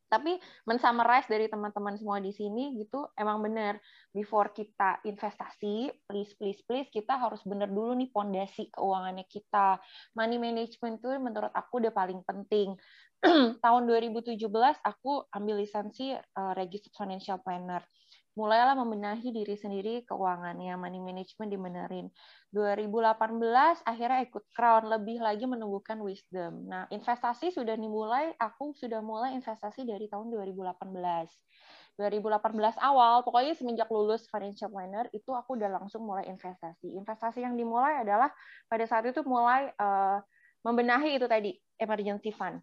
Tapi 0.07 0.39
mensummarize 0.63 1.27
dari 1.27 1.51
teman-teman 1.51 1.99
semua 1.99 2.23
di 2.23 2.31
sini 2.31 2.79
gitu, 2.79 3.11
emang 3.19 3.43
benar 3.43 3.75
before 4.15 4.55
kita 4.55 5.03
investasi, 5.03 5.91
please 6.07 6.31
please 6.39 6.63
please 6.63 6.87
kita 6.89 7.19
harus 7.19 7.43
benar 7.43 7.67
dulu 7.67 7.91
nih 7.99 8.09
pondasi 8.09 8.71
keuangannya 8.71 9.27
kita. 9.27 9.77
Money 10.15 10.39
management 10.39 11.03
itu 11.03 11.09
menurut 11.19 11.51
aku 11.51 11.83
udah 11.83 11.91
paling 11.91 12.23
penting. 12.23 12.79
Tahun 13.65 13.83
2017 13.83 14.37
aku 14.85 15.25
ambil 15.33 15.55
lisensi 15.59 16.13
uh, 16.13 16.53
Registered 16.55 16.93
Financial 16.95 17.41
Planner. 17.41 17.81
Mulailah 18.37 18.77
membenahi 18.77 19.33
diri 19.33 19.57
sendiri 19.57 20.05
keuangannya, 20.05 20.77
money 20.77 21.01
management 21.01 21.49
dibenerin. 21.49 22.07
2018 22.53 23.81
akhirnya 23.81 24.21
ikut 24.29 24.45
Crown, 24.53 24.85
lebih 24.93 25.17
lagi 25.17 25.49
menumbuhkan 25.49 25.97
wisdom. 26.05 26.69
Nah, 26.69 26.85
investasi 26.93 27.49
sudah 27.49 27.73
dimulai, 27.73 28.29
aku 28.37 28.77
sudah 28.77 29.01
mulai 29.01 29.33
investasi 29.33 29.89
dari 29.89 30.05
tahun 30.05 30.29
2018. 30.29 30.69
2018 31.97 32.77
awal, 32.77 33.25
pokoknya 33.25 33.57
semenjak 33.57 33.89
lulus 33.89 34.29
financial 34.29 34.69
planner 34.69 35.09
itu 35.17 35.33
aku 35.33 35.57
udah 35.57 35.81
langsung 35.81 36.05
mulai 36.05 36.29
investasi. 36.29 36.93
Investasi 36.93 37.41
yang 37.41 37.57
dimulai 37.57 38.05
adalah 38.05 38.29
pada 38.69 38.85
saat 38.85 39.09
itu 39.09 39.25
mulai 39.25 39.73
uh, 39.81 40.21
membenahi 40.61 41.17
itu 41.17 41.25
tadi 41.25 41.57
emergency 41.81 42.29
fund. 42.29 42.61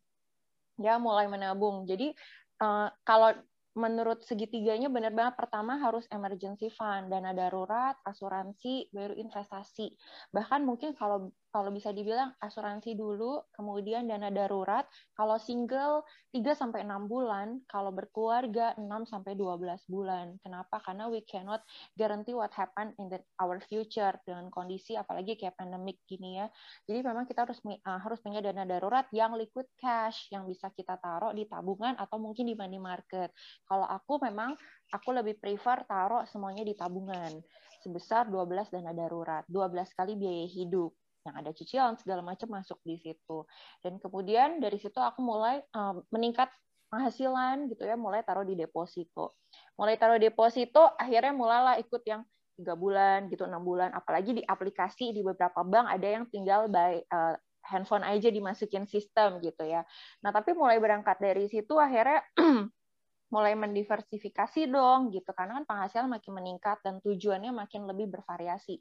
Ya, 0.78 1.02
mulai 1.02 1.26
menabung. 1.26 1.82
Jadi 1.82 2.14
uh, 2.62 2.94
kalau 3.02 3.34
menurut 3.74 4.22
segitiganya 4.22 4.86
benar 4.86 5.10
banget 5.10 5.34
pertama 5.34 5.78
harus 5.82 6.06
emergency 6.14 6.70
fund, 6.70 7.10
dana 7.10 7.34
darurat, 7.34 7.98
asuransi, 8.06 8.90
baru 8.94 9.18
investasi. 9.18 9.90
Bahkan 10.30 10.62
mungkin 10.62 10.94
kalau 10.94 11.34
kalau 11.54 11.70
bisa 11.70 11.94
dibilang 11.94 12.34
asuransi 12.42 12.98
dulu, 12.98 13.46
kemudian 13.54 14.10
dana 14.10 14.26
darurat, 14.26 14.90
kalau 15.14 15.38
single 15.38 16.02
3 16.34 16.50
sampai 16.50 16.82
6 16.82 17.06
bulan, 17.06 17.62
kalau 17.70 17.94
berkeluarga 17.94 18.74
6 18.74 18.90
sampai 19.06 19.38
12 19.38 19.86
bulan. 19.86 20.34
Kenapa? 20.42 20.82
Karena 20.82 21.06
we 21.06 21.22
cannot 21.22 21.62
guarantee 21.94 22.34
what 22.34 22.50
happen 22.58 22.90
in 22.98 23.06
the, 23.06 23.22
our 23.38 23.62
future 23.70 24.18
dengan 24.26 24.50
kondisi 24.50 24.98
apalagi 24.98 25.38
kayak 25.38 25.54
pandemic 25.54 26.02
gini 26.10 26.42
ya. 26.42 26.50
Jadi 26.90 27.06
memang 27.06 27.22
kita 27.22 27.46
harus 27.46 27.62
uh, 27.62 28.02
harus 28.02 28.18
punya 28.18 28.42
dana 28.42 28.66
darurat 28.66 29.06
yang 29.14 29.38
liquid 29.38 29.70
cash 29.78 30.34
yang 30.34 30.50
bisa 30.50 30.74
kita 30.74 30.98
taruh 30.98 31.30
di 31.30 31.46
tabungan 31.46 31.94
atau 32.02 32.18
mungkin 32.18 32.50
di 32.50 32.58
money 32.58 32.82
market. 32.82 33.30
Kalau 33.70 33.86
aku 33.86 34.18
memang 34.26 34.58
aku 34.90 35.14
lebih 35.14 35.38
prefer 35.38 35.86
taruh 35.86 36.26
semuanya 36.26 36.66
di 36.66 36.74
tabungan 36.74 37.30
sebesar 37.78 38.26
12 38.26 38.74
dana 38.74 38.90
darurat, 38.90 39.46
12 39.46 39.94
kali 39.94 40.18
biaya 40.18 40.50
hidup 40.50 40.90
yang 41.24 41.36
ada 41.40 41.50
cicilan 41.56 41.96
segala 41.96 42.20
macam 42.20 42.52
masuk 42.52 42.78
di 42.84 43.00
situ. 43.00 43.48
Dan 43.80 43.96
kemudian 43.96 44.60
dari 44.60 44.76
situ 44.76 45.00
aku 45.00 45.24
mulai 45.24 45.64
um, 45.72 46.04
meningkat 46.12 46.52
penghasilan 46.92 47.66
gitu 47.72 47.82
ya, 47.88 47.96
mulai 47.96 48.20
taruh 48.22 48.44
di 48.44 48.54
deposito. 48.54 49.40
Mulai 49.80 49.96
taruh 49.96 50.20
deposito, 50.20 50.94
akhirnya 51.00 51.32
mulailah 51.32 51.80
ikut 51.80 52.02
yang 52.04 52.22
tiga 52.54 52.76
bulan 52.76 53.26
gitu, 53.32 53.48
enam 53.48 53.64
bulan. 53.64 53.90
Apalagi 53.96 54.36
di 54.36 54.42
aplikasi 54.44 55.10
di 55.10 55.24
beberapa 55.24 55.64
bank 55.64 55.90
ada 55.90 56.06
yang 56.06 56.24
tinggal 56.30 56.68
by 56.70 57.02
uh, 57.10 57.34
handphone 57.64 58.04
aja 58.04 58.28
dimasukin 58.28 58.84
sistem 58.84 59.40
gitu 59.40 59.64
ya. 59.64 59.82
Nah 60.20 60.30
tapi 60.30 60.52
mulai 60.52 60.76
berangkat 60.76 61.16
dari 61.18 61.48
situ 61.48 61.80
akhirnya 61.80 62.20
mulai 63.34 63.58
mendiversifikasi 63.58 64.70
dong 64.70 65.10
gitu 65.10 65.26
karena 65.34 65.58
kan 65.58 65.64
penghasilan 65.66 66.06
makin 66.06 66.32
meningkat 66.38 66.78
dan 66.86 67.02
tujuannya 67.02 67.50
makin 67.50 67.88
lebih 67.88 68.06
bervariasi 68.14 68.78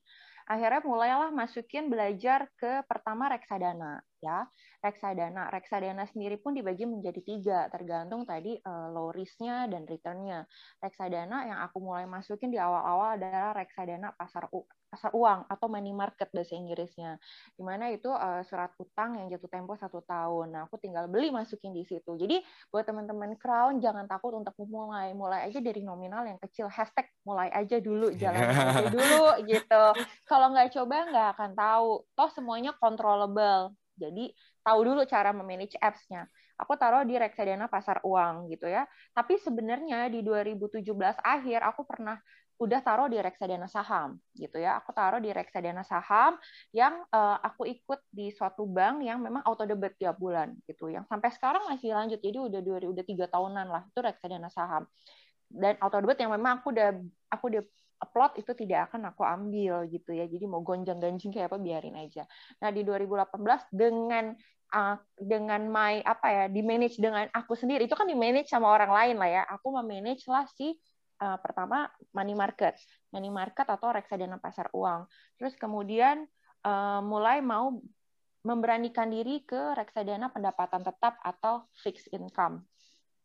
akhirnya 0.48 0.82
mulailah 0.84 1.32
masukin 1.32 1.88
belajar 1.88 2.48
ke 2.60 2.84
pertama 2.88 3.32
reksadana 3.32 4.04
ya. 4.24 4.48
Reksadana. 4.84 5.48
Reksadana 5.52 6.04
sendiri 6.12 6.40
pun 6.40 6.56
dibagi 6.56 6.84
menjadi 6.84 7.20
tiga 7.24 7.60
tergantung 7.72 8.28
tadi 8.28 8.60
uh, 8.64 8.92
low 8.92 9.12
risknya 9.12 9.68
dan 9.72 9.88
returnnya. 9.88 10.44
Reksadana 10.80 11.48
yang 11.48 11.60
aku 11.64 11.80
mulai 11.80 12.04
masukin 12.04 12.52
di 12.52 12.60
awal-awal 12.60 13.16
adalah 13.20 13.56
reksadana 13.56 14.12
pasar 14.16 14.48
pasar 14.94 15.10
uang 15.10 15.50
atau 15.50 15.66
money 15.66 15.90
market 15.90 16.30
bahasa 16.30 16.54
Inggrisnya. 16.54 17.18
Di 17.58 17.66
mana 17.66 17.90
itu 17.90 18.14
uh, 18.14 18.46
surat 18.46 18.70
utang 18.78 19.18
yang 19.18 19.34
jatuh 19.34 19.50
tempo 19.50 19.74
satu 19.74 20.06
tahun. 20.06 20.54
Nah 20.54 20.70
aku 20.70 20.78
tinggal 20.78 21.10
beli 21.10 21.34
masukin 21.34 21.74
di 21.74 21.82
situ. 21.82 22.14
Jadi 22.14 22.46
buat 22.70 22.86
teman-teman 22.86 23.34
crown 23.42 23.82
jangan 23.82 24.06
takut 24.06 24.38
untuk 24.38 24.54
memulai. 24.62 25.18
Mulai 25.18 25.50
aja 25.50 25.58
dari 25.58 25.82
nominal 25.82 26.30
yang 26.30 26.38
kecil. 26.38 26.70
Hashtag 26.70 27.10
mulai 27.26 27.50
aja 27.50 27.82
dulu 27.82 28.14
jalan 28.14 28.38
aja 28.38 28.86
dulu 28.94 29.26
gitu. 29.50 29.84
Kalau 30.30 30.54
nggak 30.54 30.70
coba 30.78 30.96
nggak 31.10 31.28
akan 31.34 31.52
tahu. 31.58 31.90
Toh 32.14 32.30
semuanya 32.30 32.78
controllable. 32.78 33.74
Jadi 33.98 34.30
tahu 34.62 34.80
dulu 34.86 35.02
cara 35.10 35.34
memanage 35.34 35.78
apps-nya. 35.82 36.30
Aku 36.62 36.78
taruh 36.78 37.02
di 37.02 37.18
reksadana 37.18 37.66
pasar 37.66 37.98
uang 38.06 38.50
gitu 38.54 38.70
ya. 38.70 38.86
Tapi 39.12 39.42
sebenarnya 39.42 40.06
di 40.10 40.22
2017 40.22 40.86
akhir 41.22 41.60
aku 41.66 41.82
pernah 41.84 42.18
udah 42.64 42.80
taruh 42.80 43.12
di 43.12 43.20
reksadana 43.20 43.68
saham 43.68 44.18
gitu 44.34 44.58
ya. 44.58 44.80
Aku 44.80 44.96
taruh 44.96 45.20
di 45.20 45.30
reksadana 45.30 45.84
saham 45.84 46.40
yang 46.72 47.04
uh, 47.12 47.38
aku 47.44 47.68
ikut 47.68 48.00
di 48.10 48.32
suatu 48.32 48.64
bank 48.64 49.04
yang 49.04 49.20
memang 49.20 49.44
auto 49.44 49.68
debit 49.68 50.00
tiap 50.00 50.16
bulan 50.18 50.56
gitu. 50.66 50.88
Yang 50.88 51.12
sampai 51.12 51.30
sekarang 51.36 51.64
masih 51.68 51.92
lanjut. 51.92 52.20
Jadi 52.24 52.38
udah 52.40 52.62
dua 52.64 52.78
udah 52.84 53.06
tiga 53.06 53.26
tahunan 53.28 53.68
lah 53.68 53.84
itu 53.88 54.00
reksadana 54.00 54.48
saham. 54.48 54.88
Dan 55.52 55.76
auto 55.84 56.00
debit 56.00 56.24
yang 56.24 56.32
memang 56.32 56.64
aku 56.64 56.72
udah 56.72 56.90
aku 57.30 57.44
udah 57.52 57.64
upload 58.04 58.36
itu 58.36 58.52
tidak 58.52 58.92
akan 58.92 59.12
aku 59.16 59.24
ambil 59.24 59.88
gitu 59.88 60.12
ya. 60.12 60.28
Jadi 60.28 60.44
mau 60.44 60.60
gonjang-ganjing 60.60 61.32
kayak 61.32 61.48
apa 61.52 61.60
biarin 61.60 61.96
aja. 61.96 62.28
Nah, 62.60 62.70
di 62.76 62.84
2018 62.84 63.72
dengan 63.72 64.36
uh, 64.76 64.96
dengan 65.16 65.62
my 65.72 66.04
apa 66.04 66.28
ya, 66.28 66.46
di 66.52 66.60
manage 66.60 67.00
dengan 67.00 67.32
aku 67.32 67.56
sendiri. 67.56 67.88
Itu 67.88 67.96
kan 67.96 68.10
di 68.10 68.18
manage 68.18 68.52
sama 68.52 68.68
orang 68.68 68.92
lain 68.92 69.16
lah 69.16 69.30
ya. 69.32 69.44
Aku 69.56 69.72
memanage 69.72 70.28
lah 70.28 70.44
si 70.52 70.76
uh, 71.24 71.40
pertama 71.40 71.88
money 72.12 72.36
market. 72.36 72.76
Money 73.16 73.32
market 73.32 73.64
atau 73.64 73.96
reksadana 73.96 74.38
pasar 74.44 74.68
uang. 74.76 75.08
Terus 75.40 75.56
kemudian 75.56 76.28
uh, 76.68 77.00
mulai 77.00 77.40
mau 77.40 77.80
memberanikan 78.44 79.08
diri 79.08 79.48
ke 79.48 79.72
reksadana 79.80 80.28
pendapatan 80.28 80.84
tetap 80.84 81.16
atau 81.24 81.64
fixed 81.80 82.12
income. 82.12 82.68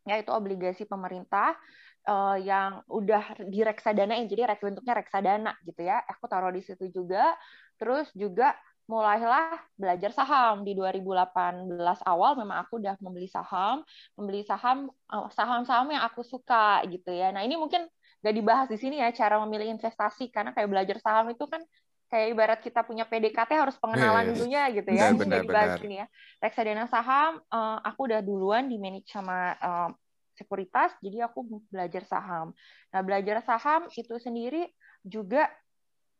Yaitu 0.06 0.30
obligasi 0.30 0.86
pemerintah 0.86 1.58
uh, 2.06 2.38
yang 2.38 2.86
udah 2.86 3.42
di 3.50 3.66
reksadana 3.66 4.14
yang 4.14 4.30
jadi 4.30 4.54
bentuknya 4.62 4.94
reksadana 4.94 5.52
gitu 5.66 5.82
ya. 5.82 5.98
Aku 6.06 6.30
taruh 6.30 6.54
di 6.54 6.62
situ 6.62 6.86
juga. 6.94 7.34
Terus 7.78 8.10
juga 8.14 8.54
mulailah 8.88 9.60
belajar 9.76 10.10
saham 10.16 10.64
di 10.64 10.72
2018 10.72 11.76
awal 12.08 12.40
memang 12.40 12.64
aku 12.64 12.80
udah 12.80 12.96
membeli 13.04 13.28
saham, 13.28 13.84
membeli 14.16 14.42
saham 14.48 14.88
eh, 14.88 15.28
saham-saham 15.36 15.92
yang 15.92 16.02
aku 16.08 16.24
suka 16.24 16.80
gitu 16.88 17.12
ya. 17.12 17.28
Nah, 17.28 17.44
ini 17.44 17.60
mungkin 17.60 17.84
gak 18.24 18.34
dibahas 18.34 18.66
di 18.66 18.80
sini 18.80 18.98
ya 18.98 19.12
cara 19.12 19.38
memilih 19.44 19.70
investasi 19.76 20.32
karena 20.32 20.50
kayak 20.56 20.72
belajar 20.72 20.96
saham 20.98 21.30
itu 21.30 21.44
kan 21.46 21.62
kayak 22.08 22.26
ibarat 22.32 22.60
kita 22.64 22.80
punya 22.82 23.04
PDKT 23.04 23.52
harus 23.52 23.76
pengenalan 23.76 24.24
yes. 24.24 24.28
dulunya 24.34 24.62
gitu 24.72 24.88
ya. 24.88 25.12
Benar, 25.12 25.20
benar, 25.20 25.42
benar. 25.44 25.78
Ini 25.84 25.96
ya. 26.02 26.06
Reksadana 26.40 26.84
saham 26.88 27.44
uh, 27.52 27.78
aku 27.84 28.08
udah 28.08 28.24
duluan 28.24 28.72
di 28.72 28.80
manage 28.80 29.12
sama 29.12 29.52
uh, 29.60 29.92
sekuritas, 30.32 30.96
jadi 31.04 31.28
aku 31.28 31.60
belajar 31.68 32.08
saham. 32.08 32.56
Nah, 32.94 33.00
belajar 33.04 33.44
saham 33.44 33.90
itu 33.92 34.16
sendiri 34.16 34.70
juga 35.04 35.50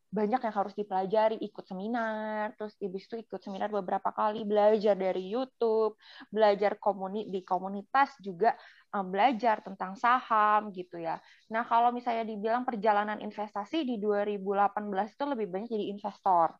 banyak 0.09 0.41
yang 0.41 0.55
harus 0.57 0.73
dipelajari, 0.73 1.37
ikut 1.37 1.65
seminar, 1.69 2.57
terus 2.57 2.73
habis 2.81 3.05
itu 3.05 3.21
ikut 3.21 3.37
seminar 3.45 3.69
beberapa 3.69 4.09
kali, 4.09 4.41
belajar 4.41 4.97
dari 4.97 5.29
YouTube, 5.29 5.93
belajar 6.33 6.81
komuni 6.81 7.29
di 7.29 7.45
komunitas 7.45 8.17
juga 8.17 8.57
um, 8.89 9.05
belajar 9.05 9.61
tentang 9.61 9.93
saham 9.93 10.73
gitu 10.73 10.97
ya. 10.97 11.21
Nah, 11.53 11.61
kalau 11.69 11.93
misalnya 11.93 12.25
dibilang 12.25 12.65
perjalanan 12.65 13.21
investasi 13.21 13.85
di 13.85 14.01
2018 14.01 15.13
itu 15.13 15.23
lebih 15.29 15.47
banyak 15.47 15.69
jadi 15.69 15.85
investor. 15.93 16.57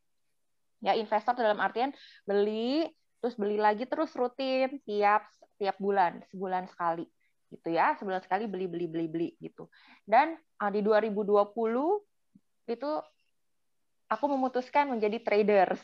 Ya, 0.86 0.94
investor 0.94 1.34
dalam 1.34 1.58
artian 1.58 1.90
beli, 2.30 2.86
terus 3.18 3.34
beli 3.34 3.58
lagi 3.58 3.90
terus 3.90 4.14
rutin 4.14 4.78
tiap 4.86 5.26
tiap 5.58 5.76
bulan, 5.82 6.22
sebulan 6.30 6.70
sekali 6.70 7.10
gitu 7.50 7.74
ya 7.74 7.98
sebulan 7.98 8.22
sekali 8.22 8.46
beli 8.46 8.70
beli 8.70 8.86
beli 8.86 9.08
beli 9.10 9.30
gitu 9.42 9.74
dan 10.06 10.38
uh, 10.62 10.70
di 10.70 10.86
2020 10.86 11.50
itu 12.70 12.92
aku 14.10 14.26
memutuskan 14.26 14.90
menjadi 14.90 15.22
traders. 15.22 15.78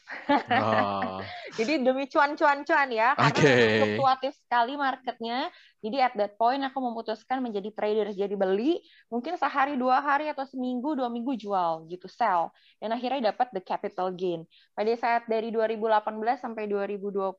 Oh. 0.49 1.21
jadi 1.61 1.78
demi 1.78 2.09
cuan-cuan-cuan 2.09 2.89
ya, 2.89 3.13
karena 3.13 3.38
okay. 3.38 3.78
fluktuatif 3.78 4.34
sekali 4.41 4.73
marketnya. 4.73 5.53
Jadi 5.86 5.97
at 6.01 6.13
that 6.17 6.34
point 6.41 6.65
aku 6.65 6.82
memutuskan 6.82 7.45
menjadi 7.45 7.69
traders. 7.69 8.17
Jadi 8.17 8.34
beli, 8.34 8.82
mungkin 9.13 9.38
sehari 9.38 9.78
dua 9.78 10.01
hari 10.01 10.34
atau 10.34 10.41
seminggu 10.41 10.97
dua 10.97 11.13
minggu 11.13 11.38
jual 11.38 11.86
gitu, 11.86 12.09
sell. 12.09 12.49
Dan 12.82 12.97
akhirnya 12.97 13.30
dapat 13.30 13.53
the 13.53 13.61
capital 13.61 14.09
gain. 14.09 14.49
Pada 14.73 14.89
saat 14.97 15.30
dari 15.30 15.53
2018 15.53 16.41
sampai 16.41 16.65
2020, 16.65 17.38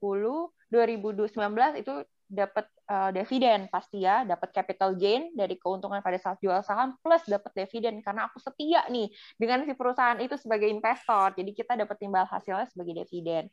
2019 0.71 1.83
itu 1.83 1.95
dapat 2.27 2.67
uh, 2.91 3.15
dividen 3.15 3.71
pasti 3.71 4.03
ya, 4.03 4.27
dapat 4.27 4.51
capital 4.51 4.99
gain 4.99 5.31
dari 5.33 5.55
keuntungan 5.59 6.03
pada 6.03 6.19
saat 6.19 6.43
jual 6.43 6.59
saham 6.67 6.99
plus 6.99 7.23
dapat 7.31 7.55
dividen 7.55 8.03
karena 8.03 8.27
aku 8.27 8.43
setia 8.43 8.83
nih 8.91 9.11
dengan 9.39 9.63
si 9.63 9.73
perusahaan 9.79 10.19
itu 10.19 10.35
sebagai 10.35 10.67
investor. 10.67 11.39
Jadi 11.39 11.51
kita 11.55 11.79
dapat 11.79 11.97
timbal 12.03 12.27
hasilnya 12.27 12.67
sebagai 12.67 13.07
dividen. 13.07 13.47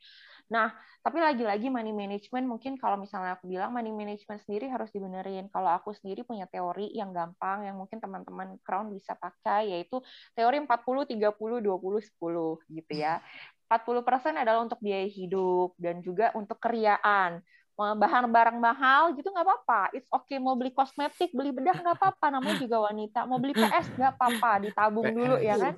Nah, 0.50 0.74
tapi 1.00 1.22
lagi-lagi 1.22 1.72
money 1.72 1.94
management 1.94 2.44
mungkin 2.44 2.76
kalau 2.76 3.00
misalnya 3.00 3.38
aku 3.40 3.48
bilang 3.48 3.72
money 3.72 3.94
management 3.94 4.42
sendiri 4.44 4.68
harus 4.68 4.92
dibenerin. 4.92 5.48
Kalau 5.48 5.70
aku 5.72 5.94
sendiri 5.96 6.26
punya 6.26 6.44
teori 6.50 6.92
yang 6.92 7.14
gampang 7.14 7.64
yang 7.64 7.80
mungkin 7.80 8.02
teman-teman 8.02 8.60
Crown 8.60 8.92
bisa 8.92 9.16
pakai 9.16 9.72
yaitu 9.72 10.02
teori 10.36 10.60
40 10.60 11.08
30 11.08 11.64
20 11.64 11.64
10 11.64 12.74
gitu 12.74 12.92
ya. 12.92 13.22
40% 13.64 14.36
adalah 14.36 14.60
untuk 14.60 14.78
biaya 14.78 15.08
hidup 15.08 15.72
dan 15.80 16.04
juga 16.04 16.30
untuk 16.36 16.60
keriaan 16.60 17.40
bahan 17.74 18.30
barang 18.30 18.58
mahal 18.62 19.14
gitu 19.18 19.30
nggak 19.34 19.46
apa-apa. 19.46 19.90
It's 19.94 20.06
okay 20.10 20.38
mau 20.38 20.54
beli 20.54 20.70
kosmetik, 20.70 21.34
beli 21.34 21.50
bedak 21.50 21.82
nggak 21.82 21.98
apa-apa. 21.98 22.26
Namanya 22.30 22.56
juga 22.62 22.86
wanita. 22.86 23.26
Mau 23.26 23.42
beli 23.42 23.54
PS 23.54 23.94
nggak 23.98 24.14
apa-apa, 24.14 24.50
ditabung 24.62 25.10
dulu 25.10 25.36
ya 25.42 25.58
kan. 25.58 25.74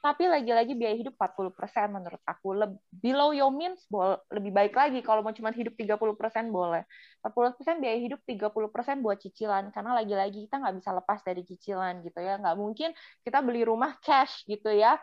Tapi 0.00 0.32
lagi-lagi 0.32 0.72
biaya 0.72 0.96
hidup 0.96 1.12
40% 1.20 1.92
menurut 1.92 2.24
aku. 2.24 2.56
Below 2.88 3.36
your 3.36 3.52
means 3.52 3.84
lebih 4.32 4.48
baik 4.48 4.72
lagi. 4.72 5.04
Kalau 5.04 5.20
mau 5.20 5.28
cuma 5.36 5.52
hidup 5.52 5.76
30% 5.76 6.48
boleh. 6.48 6.88
40% 7.20 7.84
biaya 7.84 8.00
hidup 8.00 8.24
30% 8.24 9.04
buat 9.04 9.20
cicilan. 9.20 9.68
Karena 9.68 9.92
lagi-lagi 9.92 10.48
kita 10.48 10.56
nggak 10.56 10.76
bisa 10.80 10.96
lepas 10.96 11.20
dari 11.20 11.44
cicilan 11.44 12.00
gitu 12.00 12.16
ya. 12.16 12.40
Nggak 12.40 12.56
mungkin 12.56 12.96
kita 13.20 13.44
beli 13.44 13.60
rumah 13.60 13.92
cash 14.00 14.48
gitu 14.48 14.72
ya 14.72 14.96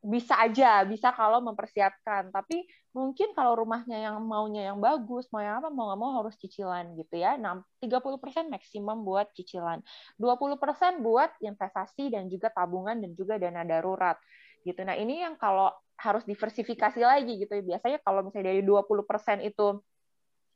bisa 0.00 0.36
aja, 0.40 0.84
bisa 0.88 1.12
kalau 1.12 1.44
mempersiapkan. 1.44 2.32
Tapi 2.32 2.64
mungkin 2.94 3.34
kalau 3.34 3.58
rumahnya 3.58 3.98
yang 4.06 4.16
maunya 4.22 4.70
yang 4.70 4.78
bagus, 4.78 5.26
mau 5.34 5.42
yang 5.42 5.58
apa, 5.58 5.68
mau 5.68 5.90
nggak 5.90 6.00
mau 6.00 6.12
harus 6.22 6.38
cicilan 6.38 6.94
gitu 6.94 7.18
ya. 7.18 7.34
Nah, 7.34 7.60
30% 7.82 8.46
maksimum 8.48 9.02
buat 9.02 9.26
cicilan. 9.34 9.82
20% 10.16 11.02
buat 11.02 11.34
investasi 11.42 12.14
dan 12.14 12.30
juga 12.30 12.54
tabungan 12.54 12.94
dan 13.02 13.10
juga 13.18 13.34
dana 13.42 13.66
darurat 13.66 14.14
gitu. 14.62 14.80
Nah, 14.86 14.94
ini 14.94 15.26
yang 15.26 15.34
kalau 15.34 15.74
harus 15.98 16.22
diversifikasi 16.26 17.00
lagi 17.02 17.42
gitu. 17.42 17.52
Biasanya 17.66 17.98
kalau 18.06 18.26
misalnya 18.26 18.54
dari 18.54 18.62
20% 18.62 19.42
itu 19.42 19.82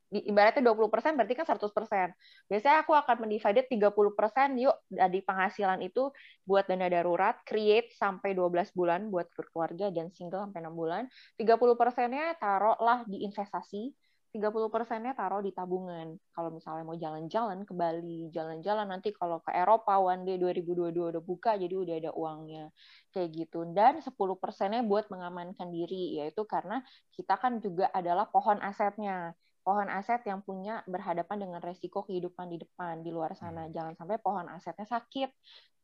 ibaratnya 0.08 0.64
20% 0.64 1.16
berarti 1.16 1.34
kan 1.36 1.46
100%. 1.46 2.16
Biasanya 2.48 2.76
aku 2.84 2.92
akan 2.96 3.16
mendivided 3.28 3.68
30% 3.68 4.56
yuk 4.56 4.76
dari 4.88 5.20
penghasilan 5.20 5.84
itu 5.84 6.08
buat 6.48 6.64
dana 6.64 6.88
darurat, 6.88 7.36
create 7.44 7.92
sampai 7.92 8.32
12 8.32 8.72
bulan 8.72 9.12
buat 9.12 9.28
berkeluarga 9.36 9.92
dan 9.92 10.08
single 10.12 10.48
sampai 10.48 10.64
6 10.64 10.72
bulan. 10.72 11.02
30%-nya 11.36 12.40
taruhlah 12.40 13.04
di 13.04 13.28
investasi, 13.28 13.92
30%-nya 14.32 15.12
taruh 15.12 15.44
di 15.44 15.52
tabungan. 15.52 16.16
Kalau 16.32 16.50
misalnya 16.52 16.84
mau 16.84 16.96
jalan-jalan 16.96 17.64
ke 17.68 17.72
Bali, 17.76 18.28
jalan-jalan 18.32 18.88
nanti 18.88 19.12
kalau 19.12 19.40
ke 19.44 19.52
Eropa 19.52 19.96
one 20.00 20.24
day 20.24 20.36
2022 20.40 21.16
udah 21.16 21.22
buka 21.24 21.56
jadi 21.56 21.72
udah 21.76 21.94
ada 22.00 22.10
uangnya. 22.16 22.72
Kayak 23.12 23.28
gitu. 23.44 23.68
Dan 23.72 24.00
10%-nya 24.00 24.84
buat 24.84 25.08
mengamankan 25.12 25.68
diri 25.68 26.20
yaitu 26.20 26.48
karena 26.48 26.80
kita 27.12 27.36
kan 27.36 27.60
juga 27.60 27.88
adalah 27.92 28.28
pohon 28.28 28.60
asetnya 28.64 29.36
pohon 29.68 29.92
aset 29.92 30.24
yang 30.24 30.40
punya 30.40 30.80
berhadapan 30.88 31.44
dengan 31.44 31.60
resiko 31.60 32.00
kehidupan 32.08 32.48
di 32.48 32.56
depan 32.64 33.04
di 33.04 33.12
luar 33.12 33.36
sana. 33.36 33.68
Hmm. 33.68 33.72
Jangan 33.76 33.94
sampai 34.00 34.16
pohon 34.16 34.48
asetnya 34.48 34.88
sakit, 34.88 35.28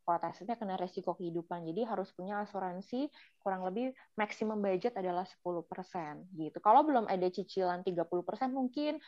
pohon 0.05 0.21
asetnya 0.29 0.55
kena 0.61 0.77
resiko 0.77 1.17
kehidupan. 1.17 1.65
Jadi 1.65 1.83
harus 1.89 2.13
punya 2.13 2.45
asuransi 2.45 3.09
kurang 3.41 3.65
lebih 3.65 3.97
maksimum 4.21 4.61
budget 4.61 4.93
adalah 5.01 5.25
10% 5.25 6.29
gitu. 6.37 6.59
Kalau 6.61 6.85
belum 6.85 7.09
ada 7.09 7.25
cicilan 7.33 7.81
30% 7.81 8.53
mungkin 8.53 9.01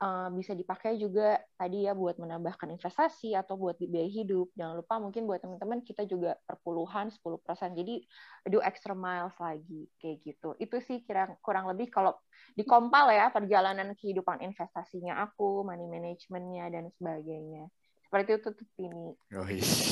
uh, 0.00 0.30
bisa 0.30 0.54
dipakai 0.54 0.96
juga 0.96 1.42
tadi 1.58 1.84
ya 1.84 1.92
buat 1.92 2.16
menambahkan 2.22 2.70
investasi 2.70 3.34
atau 3.34 3.58
buat 3.58 3.76
biaya 3.82 4.08
hidup. 4.08 4.54
Jangan 4.54 4.74
lupa 4.78 5.02
mungkin 5.02 5.26
buat 5.26 5.42
teman-teman 5.42 5.82
kita 5.82 6.06
juga 6.06 6.38
perpuluhan 6.46 7.10
10%. 7.10 7.74
Jadi 7.74 8.06
do 8.48 8.62
extra 8.62 8.94
miles 8.94 9.34
lagi 9.42 9.90
kayak 9.98 10.16
gitu. 10.22 10.54
Itu 10.62 10.78
sih 10.78 11.02
kira 11.02 11.34
kurang 11.42 11.66
lebih 11.66 11.90
kalau 11.90 12.14
dikompal 12.54 13.10
ya 13.10 13.34
perjalanan 13.34 13.98
kehidupan 13.98 14.38
investasinya 14.46 15.26
aku, 15.26 15.66
money 15.66 15.90
managementnya 15.90 16.70
dan 16.70 16.88
sebagainya 16.94 17.66
seperti 18.14 18.38
itu 18.38 18.48
tuh 18.54 18.68
ini. 18.78 19.10
Oh 19.34 19.48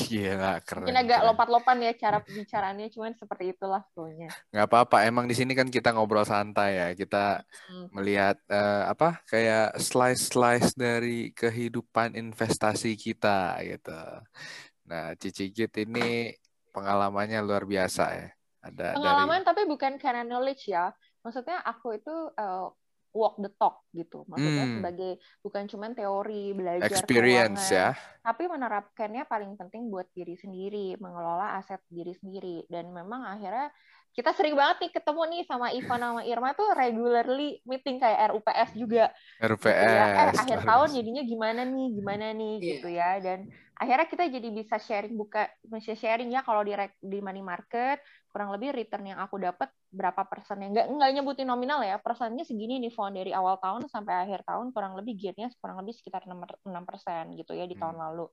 iya 0.07 0.63
keren. 0.63 0.87
Mungkin 0.87 0.95
agak 0.95 1.27
lompat-lompat 1.27 1.75
ya 1.75 1.91
cara 1.99 2.23
pembicaraannya, 2.23 2.87
cuman 2.87 3.11
seperti 3.19 3.51
itulah 3.51 3.83
flownya. 3.91 4.31
Nggak 4.55 4.63
apa-apa, 4.71 5.03
emang 5.03 5.27
di 5.27 5.35
sini 5.35 5.51
kan 5.51 5.67
kita 5.67 5.91
ngobrol 5.91 6.23
santai 6.23 6.79
ya, 6.79 6.87
kita 6.95 7.43
hmm. 7.67 7.91
melihat 7.91 8.39
uh, 8.47 8.87
apa 8.87 9.19
kayak 9.27 9.75
slice-slice 9.75 10.71
dari 10.79 11.35
kehidupan 11.35 12.15
investasi 12.15 12.95
kita 12.95 13.59
gitu. 13.67 13.99
Nah, 14.87 15.19
Cici 15.19 15.51
Git 15.51 15.75
ini 15.83 16.31
pengalamannya 16.71 17.43
luar 17.43 17.67
biasa 17.67 18.03
ya. 18.15 18.31
Ada 18.63 18.95
pengalaman 18.95 19.43
dari... 19.43 19.47
tapi 19.51 19.61
bukan 19.67 19.99
karena 19.99 20.23
knowledge 20.23 20.71
ya. 20.71 20.95
Maksudnya 21.27 21.59
aku 21.59 21.99
itu 21.99 22.15
uh, 22.39 22.71
walk 23.13 23.37
the 23.39 23.51
talk 23.55 23.85
gitu. 23.93 24.25
Maksudnya 24.25 24.65
hmm. 24.65 24.75
sebagai 24.81 25.11
bukan 25.45 25.63
cuma 25.69 25.85
teori 25.93 26.43
belajar 26.57 26.89
experience 26.89 27.69
ya, 27.69 27.93
tapi 28.25 28.49
menerapkannya 28.49 29.23
paling 29.29 29.53
penting 29.55 29.87
buat 29.87 30.09
diri 30.11 30.33
sendiri, 30.35 30.97
mengelola 30.97 31.61
aset 31.61 31.79
diri 31.87 32.11
sendiri 32.17 32.65
dan 32.67 32.89
memang 32.89 33.23
akhirnya 33.23 33.69
kita 34.13 34.29
sering 34.37 34.53
banget 34.53 34.77
nih 34.85 34.91
ketemu 34.93 35.21
nih 35.25 35.41
sama 35.49 35.73
Ivan 35.73 36.01
sama 36.05 36.21
Irma 36.21 36.53
tuh 36.53 36.69
regularly 36.77 37.57
meeting 37.65 37.97
kayak 37.97 38.29
RUPS 38.29 38.69
juga. 38.77 39.09
RUPS. 39.41 39.73
Gitu 39.73 39.97
ya. 39.97 40.05
Eh, 40.05 40.31
akhir 40.37 40.59
tahun 40.61 40.89
jadinya 40.93 41.23
gimana 41.25 41.61
nih, 41.65 41.87
gimana 41.97 42.25
nih 42.29 42.53
yeah. 42.61 42.69
gitu 42.77 42.87
ya. 42.93 43.09
Dan 43.17 43.49
akhirnya 43.73 44.07
kita 44.07 44.23
jadi 44.29 44.49
bisa 44.53 44.77
sharing 44.77 45.17
buka 45.17 45.49
bisa 45.65 45.97
sharing 45.97 46.29
ya 46.29 46.45
kalau 46.45 46.61
di 46.61 46.73
di 47.01 47.19
money 47.19 47.41
market. 47.41 48.01
Kurang 48.29 48.49
lebih 48.49 48.73
return 48.73 49.05
yang 49.05 49.21
aku 49.21 49.37
dapat 49.37 49.69
berapa 49.93 50.25
persen 50.25 50.57
ya 50.57 50.67
nggak 50.73 50.87
nggak 50.89 51.09
nyebutin 51.21 51.45
nominal 51.45 51.85
ya 51.85 52.01
persennya 52.01 52.41
segini 52.41 52.81
nih 52.81 52.89
fund 52.89 53.13
dari 53.13 53.29
awal 53.29 53.61
tahun 53.61 53.85
sampai 53.85 54.25
akhir 54.25 54.41
tahun 54.41 54.73
kurang 54.73 54.97
lebih 54.97 55.13
gearnya 55.21 55.53
kurang 55.61 55.85
lebih 55.85 55.93
sekitar 55.93 56.25
enam 56.25 56.81
persen 56.81 57.37
gitu 57.37 57.53
ya 57.53 57.69
di 57.69 57.77
tahun 57.77 57.97
hmm. 57.97 58.05
lalu. 58.09 58.25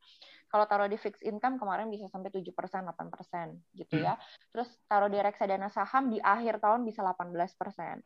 Kalau 0.48 0.64
taruh 0.64 0.88
di 0.88 0.96
fixed 0.96 1.22
income 1.22 1.60
kemarin 1.60 1.92
bisa 1.92 2.08
sampai 2.08 2.32
tujuh 2.32 2.56
persen 2.56 2.88
delapan 2.88 3.08
persen 3.12 3.46
gitu 3.76 4.00
ya. 4.00 4.16
Hmm. 4.16 4.24
terus 4.56 4.68
taruh 4.88 5.12
di 5.12 5.20
reksadana 5.20 5.68
saham 5.68 6.08
di 6.08 6.18
akhir 6.18 6.64
tahun 6.64 6.82
bisa 6.88 7.04
18 7.04 7.36
persen 7.60 8.00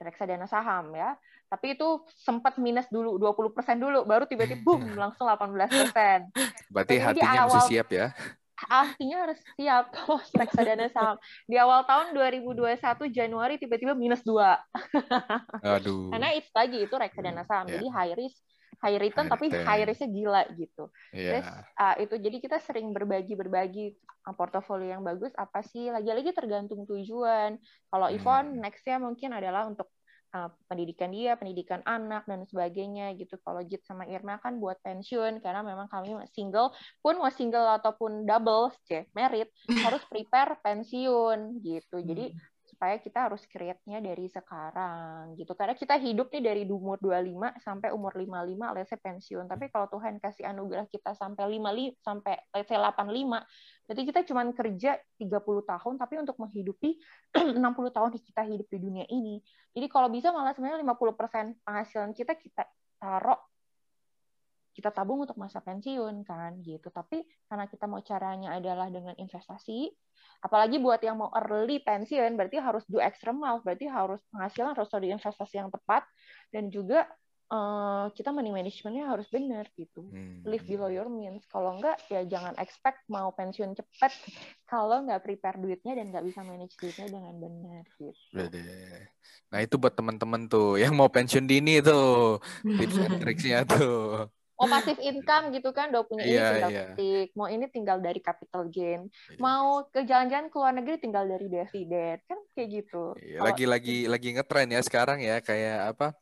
reksadana 0.00 0.46
saham 0.48 0.92
ya. 0.92 1.16
Tapi 1.46 1.78
itu 1.78 2.02
sempat 2.18 2.58
minus 2.58 2.90
dulu 2.90 3.16
20% 3.22 3.54
dulu 3.78 4.02
baru 4.02 4.26
tiba-tiba 4.26 4.62
boom 4.66 4.98
langsung 4.98 5.30
18%. 5.30 5.54
Berarti 6.74 6.94
Jadi 6.98 7.04
hatinya 7.06 7.40
awal, 7.46 7.54
mesti 7.54 7.70
siap 7.70 7.88
ya. 7.94 8.06
Artinya 8.56 9.16
harus 9.28 9.40
siap 9.54 9.84
kalau 9.94 10.18
reksadana 10.34 10.88
saham. 10.90 11.16
Di 11.46 11.56
awal 11.60 11.84
tahun 11.86 12.16
2021 12.16 13.14
Januari 13.14 13.60
tiba-tiba 13.60 13.92
minus 13.94 14.24
2. 14.24 14.32
Aduh. 15.76 16.10
Karena 16.10 16.28
itu 16.34 16.50
lagi 16.50 16.78
itu 16.82 16.94
reksadana 16.96 17.44
saham. 17.46 17.68
Yeah. 17.68 17.84
Jadi 17.84 17.86
high 17.92 18.14
risk 18.16 18.40
high 18.82 18.98
return 19.00 19.26
high 19.26 19.32
tapi 19.36 19.46
high 19.52 19.84
risknya 19.86 20.08
gila 20.10 20.42
gitu. 20.56 20.84
Yeah. 21.12 21.40
Terus 21.40 21.48
uh, 21.80 21.96
itu 22.02 22.14
jadi 22.20 22.36
kita 22.40 22.58
sering 22.60 22.92
berbagi 22.92 23.34
berbagi 23.36 23.86
portofolio 24.34 24.98
yang 24.98 25.06
bagus 25.06 25.30
apa 25.38 25.62
sih 25.62 25.88
lagi-lagi 25.92 26.34
tergantung 26.34 26.82
tujuan. 26.84 27.56
Kalau 27.88 28.08
hmm. 28.10 28.16
Ivon 28.18 28.46
nextnya 28.58 28.98
mungkin 28.98 29.30
adalah 29.36 29.70
untuk 29.70 29.86
uh, 30.34 30.50
pendidikan 30.66 31.14
dia, 31.14 31.38
pendidikan 31.38 31.80
anak 31.86 32.26
dan 32.26 32.42
sebagainya 32.44 33.14
gitu. 33.14 33.38
Kalau 33.40 33.62
Jit 33.62 33.86
sama 33.86 34.04
Irma 34.10 34.42
kan 34.42 34.58
buat 34.58 34.82
pensiun 34.82 35.38
karena 35.40 35.62
memang 35.62 35.86
kami 35.86 36.18
single 36.34 36.74
pun 36.98 37.16
mau 37.22 37.30
single 37.30 37.78
ataupun 37.78 38.26
double, 38.26 38.74
c 38.84 39.06
merit 39.14 39.48
harus 39.86 40.02
prepare 40.10 40.58
pensiun 40.60 41.62
gitu. 41.62 42.02
Jadi 42.02 42.34
hmm 42.34 42.54
supaya 42.76 43.00
kita 43.00 43.32
harus 43.32 43.40
create-nya 43.48 44.04
dari 44.04 44.28
sekarang 44.28 45.32
gitu. 45.40 45.56
Karena 45.56 45.72
kita 45.72 45.96
hidup 45.96 46.28
nih 46.28 46.44
dari 46.44 46.62
umur 46.68 47.00
25 47.00 47.56
sampai 47.64 47.88
umur 47.96 48.12
55 48.12 48.76
let's 48.76 48.92
say 48.92 49.00
pensiun. 49.00 49.48
Tapi 49.48 49.72
kalau 49.72 49.88
Tuhan 49.88 50.20
kasih 50.20 50.44
anugerah 50.44 50.84
kita 50.84 51.16
sampai 51.16 51.56
55 51.56 52.04
sampai 52.04 52.36
let's 52.52 52.68
say 52.68 52.76
85, 52.76 53.88
berarti 53.88 54.02
kita 54.04 54.20
cuma 54.28 54.44
kerja 54.52 55.00
30 55.16 55.72
tahun 55.72 55.94
tapi 55.96 56.14
untuk 56.20 56.36
menghidupi 56.36 57.00
60 57.56 57.96
tahun 57.96 58.08
kita 58.12 58.42
hidup 58.44 58.68
di 58.68 58.78
dunia 58.78 59.08
ini. 59.08 59.40
Jadi 59.72 59.88
kalau 59.88 60.12
bisa 60.12 60.28
malah 60.36 60.52
sebenarnya 60.52 60.84
50% 60.84 61.64
penghasilan 61.64 62.12
kita 62.12 62.36
kita 62.36 62.68
taruh 63.00 63.40
kita 64.76 64.92
tabung 64.92 65.24
untuk 65.24 65.40
masa 65.40 65.64
pensiun 65.64 66.20
kan 66.28 66.60
gitu. 66.60 66.92
Tapi 66.92 67.24
karena 67.48 67.64
kita 67.64 67.88
mau 67.88 68.04
caranya 68.04 68.60
adalah 68.60 68.92
dengan 68.92 69.16
investasi, 69.16 69.88
apalagi 70.44 70.76
buat 70.76 71.00
yang 71.00 71.16
mau 71.16 71.32
early 71.32 71.80
pensiun 71.80 72.36
berarti 72.36 72.60
harus 72.60 72.84
do 72.84 73.00
extra 73.00 73.32
mile 73.32 73.64
berarti 73.64 73.88
harus 73.88 74.20
penghasilan 74.28 74.76
harus 74.76 74.92
ada 74.92 75.08
investasi 75.08 75.54
yang 75.56 75.72
tepat 75.72 76.04
dan 76.52 76.68
juga 76.68 77.08
uh, 77.50 78.12
kita 78.12 78.34
money 78.34 78.50
managementnya 78.50 79.08
harus 79.10 79.26
benar 79.30 79.64
gitu. 79.74 80.06
Hmm. 80.10 80.42
live 80.46 80.64
below 80.66 80.90
your 80.90 81.08
means. 81.08 81.42
Kalau 81.48 81.78
enggak 81.78 81.96
ya 82.12 82.22
jangan 82.26 82.54
expect 82.60 83.06
mau 83.08 83.32
pensiun 83.34 83.74
cepat 83.74 84.12
kalau 84.70 85.02
nggak 85.06 85.22
prepare 85.22 85.58
duitnya 85.58 85.96
dan 85.96 86.12
nggak 86.12 86.24
bisa 86.26 86.40
manage 86.44 86.76
duitnya 86.78 87.06
dengan 87.08 87.34
benar 87.38 87.84
gitu. 87.96 88.36
Nah 89.50 89.58
itu 89.62 89.74
buat 89.78 89.94
teman-teman 89.94 90.50
tuh 90.50 90.78
yang 90.78 90.94
mau 90.94 91.08
pensiun 91.08 91.46
dini 91.46 91.80
tuh 91.82 92.38
tips 92.62 92.96
and 93.00 93.18
tricksnya 93.22 93.64
tuh 93.64 94.28
mau 94.56 94.66
pasif 94.72 94.96
income 95.04 95.52
gitu 95.52 95.70
kan 95.76 95.92
udah 95.92 96.04
punya 96.08 96.24
ini 96.24 96.36
yeah, 96.36 96.50
tinggal 96.50 96.70
yeah. 96.72 96.88
ketik 96.96 97.28
mau 97.36 97.48
ini 97.48 97.64
tinggal 97.68 97.98
dari 98.00 98.20
capital 98.24 98.62
gain 98.72 99.06
yeah. 99.06 99.40
mau 99.40 99.84
ke 99.92 100.00
jalan-jalan 100.08 100.48
ke 100.48 100.56
luar 100.56 100.72
negeri 100.72 100.96
tinggal 100.96 101.24
dari 101.28 101.46
dividen 101.52 102.16
kan 102.24 102.38
kayak 102.56 102.68
gitu 102.72 103.12
yeah, 103.20 103.44
lagi 103.44 103.64
lagi 103.68 104.08
lagi 104.08 104.28
ngetren 104.32 104.72
ya 104.72 104.80
sekarang 104.80 105.20
ya 105.20 105.44
kayak 105.44 105.92
apa 105.92 106.16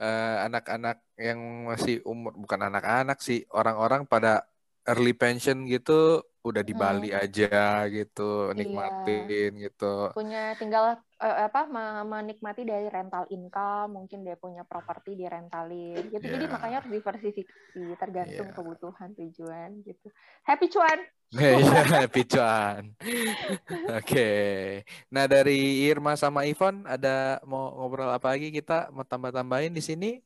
anak 0.00 0.02
eh, 0.02 0.36
anak-anak 0.48 0.98
yang 1.20 1.40
masih 1.68 1.96
umur 2.08 2.32
bukan 2.34 2.60
anak-anak 2.72 3.18
sih 3.20 3.44
orang-orang 3.52 4.08
pada 4.08 4.48
early 4.88 5.12
pension 5.12 5.68
gitu 5.68 6.24
udah 6.40 6.64
di 6.64 6.72
Bali 6.72 7.12
hmm. 7.12 7.20
aja 7.20 7.84
gitu 7.92 8.48
nikmatin 8.56 9.52
iya. 9.60 9.68
gitu 9.68 10.08
punya 10.16 10.56
tinggal 10.56 10.96
uh, 11.20 11.36
apa 11.44 11.68
menikmati 12.00 12.64
dari 12.64 12.88
rental 12.88 13.28
income 13.28 14.00
mungkin 14.00 14.24
dia 14.24 14.40
punya 14.40 14.64
properti 14.64 15.20
di 15.20 15.28
rentalin 15.28 16.00
gitu 16.08 16.24
yeah. 16.24 16.32
jadi 16.40 16.44
iya. 16.48 16.52
makanya 16.56 16.76
harus 16.80 16.90
diversifikasi 16.96 17.82
tergantung 18.00 18.48
yeah. 18.48 18.56
kebutuhan 18.56 19.10
tujuan 19.20 19.70
gitu 19.84 20.08
happy 20.48 20.66
cuan 20.72 20.98
iya, 21.36 21.80
happy 21.84 22.22
cuan 22.24 22.82
oke 22.96 24.00
okay. 24.00 24.88
nah 25.12 25.28
dari 25.28 25.84
Irma 25.92 26.16
sama 26.16 26.48
Ivon 26.48 26.88
ada 26.88 27.36
mau 27.44 27.68
ngobrol 27.76 28.08
apa 28.08 28.32
lagi 28.32 28.48
kita 28.48 28.88
mau 28.96 29.04
tambah 29.04 29.28
tambahin 29.28 29.76
di 29.76 29.84
sini 29.84 30.24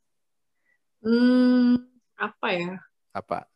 hmm 1.02 1.90
apa 2.14 2.48
ya 2.54 2.78
apa 3.10 3.50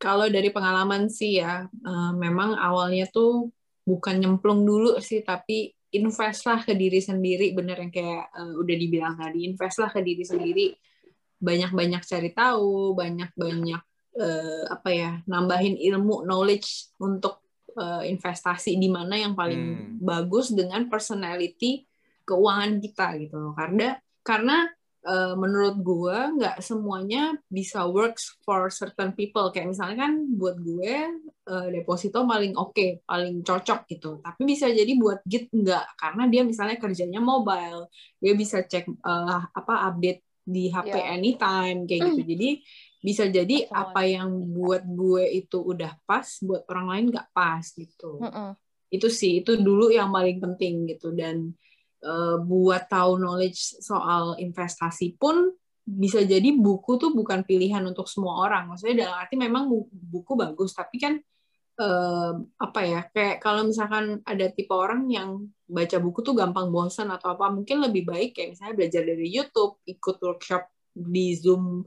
kalau 0.00 0.32
dari 0.32 0.48
pengalaman 0.48 1.12
sih 1.12 1.44
ya, 1.44 1.68
uh, 1.68 2.12
memang 2.16 2.56
awalnya 2.56 3.04
tuh 3.12 3.52
bukan 3.84 4.16
nyemplung 4.16 4.64
dulu 4.64 4.96
sih, 5.04 5.20
tapi 5.20 5.76
investlah 5.92 6.64
ke 6.64 6.72
diri 6.72 7.04
sendiri, 7.04 7.52
bener 7.52 7.84
yang 7.84 7.92
kayak 7.92 8.32
uh, 8.32 8.56
udah 8.56 8.76
dibilang 8.80 9.14
tadi, 9.20 9.44
investlah 9.44 9.92
ke 9.92 10.00
diri 10.00 10.24
sendiri, 10.24 10.72
banyak-banyak 11.36 12.00
cari 12.00 12.30
tahu, 12.32 12.96
banyak-banyak 12.96 13.82
uh, 14.16 14.64
apa 14.72 14.88
ya, 14.88 15.10
nambahin 15.28 15.76
ilmu, 15.76 16.24
knowledge 16.24 16.96
untuk 16.96 17.44
uh, 17.76 18.00
investasi 18.00 18.80
di 18.80 18.88
mana 18.88 19.20
yang 19.20 19.36
paling 19.36 19.60
hmm. 19.60 20.00
bagus 20.00 20.48
dengan 20.48 20.88
personality 20.88 21.84
keuangan 22.24 22.80
kita 22.80 23.06
gitu 23.20 23.36
loh. 23.36 23.52
Karena 23.52 24.00
karena 24.24 24.64
uh, 25.06 25.34
menurut 25.36 25.80
gue 25.80 26.18
nggak 26.40 26.60
semuanya 26.60 27.36
bisa 27.48 27.84
works 27.88 28.36
for 28.44 28.68
certain 28.68 29.16
people. 29.16 29.48
Kayak 29.52 29.72
misalnya 29.72 30.08
kan 30.08 30.12
buat 30.36 30.56
gue 30.60 30.94
uh, 31.48 31.66
deposito 31.72 32.24
paling 32.24 32.56
oke 32.56 32.76
okay, 32.76 32.90
paling 33.04 33.40
cocok 33.40 33.80
gitu. 33.88 34.20
Tapi 34.20 34.40
bisa 34.44 34.68
jadi 34.68 34.92
buat 34.96 35.24
git 35.24 35.48
nggak 35.48 35.96
karena 35.96 36.24
dia 36.28 36.42
misalnya 36.44 36.76
kerjanya 36.76 37.20
mobile. 37.20 37.88
Dia 38.20 38.32
bisa 38.36 38.64
cek 38.64 38.88
uh, 39.00 39.40
apa 39.52 39.74
update 39.92 40.20
di 40.44 40.68
HP 40.68 40.94
yeah. 40.96 41.14
anytime 41.14 41.78
kayak 41.88 42.12
gitu. 42.12 42.22
Jadi 42.36 42.50
bisa 43.00 43.24
jadi 43.32 43.64
Betul. 43.64 43.80
apa 43.80 44.00
yang 44.04 44.28
buat 44.52 44.84
gue 44.84 45.24
itu 45.32 45.56
udah 45.56 45.96
pas 46.04 46.26
buat 46.44 46.68
orang 46.68 46.86
lain 46.92 47.04
nggak 47.16 47.28
pas 47.32 47.64
gitu. 47.64 48.20
Mm 48.20 48.32
-mm. 48.32 48.50
itu 48.90 49.06
sih 49.06 49.38
itu 49.38 49.54
dulu 49.54 49.88
yang 49.94 50.10
paling 50.10 50.42
penting 50.42 50.90
gitu. 50.90 51.14
Dan 51.14 51.54
buat 52.44 52.88
tahu 52.88 53.20
knowledge 53.20 53.80
soal 53.84 54.32
investasi 54.40 55.20
pun 55.20 55.52
bisa 55.84 56.22
jadi 56.22 56.54
buku 56.54 56.96
tuh 56.96 57.10
bukan 57.12 57.42
pilihan 57.42 57.82
untuk 57.82 58.06
semua 58.06 58.46
orang. 58.46 58.70
Maksudnya 58.70 59.06
dalam 59.06 59.16
arti 59.20 59.34
memang 59.34 59.68
buku 59.90 60.32
bagus, 60.38 60.72
tapi 60.72 60.96
kan 61.02 61.18
uh, 61.80 62.32
apa 62.60 62.80
ya 62.86 63.00
kayak 63.10 63.42
kalau 63.42 63.66
misalkan 63.66 64.22
ada 64.22 64.46
tipe 64.52 64.70
orang 64.70 65.08
yang 65.10 65.50
baca 65.66 65.98
buku 65.98 66.22
tuh 66.22 66.36
gampang 66.36 66.70
bosan 66.70 67.10
atau 67.10 67.34
apa, 67.34 67.50
mungkin 67.50 67.82
lebih 67.82 68.06
baik 68.06 68.38
kayak 68.38 68.54
misalnya 68.54 68.74
belajar 68.76 69.02
dari 69.02 69.26
YouTube, 69.28 69.82
ikut 69.88 70.16
workshop 70.22 70.62
di 70.94 71.34
Zoom 71.34 71.82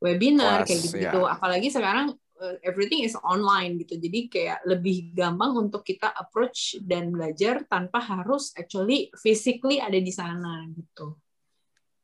webinar 0.00 0.64
kayak 0.64 0.80
gitu-gitu. 0.86 1.20
Ya. 1.26 1.34
Apalagi 1.34 1.68
sekarang 1.68 2.16
everything 2.64 3.04
is 3.04 3.16
online 3.20 3.76
gitu. 3.80 4.00
Jadi 4.00 4.28
kayak 4.32 4.64
lebih 4.64 5.12
gampang 5.12 5.68
untuk 5.68 5.84
kita 5.84 6.10
approach 6.16 6.80
dan 6.82 7.12
belajar 7.12 7.64
tanpa 7.68 8.00
harus 8.00 8.52
actually 8.56 9.12
physically 9.18 9.78
ada 9.78 9.96
di 9.96 10.12
sana 10.12 10.64
gitu. 10.72 11.16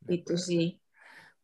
Benar, 0.05 0.17
itu 0.21 0.35
sih. 0.37 0.67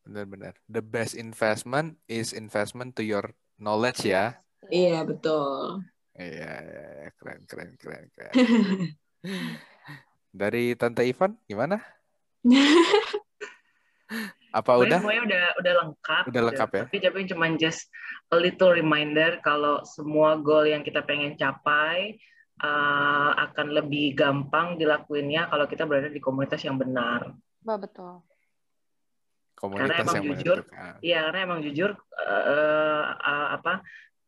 Benar-benar. 0.03 0.55
The 0.67 0.83
best 0.83 1.15
investment 1.15 1.99
is 2.11 2.35
investment 2.35 2.99
to 2.99 3.03
your 3.07 3.33
knowledge 3.59 4.03
ya. 4.07 4.43
Iya, 4.71 5.03
betul. 5.07 5.87
Iya, 6.13 6.53
iya, 6.61 6.85
iya. 7.03 7.09
keren 7.17 7.43
keren 7.49 7.73
keren 7.81 8.07
keren. 8.13 8.35
Dari 10.41 10.73
Tante 10.81 11.05
Ivan 11.05 11.37
gimana? 11.49 11.81
Apa 14.53 14.85
udah? 14.85 15.01
Semuanya 15.01 15.23
udah 15.25 15.45
udah 15.59 15.73
lengkap. 15.81 16.23
Udah 16.29 16.43
lengkap 16.53 16.69
ya. 16.77 16.83
Tapi 16.85 16.97
tapi 17.01 17.19
cuma 17.25 17.49
just 17.57 17.89
a 18.29 18.37
little 18.37 18.71
reminder 18.71 19.41
kalau 19.41 19.81
semua 19.89 20.37
goal 20.37 20.69
yang 20.69 20.85
kita 20.85 21.01
pengen 21.01 21.35
capai 21.41 22.21
uh, 22.61 23.33
akan 23.49 23.73
lebih 23.73 24.13
gampang 24.13 24.77
dilakuinnya 24.77 25.49
kalau 25.49 25.65
kita 25.65 25.89
berada 25.89 26.13
di 26.13 26.21
komunitas 26.21 26.61
yang 26.63 26.77
benar. 26.77 27.33
Bah, 27.65 27.81
betul. 27.81 28.21
Komunitas 29.57 29.95
karena 29.95 30.03
emang 30.03 30.15
yang 30.19 30.27
jujur, 30.35 30.59
iya 31.07 31.19
karena 31.31 31.41
emang 31.47 31.61
jujur 31.63 31.91
uh, 31.95 33.07
uh, 33.15 33.47
apa 33.55 33.81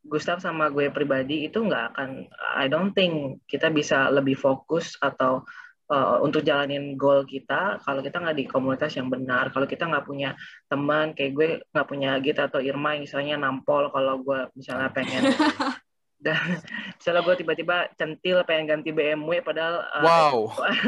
Gustaf 0.05 0.45
sama 0.45 0.69
gue 0.69 0.93
pribadi 0.93 1.49
itu 1.49 1.65
nggak 1.65 1.97
akan 1.97 2.29
I 2.55 2.69
don't 2.69 2.93
think 2.93 3.41
kita 3.49 3.73
bisa 3.73 4.13
lebih 4.13 4.37
fokus 4.37 4.95
atau 5.01 5.43
uh, 5.91 6.23
untuk 6.25 6.41
jalanin 6.41 6.97
goal 6.97 7.27
kita 7.29 7.81
kalau 7.85 8.01
kita 8.01 8.21
nggak 8.21 8.37
di 8.37 8.45
komunitas 8.49 8.93
yang 8.97 9.13
benar 9.13 9.53
kalau 9.53 9.69
kita 9.69 9.85
nggak 9.85 10.07
punya 10.07 10.33
teman 10.71 11.13
kayak 11.13 11.33
gue 11.37 11.47
nggak 11.73 11.89
punya 11.89 12.11
Gita 12.25 12.49
atau 12.49 12.61
Irma 12.63 12.97
misalnya 12.97 13.37
nampol 13.37 13.93
kalau 13.93 14.21
gue 14.25 14.49
misalnya 14.57 14.89
pengen 14.95 15.29
dan 16.25 16.41
misalnya 16.97 17.21
gue 17.21 17.35
tiba-tiba 17.45 17.77
centil 18.01 18.41
pengen 18.49 18.65
ganti 18.73 18.91
BMW 18.91 19.45
padahal 19.45 19.85
uh, 19.93 20.03
wow. 20.03 20.37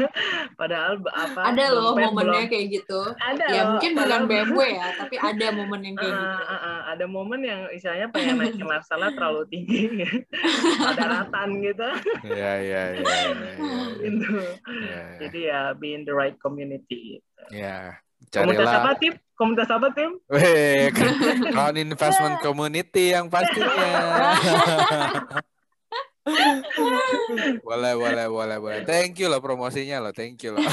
padahal 0.59 0.97
apa 1.13 1.53
ada 1.53 1.65
loh 1.69 1.93
momennya 1.93 2.49
belum, 2.49 2.51
kayak 2.51 2.65
gitu. 2.73 2.99
Ada 3.21 3.45
ya 3.53 3.61
loh, 3.61 3.69
mungkin 3.77 3.91
bukan 3.93 4.21
BMW 4.25 4.59
ya 4.81 4.87
tapi 4.97 5.15
ada 5.21 5.47
momen 5.53 5.79
yang 5.85 5.95
kayak 5.95 6.13
uh, 6.17 6.17
gitu. 6.17 6.41
uh, 6.41 6.55
uh, 6.57 6.79
ada 6.97 7.05
momen 7.05 7.41
yang 7.45 7.61
istilahnya 7.69 8.07
pengen 8.09 8.35
naikin 8.41 8.65
lifestyle 8.65 9.05
terlalu 9.13 9.45
tinggi 9.53 10.03
ada 10.81 11.03
ratan 11.05 11.49
gitu. 11.61 11.89
Ya 12.25 12.53
ya 12.57 12.83
ya 12.97 13.13
itu 14.01 14.33
jadi 15.21 15.39
ya 15.39 15.61
be 15.77 15.93
in 15.93 16.01
the 16.01 16.11
right 16.11 16.35
community 16.41 17.21
ya 17.53 18.01
Carilah. 18.27 18.43
Komunitas 18.43 18.73
apa, 18.73 18.91
Tim? 18.99 19.13
Komunitas 19.37 19.69
apa, 19.69 19.93
Tim? 19.93 20.17
Weh, 20.33 20.89
Crown 21.53 21.77
Investment 21.85 22.41
Community 22.41 23.13
yang 23.13 23.29
pastinya. 23.29 24.33
boleh, 27.61 27.93
boleh, 27.93 28.25
boleh, 28.27 28.57
boleh. 28.57 28.81
Thank 28.83 29.21
you 29.21 29.29
loh 29.29 29.37
promosinya 29.37 30.01
loh. 30.01 30.09
Thank 30.09 30.41
you 30.41 30.57
loh. 30.57 30.65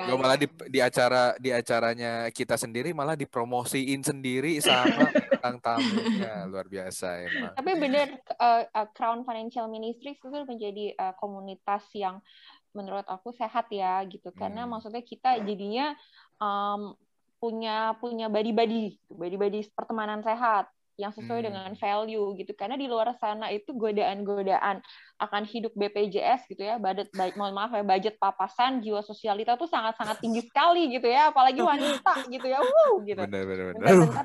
Gue 0.00 0.16
malah 0.22 0.40
di, 0.40 0.48
di 0.72 0.80
acara 0.80 1.36
di 1.36 1.52
acaranya 1.52 2.32
kita 2.32 2.56
sendiri 2.56 2.96
malah 2.96 3.20
dipromosiin 3.20 4.00
sendiri 4.00 4.56
sama 4.64 5.12
tentang 5.12 5.60
tamunya 5.60 6.48
luar 6.48 6.66
biasa 6.72 7.20
emang. 7.20 7.52
Tapi 7.52 7.70
bener 7.76 8.16
uh, 8.40 8.64
uh, 8.64 8.88
Crown 8.96 9.28
Financial 9.28 9.68
Ministries 9.68 10.16
itu 10.16 10.40
menjadi 10.48 10.96
uh, 10.96 11.14
komunitas 11.20 11.84
yang 11.92 12.24
menurut 12.72 13.04
aku 13.04 13.36
sehat 13.36 13.68
ya 13.68 14.00
gitu 14.08 14.32
karena 14.32 14.64
hmm. 14.64 14.70
maksudnya 14.72 15.04
kita 15.04 15.36
jadinya 15.44 15.92
um, 16.40 16.94
punya 17.42 17.98
punya 17.98 18.30
body-body 18.30 19.02
body-body 19.10 19.66
pertemanan 19.74 20.22
sehat 20.22 20.70
yang 21.00 21.10
sesuai 21.10 21.40
hmm. 21.42 21.48
dengan 21.48 21.70
value 21.74 22.36
gitu. 22.38 22.52
Karena 22.54 22.76
di 22.76 22.86
luar 22.86 23.16
sana 23.18 23.48
itu 23.50 23.72
godaan-godaan 23.72 24.78
akan 25.18 25.42
hidup 25.48 25.72
BPJS 25.74 26.46
gitu 26.46 26.62
ya 26.62 26.76
budget 26.76 27.10
baik 27.16 27.34
mohon 27.34 27.56
maaf 27.56 27.72
ya 27.72 27.82
budget 27.82 28.14
papasan 28.20 28.84
jiwa 28.84 29.00
sosialita 29.00 29.56
tuh 29.56 29.66
sangat-sangat 29.66 30.20
tinggi 30.20 30.44
sekali 30.44 30.92
gitu 30.92 31.08
ya 31.08 31.32
apalagi 31.32 31.64
wanita 31.64 32.12
gitu 32.34 32.46
ya 32.46 32.60
wow 32.60 33.00
gitu. 33.02 33.18
Benar 33.18 33.42
benar 33.48 33.66
benar. 33.74 34.24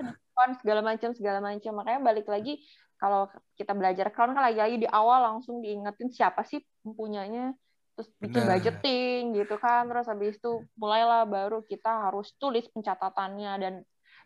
Segala 0.62 0.82
macam 0.86 1.10
segala 1.18 1.40
macam. 1.42 1.72
Makanya 1.82 2.02
balik 2.04 2.28
lagi 2.30 2.62
kalau 2.98 3.30
kita 3.58 3.74
belajar 3.78 4.10
crown 4.10 4.34
kan 4.34 4.44
lagi-lagi 4.52 4.86
di 4.86 4.88
awal 4.90 5.22
langsung 5.34 5.62
diingetin 5.62 6.10
siapa 6.10 6.42
sih 6.46 6.62
mempunyanya 6.82 7.54
terus 7.98 8.14
bikin 8.22 8.46
Bener. 8.46 8.62
budgeting 8.62 9.22
gitu 9.34 9.58
kan 9.58 9.90
terus 9.90 10.06
habis 10.06 10.38
itu 10.38 10.62
mulailah 10.78 11.26
baru 11.26 11.66
kita 11.66 12.06
harus 12.06 12.30
tulis 12.38 12.70
pencatatannya 12.70 13.54
dan 13.58 13.74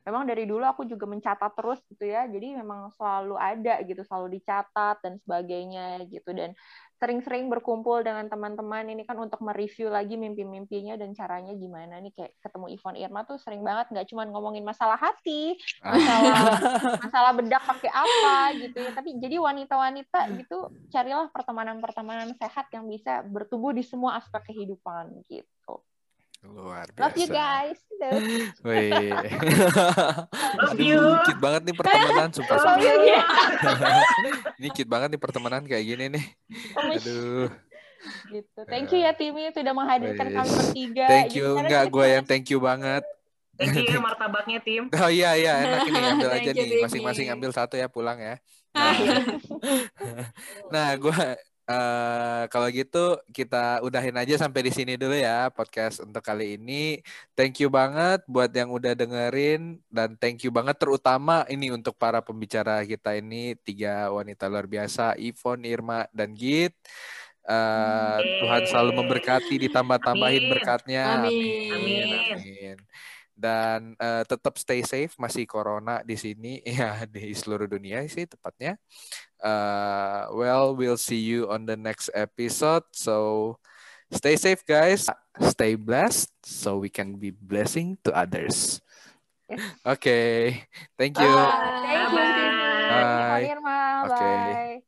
memang 0.03 0.27
dari 0.27 0.43
dulu 0.43 0.67
aku 0.67 0.83
juga 0.83 1.07
mencatat 1.07 1.55
terus 1.55 1.79
gitu 1.87 2.03
ya 2.03 2.27
jadi 2.27 2.59
memang 2.59 2.91
selalu 2.99 3.39
ada 3.39 3.79
gitu 3.87 4.03
selalu 4.03 4.43
dicatat 4.43 4.99
dan 4.99 5.15
sebagainya 5.23 6.03
gitu 6.11 6.35
dan 6.35 6.51
sering-sering 7.01 7.49
berkumpul 7.49 8.05
dengan 8.05 8.29
teman-teman 8.29 8.85
ini 8.93 9.01
kan 9.01 9.17
untuk 9.17 9.41
mereview 9.41 9.89
lagi 9.89 10.21
mimpi-mimpinya 10.21 10.93
dan 11.01 11.17
caranya 11.17 11.57
gimana 11.57 11.97
nih. 11.97 12.13
Kayak 12.13 12.37
ketemu 12.45 12.65
Ivon 12.77 12.95
Irma 13.01 13.21
tuh 13.25 13.41
sering 13.41 13.65
banget 13.65 13.89
nggak 13.89 14.07
cuma 14.13 14.29
ngomongin 14.29 14.61
masalah 14.61 15.01
hati 15.01 15.57
ah. 15.81 15.97
masalah 15.97 16.45
masalah 17.09 17.31
bedak 17.33 17.63
pakai 17.65 17.89
apa 17.89 18.35
gitu 18.61 18.77
ya. 18.77 18.91
Tapi 18.93 19.17
jadi 19.17 19.41
wanita-wanita 19.41 20.19
gitu 20.37 20.69
carilah 20.93 21.27
pertemanan-pertemanan 21.33 22.37
sehat 22.37 22.69
yang 22.69 22.85
bisa 22.85 23.25
bertumbuh 23.25 23.73
di 23.73 23.81
semua 23.81 24.21
aspek 24.21 24.53
kehidupan 24.53 25.25
gitu 25.25 25.81
Luar 26.41 26.89
biasa. 26.89 27.01
Love 27.05 27.17
you 27.21 27.27
guys. 27.29 27.79
Wih. 28.65 29.13
Love 30.57 30.81
you. 30.81 30.97
Dikit 31.21 31.37
banget 31.37 31.61
nih 31.69 31.75
pertemanan, 31.77 32.27
sumpah. 32.33 32.57
Love 32.57 32.81
you. 32.81 32.97
ini 34.25 34.29
dikit 34.57 34.87
banget 34.89 35.07
nih 35.13 35.21
pertemanan 35.21 35.61
kayak 35.69 35.85
gini 35.85 36.05
nih. 36.17 36.25
Aduh. 36.97 37.45
Gitu. 38.33 38.59
Thank 38.65 38.89
you 38.89 39.05
ya 39.05 39.13
Timi 39.13 39.53
sudah 39.53 39.73
menghadirkan 39.77 40.33
kami 40.33 40.49
bertiga. 40.49 41.05
Thank 41.05 41.37
you. 41.37 41.61
Enggak, 41.61 41.83
gue 41.93 42.05
yang 42.09 42.25
thank 42.25 42.49
you 42.49 42.57
banget. 42.57 43.05
Thank 43.61 43.77
you 43.77 43.93
ya 43.93 44.01
martabaknya 44.09 44.57
tim. 44.65 44.89
Oh 44.89 45.11
iya 45.11 45.37
iya 45.37 45.53
enak 45.61 45.85
ini 45.85 45.99
ambil 46.17 46.29
aja 46.33 46.49
nih 46.49 46.81
masing-masing 46.81 47.27
ambil 47.29 47.51
satu 47.53 47.77
ya 47.77 47.85
pulang 47.85 48.17
ya. 48.17 48.35
Nah, 48.73 48.95
nah 50.73 50.89
gue 50.97 51.21
uh, 51.71 52.43
kalau 52.51 52.67
gitu 52.67 53.15
kita 53.31 53.79
udahin 53.79 54.15
aja 54.19 54.35
sampai 54.35 54.67
di 54.67 54.71
sini 54.75 54.99
dulu 54.99 55.15
ya 55.15 55.47
podcast 55.55 56.03
untuk 56.03 56.19
kali 56.19 56.59
ini. 56.59 56.99
Thank 57.31 57.63
you 57.63 57.71
banget 57.71 58.27
buat 58.27 58.51
yang 58.51 58.69
udah 58.75 58.91
dengerin 58.91 59.79
dan 59.87 60.19
thank 60.19 60.43
you 60.43 60.51
banget 60.51 60.75
terutama 60.75 61.47
ini 61.47 61.71
untuk 61.71 61.95
para 61.95 62.19
pembicara 62.19 62.83
kita 62.83 63.15
ini 63.15 63.55
tiga 63.63 64.11
wanita 64.11 64.51
luar 64.51 64.67
biasa 64.67 65.15
Ivon, 65.15 65.63
Irma 65.63 66.05
dan 66.11 66.35
Git. 66.35 66.75
Uh, 67.41 68.21
Tuhan 68.45 68.69
selalu 68.69 69.01
memberkati, 69.01 69.55
ditambah-tambahin 69.65 70.45
berkatnya. 70.45 71.25
Amin. 71.25 71.73
Amin. 71.73 71.73
Amin. 71.73 72.07
Amin 72.37 72.77
dan 73.41 73.97
uh, 73.97 74.21
tetap 74.21 74.61
stay 74.61 74.85
safe 74.85 75.17
masih 75.17 75.49
corona 75.49 76.05
di 76.05 76.13
sini. 76.13 76.61
Ya 76.71 77.03
di 77.09 77.33
seluruh 77.33 77.65
dunia 77.65 78.05
sih 78.05 78.29
tepatnya. 78.29 78.77
Uh, 79.41 80.29
well 80.37 80.77
we'll 80.77 81.01
see 81.01 81.19
you 81.19 81.49
on 81.49 81.65
the 81.65 81.75
next 81.75 82.13
episode. 82.13 82.85
So 82.93 83.57
stay 84.13 84.37
safe 84.37 84.61
guys. 84.61 85.09
Stay 85.41 85.73
blessed 85.73 86.29
so 86.45 86.77
we 86.77 86.93
can 86.93 87.17
be 87.17 87.33
blessing 87.33 87.97
to 88.05 88.13
others. 88.13 88.77
Okay. 89.83 90.63
Thank 90.95 91.19
you. 91.19 91.27
Bye. 91.27 91.83
thank 91.83 92.07
you 92.07 92.17
bye, 92.17 93.49
bye. 93.65 94.07
bye. 94.07 94.07
bye. 94.07 94.81